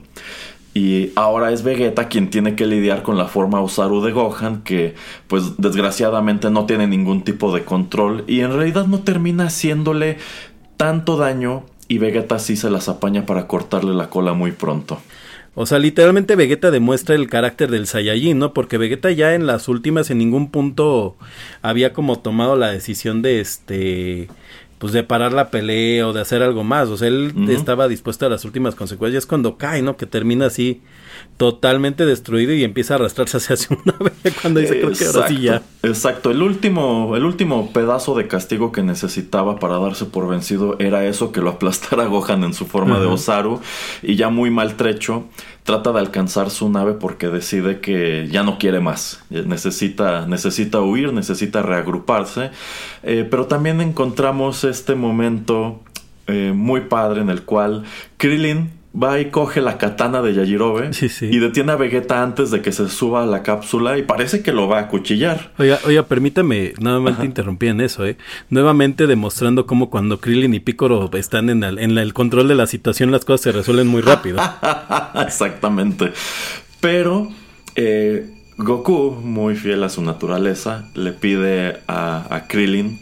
[0.75, 4.93] Y ahora es Vegeta quien tiene que lidiar con la forma Osaru de Gohan, que
[5.25, 10.19] pues desgraciadamente no tiene ningún tipo de control y en realidad no termina haciéndole
[10.77, 14.99] tanto daño y Vegeta sí se las apaña para cortarle la cola muy pronto.
[15.59, 18.53] O sea, literalmente Vegeta demuestra el carácter del Saiyajin, ¿no?
[18.53, 21.15] Porque Vegeta ya en las últimas en ningún punto
[21.63, 24.27] había como tomado la decisión de este
[24.77, 26.89] pues de parar la pelea o de hacer algo más.
[26.89, 29.97] O sea, él estaba dispuesto a las últimas consecuencias cuando cae, ¿no?
[29.97, 30.83] Que termina así
[31.37, 33.93] totalmente destruido y empieza a arrastrarse hacia una
[34.23, 35.61] vez cuando dice creo que ahora sí ya.
[35.83, 41.05] Exacto, el último, el último pedazo de castigo que necesitaba para darse por vencido era
[41.05, 43.61] eso, que lo aplastara Gohan en su forma de Osaru
[44.01, 45.25] y ya muy maltrecho
[45.63, 51.13] trata de alcanzar su nave porque decide que ya no quiere más, necesita, necesita huir,
[51.13, 52.51] necesita reagruparse,
[53.03, 55.81] eh, pero también encontramos este momento
[56.27, 57.83] eh, muy padre en el cual
[58.17, 61.27] Krillin va y coge la katana de Yajirobe Sí, sí.
[61.31, 64.51] y detiene a Vegeta antes de que se suba a la cápsula y parece que
[64.51, 65.51] lo va a cuchillar.
[65.59, 68.17] Oiga, oiga, permítame nuevamente interrumpir en eso, ¿eh?
[68.49, 72.65] Nuevamente demostrando cómo cuando Krillin y Piccolo están en el, en el control de la
[72.65, 74.39] situación, las cosas se resuelven muy rápido.
[75.25, 76.11] Exactamente.
[76.79, 77.29] Pero
[77.75, 82.99] eh, Goku, muy fiel a su naturaleza, le pide a, a Krillin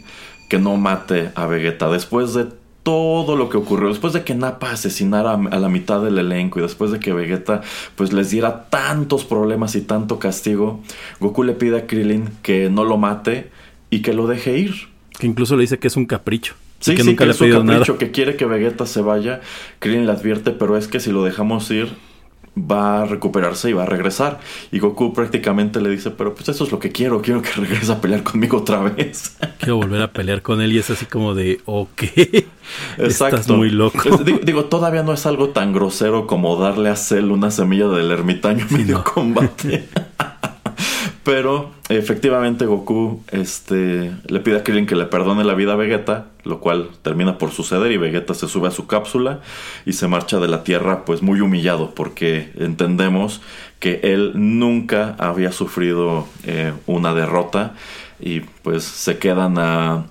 [0.48, 1.88] que no mate a Vegeta.
[1.90, 2.46] Después de
[2.86, 6.62] todo lo que ocurrió, después de que Nappa asesinara a la mitad del elenco y
[6.62, 7.62] después de que Vegeta
[7.96, 10.80] pues les diera tantos problemas y tanto castigo,
[11.18, 13.50] Goku le pide a Krillin que no lo mate
[13.90, 14.74] y que lo deje ir.
[15.18, 16.54] Que incluso le dice que es un capricho.
[16.78, 17.98] Sí, que sí, nunca que le es pedido capricho, nada.
[17.98, 19.40] que quiere que Vegeta se vaya.
[19.80, 21.88] Krillin le advierte, pero es que si lo dejamos ir,
[22.56, 24.38] va a recuperarse y va a regresar.
[24.70, 27.90] Y Goku prácticamente le dice, pero pues eso es lo que quiero, quiero que regrese
[27.90, 29.36] a pelear conmigo otra vez.
[29.58, 32.02] Quiero volver a pelear con él y es así como de, ok,
[32.98, 33.36] Exacto.
[33.36, 34.16] estás muy loco.
[34.24, 38.10] Digo, digo, todavía no es algo tan grosero como darle a Cell una semilla del
[38.10, 39.04] ermitaño medio no.
[39.04, 39.88] combate.
[41.26, 46.26] Pero efectivamente Goku este, le pide a Krillin que le perdone la vida a Vegeta,
[46.44, 49.40] lo cual termina por suceder y Vegeta se sube a su cápsula
[49.84, 53.40] y se marcha de la Tierra pues muy humillado porque entendemos
[53.80, 57.74] que él nunca había sufrido eh, una derrota
[58.20, 60.06] y pues se quedan a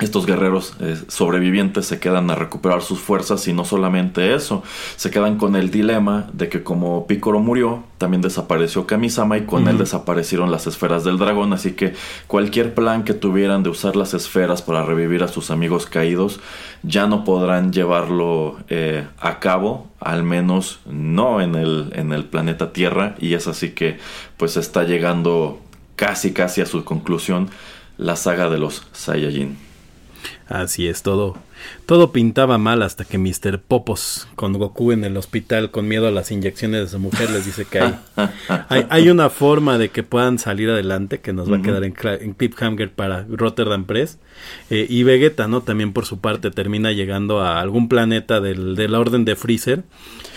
[0.00, 4.62] estos guerreros eh, sobrevivientes se quedan a recuperar sus fuerzas y no solamente eso,
[4.96, 9.66] se quedan con el dilema de que como Piccolo murió, también desapareció Kamisama y con
[9.66, 11.94] él desaparecieron las esferas del dragón, así que
[12.28, 16.38] cualquier plan que tuvieran de usar las esferas para revivir a sus amigos caídos
[16.82, 22.72] ya no podrán llevarlo eh, a cabo, al menos no en el, en el planeta
[22.72, 23.16] Tierra.
[23.18, 23.98] Y es así que
[24.36, 25.60] pues está llegando
[25.96, 27.50] casi casi a su conclusión
[27.96, 29.67] la saga de los Saiyajin.
[30.48, 31.36] Así es, todo,
[31.84, 33.60] todo pintaba mal hasta que Mr.
[33.60, 37.44] Popos, con Goku en el hospital, con miedo a las inyecciones de su mujer, les
[37.44, 37.98] dice que hay,
[38.70, 41.94] hay, hay una forma de que puedan salir adelante, que nos va a quedar en,
[42.02, 44.18] en cliffhanger para Rotterdam Press.
[44.70, 45.60] Eh, y Vegeta, ¿no?
[45.60, 49.84] También por su parte termina llegando a algún planeta del, de la orden de Freezer.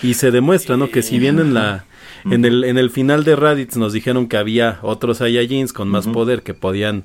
[0.02, 0.90] Y se demuestra, ¿no?
[0.90, 1.86] Que si bien en la...
[2.24, 6.06] En el, en el final de Raditz nos dijeron que había otros Saiyajins con más
[6.06, 7.02] poder que podían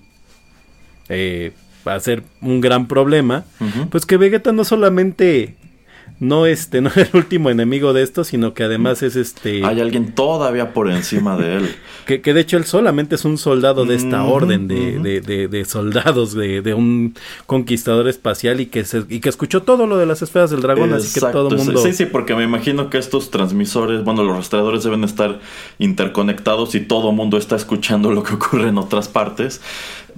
[1.10, 1.54] eh,
[1.96, 3.46] hacer un gran problema,
[3.90, 5.56] pues que Vegeta no solamente
[6.20, 9.80] no este no es el último enemigo de esto, sino que además es este Hay
[9.82, 11.76] alguien todavía por encima de él.
[12.08, 15.48] que, que de hecho él solamente es un soldado de esta orden de, de, de-
[15.48, 17.14] de soldados de, de un
[17.46, 20.92] conquistador espacial y que se, y que escuchó todo lo de las esferas del dragón,
[20.94, 24.36] así que todo el mundo Sí, sí, porque me imagino que estos transmisores, bueno, los
[24.38, 25.40] rastreadores deben estar
[25.78, 29.62] interconectados y todo el mundo está escuchando lo que ocurre en otras partes.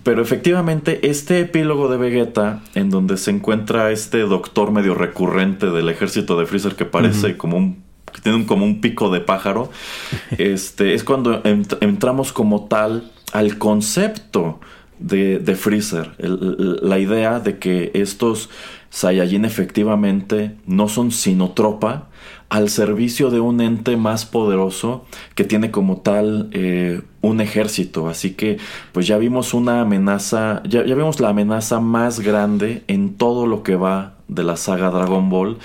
[0.03, 5.89] Pero efectivamente, este epílogo de Vegeta, en donde se encuentra este doctor medio recurrente del
[5.89, 9.69] ejército de Freezer que parece como un que tiene un- como un pico de pájaro,
[10.39, 14.59] este, es cuando ent- entramos como tal al concepto
[14.97, 16.11] de, de Freezer.
[16.17, 18.49] El- la idea de que estos
[18.89, 22.07] Saiyajin efectivamente no son sino tropa
[22.49, 25.05] al servicio de un ente más poderoso
[25.35, 28.09] que tiene como tal eh, un ejército.
[28.09, 28.57] Así que
[28.91, 33.63] pues ya vimos una amenaza, ya, ya vimos la amenaza más grande en todo lo
[33.63, 35.57] que va de la saga Dragon Ball.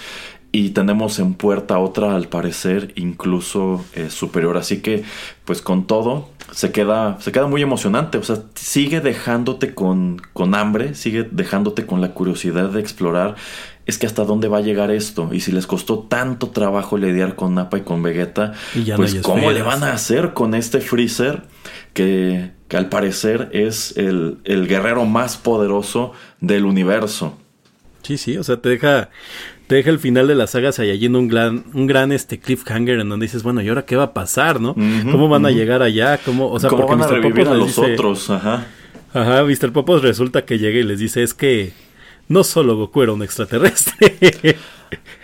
[0.52, 4.56] Y tenemos en puerta otra, al parecer, incluso eh, superior.
[4.56, 5.02] Así que,
[5.44, 8.18] pues con todo, se queda, se queda muy emocionante.
[8.18, 13.34] O sea, sigue dejándote con, con hambre, sigue dejándote con la curiosidad de explorar.
[13.86, 15.28] Es que hasta dónde va a llegar esto.
[15.32, 18.98] Y si les costó tanto trabajo lidiar con Nappa y con Vegeta, Y ya no
[18.98, 21.42] pues cómo le van a hacer con este Freezer
[21.92, 27.36] que, que al parecer es el, el guerrero más poderoso del universo.
[28.02, 29.10] Sí, sí, o sea, te deja,
[29.66, 33.08] te deja el final de la saga Saiyajin un gran, un gran este cliffhanger en
[33.08, 34.74] donde dices, bueno, ¿y ahora qué va a pasar, no?
[34.74, 36.18] ¿Cómo van a llegar allá?
[36.24, 37.20] ¿Cómo, o sea, ¿Cómo porque van a Mr.
[37.22, 38.30] revivir Popos a los dice- otros?
[38.30, 38.66] Ajá.
[39.14, 39.72] Ajá, Mr.
[39.72, 41.72] Popos resulta que llega y les dice, es que
[42.28, 44.56] no solo Goku era un extraterrestre.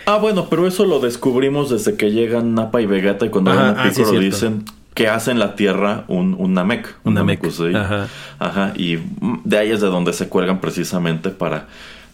[0.06, 3.76] Ah, bueno, pero eso lo descubrimos desde que llegan Nappa y Vegeta y cuando Ajá,
[3.78, 4.64] ah, sí, dicen
[4.94, 6.96] que hace en la Tierra un, un Namek.
[7.04, 7.74] Un Namek, Namekusei.
[7.76, 8.08] ajá.
[8.40, 8.98] Ajá, y
[9.44, 11.68] de ahí es de donde se cuelgan precisamente para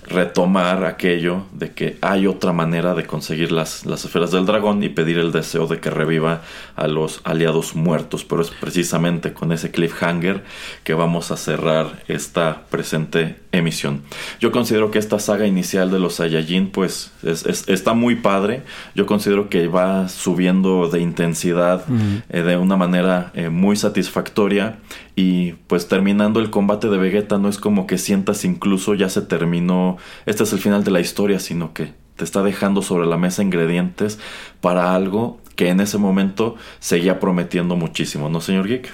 [0.09, 4.89] retomar aquello de que hay otra manera de conseguir las, las esferas del dragón y
[4.89, 6.43] pedir el deseo de que reviva
[6.77, 8.25] a los aliados muertos.
[8.25, 10.45] Pero es precisamente con ese cliffhanger
[10.85, 14.03] que vamos a cerrar esta presente emisión.
[14.41, 18.63] Yo considero que esta saga inicial de los Saiyajin pues es- es- está muy padre.
[18.95, 21.85] Yo considero que va subiendo de intensidad
[22.29, 24.77] eh, de una manera eh, muy satisfactoria
[25.17, 29.23] y pues terminando el combate de Vegeta no es como que sientas incluso ya se
[29.23, 33.17] terminó, este es el final de la historia, sino que te está dejando sobre la
[33.17, 34.19] mesa ingredientes
[34.61, 38.93] para algo que en ese momento seguía prometiendo muchísimo, ¿no, señor Geek?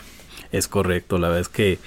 [0.53, 1.79] Es correcto, la verdad es que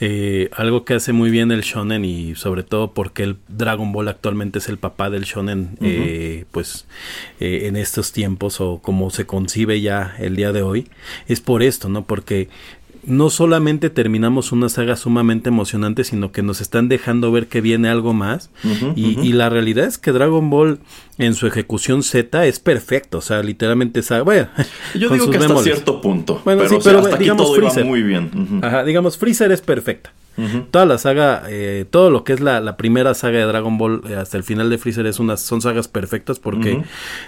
[0.00, 4.08] eh, algo que hace muy bien el shonen y sobre todo porque el Dragon Ball
[4.08, 6.86] actualmente es el papá del shonen, eh, pues
[7.40, 10.90] eh, en estos tiempos o como se concibe ya el día de hoy,
[11.26, 12.04] es por esto, ¿no?
[12.04, 12.50] Porque
[13.04, 17.88] no solamente terminamos una saga sumamente emocionante, sino que nos están dejando ver que viene
[17.88, 18.50] algo más.
[18.94, 20.78] y, la realidad es que Dragon Ball
[21.18, 23.18] en su ejecución Z es perfecto.
[23.18, 24.22] O sea, literalmente esa.
[24.22, 24.48] Bueno,
[24.94, 26.40] yo digo que hasta cierto punto.
[26.44, 27.84] Bueno, pero, sí, pero hasta digamos, aquí todo Freezer.
[27.84, 28.60] muy bien.
[28.62, 30.12] Ajá, digamos, Freezer es perfecta.
[30.70, 34.14] Toda la saga, eh, todo lo que es la, primera saga de Dragon Ball eh,
[34.14, 36.82] hasta el final de Freezer es unas, son sagas perfectas porque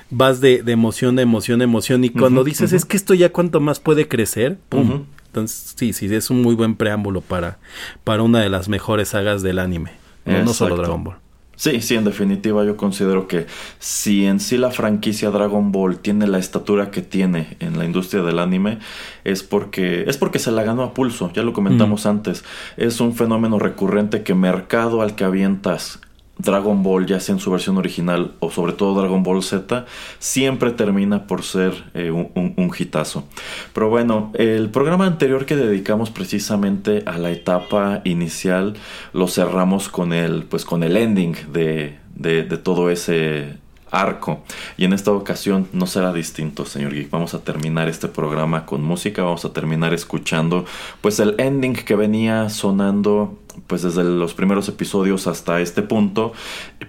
[0.08, 3.30] vas de, de, emoción, de emoción, de emoción y cuando dices es que esto ya
[3.30, 5.04] cuánto más puede crecer, pum,
[5.34, 7.58] entonces, sí, sí, es un muy buen preámbulo para,
[8.04, 9.90] para una de las mejores sagas del anime.
[10.24, 11.16] No, solo Dragon Ball.
[11.56, 13.46] Sí, sí, en definitiva yo considero que
[13.78, 18.22] si en sí la franquicia Dragon Ball tiene la estatura que tiene en la industria
[18.22, 18.78] del anime,
[19.24, 22.44] es porque, es porque se la ganó a pulso, ya lo comentamos antes.
[22.76, 26.00] Es un fenómeno recurrente que mercado al que avientas
[26.38, 29.86] Dragon Ball, ya sea en su versión original o sobre todo Dragon Ball Z,
[30.18, 33.24] siempre termina por ser eh, un, un, hitazo.
[33.72, 38.74] Pero bueno, el programa anterior que dedicamos precisamente a la etapa inicial
[39.12, 43.63] lo cerramos con el, pues con el ending de, de, de todo ese
[44.00, 44.42] arco.
[44.76, 47.10] Y en esta ocasión no será distinto, señor Geek.
[47.10, 49.22] Vamos a terminar este programa con música.
[49.22, 50.64] Vamos a terminar escuchando
[51.00, 56.32] pues el ending que venía sonando pues desde los primeros episodios hasta este punto.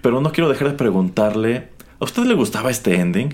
[0.02, 1.68] Pero no quiero dejar de preguntarle,
[2.00, 3.30] ¿a usted le gustaba este ending?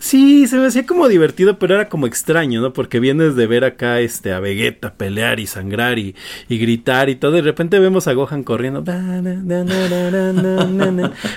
[0.00, 2.72] Sí, se me hacía como divertido, pero era como extraño, ¿no?
[2.72, 6.16] Porque vienes de ver acá este, a Vegeta pelear y sangrar y,
[6.48, 8.82] y gritar y todo, y de repente vemos a Gohan corriendo.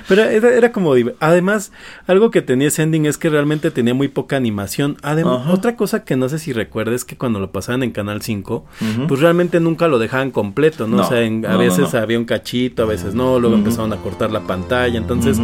[0.07, 0.93] Pero era, era, como.
[1.19, 1.73] Además,
[2.07, 4.95] algo que tenía ese ending es que realmente tenía muy poca animación.
[5.01, 8.21] Además, otra cosa que no sé si recuerdes es que cuando lo pasaban en Canal
[8.21, 8.65] 5,
[9.09, 11.01] pues realmente nunca lo dejaban completo, ¿no?
[11.01, 14.39] o sea, a veces había un cachito, a veces no, luego empezaron a cortar la
[14.39, 14.97] pantalla.
[14.97, 15.37] Entonces,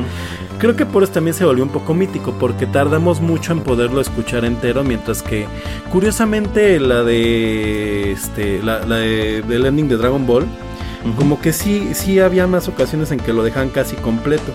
[0.57, 3.99] creo que por eso también se volvió un poco mítico, porque tardamos mucho en poderlo
[4.01, 5.47] escuchar entero, mientras que
[5.91, 10.45] curiosamente la de este la, de, del ending de Dragon Ball
[11.17, 14.53] como que sí sí había más ocasiones en que lo dejan casi completo.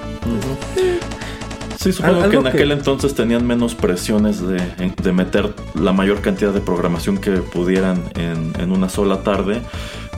[1.84, 6.60] Sí, supongo que en aquel entonces tenían menos presiones de, meter la mayor cantidad de
[6.60, 9.60] programación que pudieran en, una sola tarde.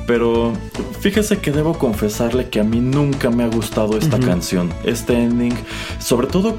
[0.06, 0.52] Pero
[1.00, 5.54] fíjese que debo confesarle que a mí nunca me ha gustado esta canción, este ending,
[5.98, 6.56] sobre todo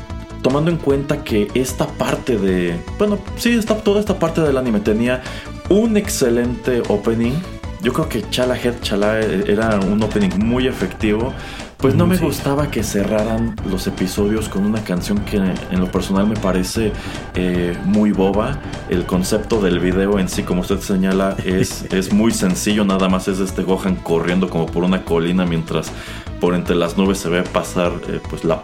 [0.48, 4.80] tomando en cuenta que esta parte de, bueno, sí, está, toda esta parte del anime
[4.80, 5.22] tenía
[5.68, 7.34] un excelente opening.
[7.82, 11.34] Yo creo que Chala Head Chala era un opening muy efectivo.
[11.76, 16.26] Pues no me gustaba que cerraran los episodios con una canción que en lo personal
[16.26, 16.94] me parece
[17.36, 18.58] eh, muy boba.
[18.90, 22.86] El concepto del video en sí, como usted señala, es, es muy sencillo.
[22.86, 25.92] Nada más es este Gohan corriendo como por una colina mientras
[26.40, 28.62] por entre las nubes se ve pasar eh, pues la,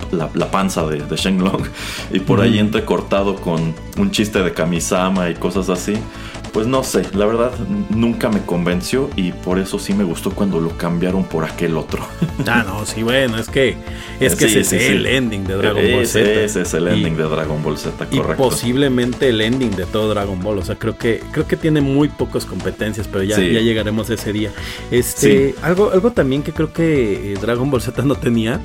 [0.51, 1.63] panza de, de Shenlong
[2.11, 5.95] y por ahí entrecortado con un chiste de Kamisama y cosas así.
[6.53, 7.51] Pues no sé, la verdad
[7.89, 12.03] nunca me convenció y por eso sí me gustó cuando lo cambiaron por aquel otro.
[12.47, 13.77] Ah, no, sí, bueno, es que
[14.19, 16.43] es que ese es el ending de Dragon Ball Z.
[16.43, 18.33] Ese es el ending de Dragon Ball Z, correcto.
[18.33, 21.79] Y posiblemente el ending de todo Dragon Ball, o sea, creo que creo que tiene
[21.81, 24.51] muy pocas competencias, pero ya, ya llegaremos a ese día.
[24.91, 28.59] Este, algo algo también que creo que eh, Dragon Ball Z no tenía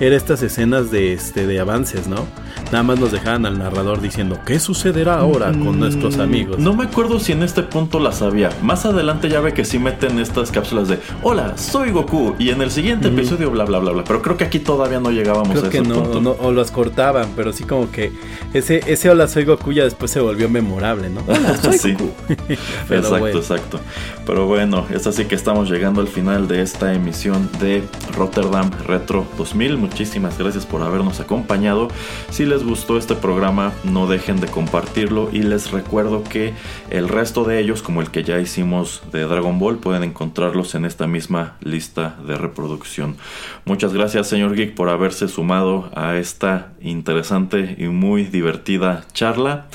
[0.00, 2.26] era estas escenas de este de avances, ¿no?
[2.66, 6.74] Nada más nos dejaban al narrador diciendo, "¿Qué sucederá ahora con mm, nuestros amigos?" No
[6.74, 8.48] me acuerdo si si en este punto la sabía.
[8.62, 12.34] Más adelante ya ve que sí meten estas cápsulas de Hola, soy Goku.
[12.38, 14.02] Y en el siguiente episodio, bla bla bla bla.
[14.02, 16.38] Pero creo que aquí todavía no llegábamos a ese punto.
[16.40, 18.14] o los cortaban, pero sí como que
[18.54, 21.22] ese, ese Hola, soy Goku ya después se volvió memorable, ¿no?
[21.26, 22.12] Hola, soy Goku.
[22.88, 23.80] exacto, exacto.
[24.24, 27.82] Pero bueno, es así que estamos llegando al final de esta emisión de
[28.16, 29.76] Rotterdam Retro 2000.
[29.76, 31.88] Muchísimas gracias por habernos acompañado.
[32.30, 36.54] Si les gustó este programa, no dejen de compartirlo y les recuerdo que
[36.88, 40.84] el resto de ellos, como el que ya hicimos de Dragon Ball, pueden encontrarlos en
[40.84, 43.16] esta misma lista de reproducción.
[43.64, 49.66] Muchas gracias, señor Geek, por haberse sumado a esta interesante y muy divertida charla.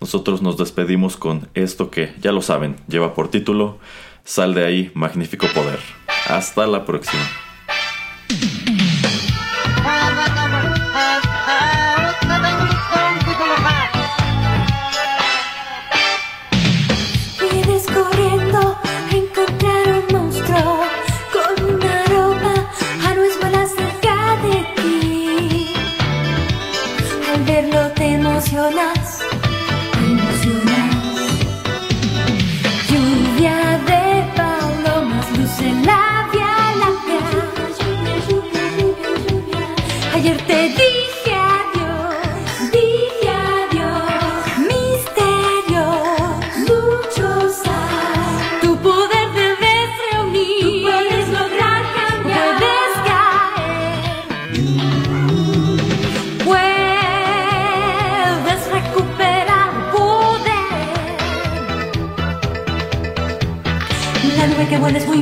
[0.00, 3.78] Nosotros nos despedimos con esto que, ya lo saben, lleva por título
[4.24, 5.78] Sal de ahí, magnífico poder.
[6.26, 7.22] Hasta la próxima.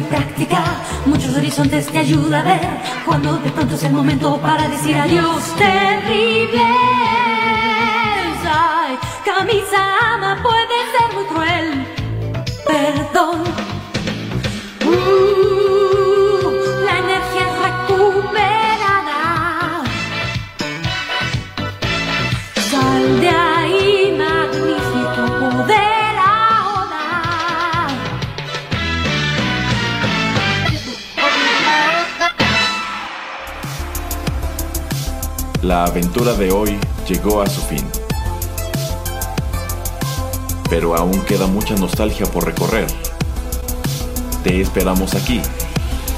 [0.01, 0.62] Práctica,
[1.05, 2.60] muchos horizontes te ayuda a ver
[3.05, 5.43] cuando de pronto es el momento para decir adiós.
[5.56, 6.62] Terrible.
[8.48, 9.78] Ay, camisa
[10.14, 11.86] ama puede ser muy cruel.
[12.66, 13.55] Perdón.
[35.66, 36.78] La aventura de hoy
[37.09, 37.84] llegó a su fin.
[40.70, 42.86] Pero aún queda mucha nostalgia por recorrer.
[44.44, 45.43] Te esperamos aquí,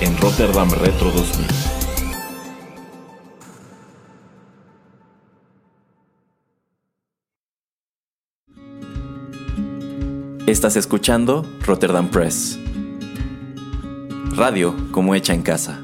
[0.03, 1.47] en Rotterdam Retro 2000.
[10.47, 12.59] Estás escuchando Rotterdam Press.
[14.37, 15.83] Radio como hecha en casa.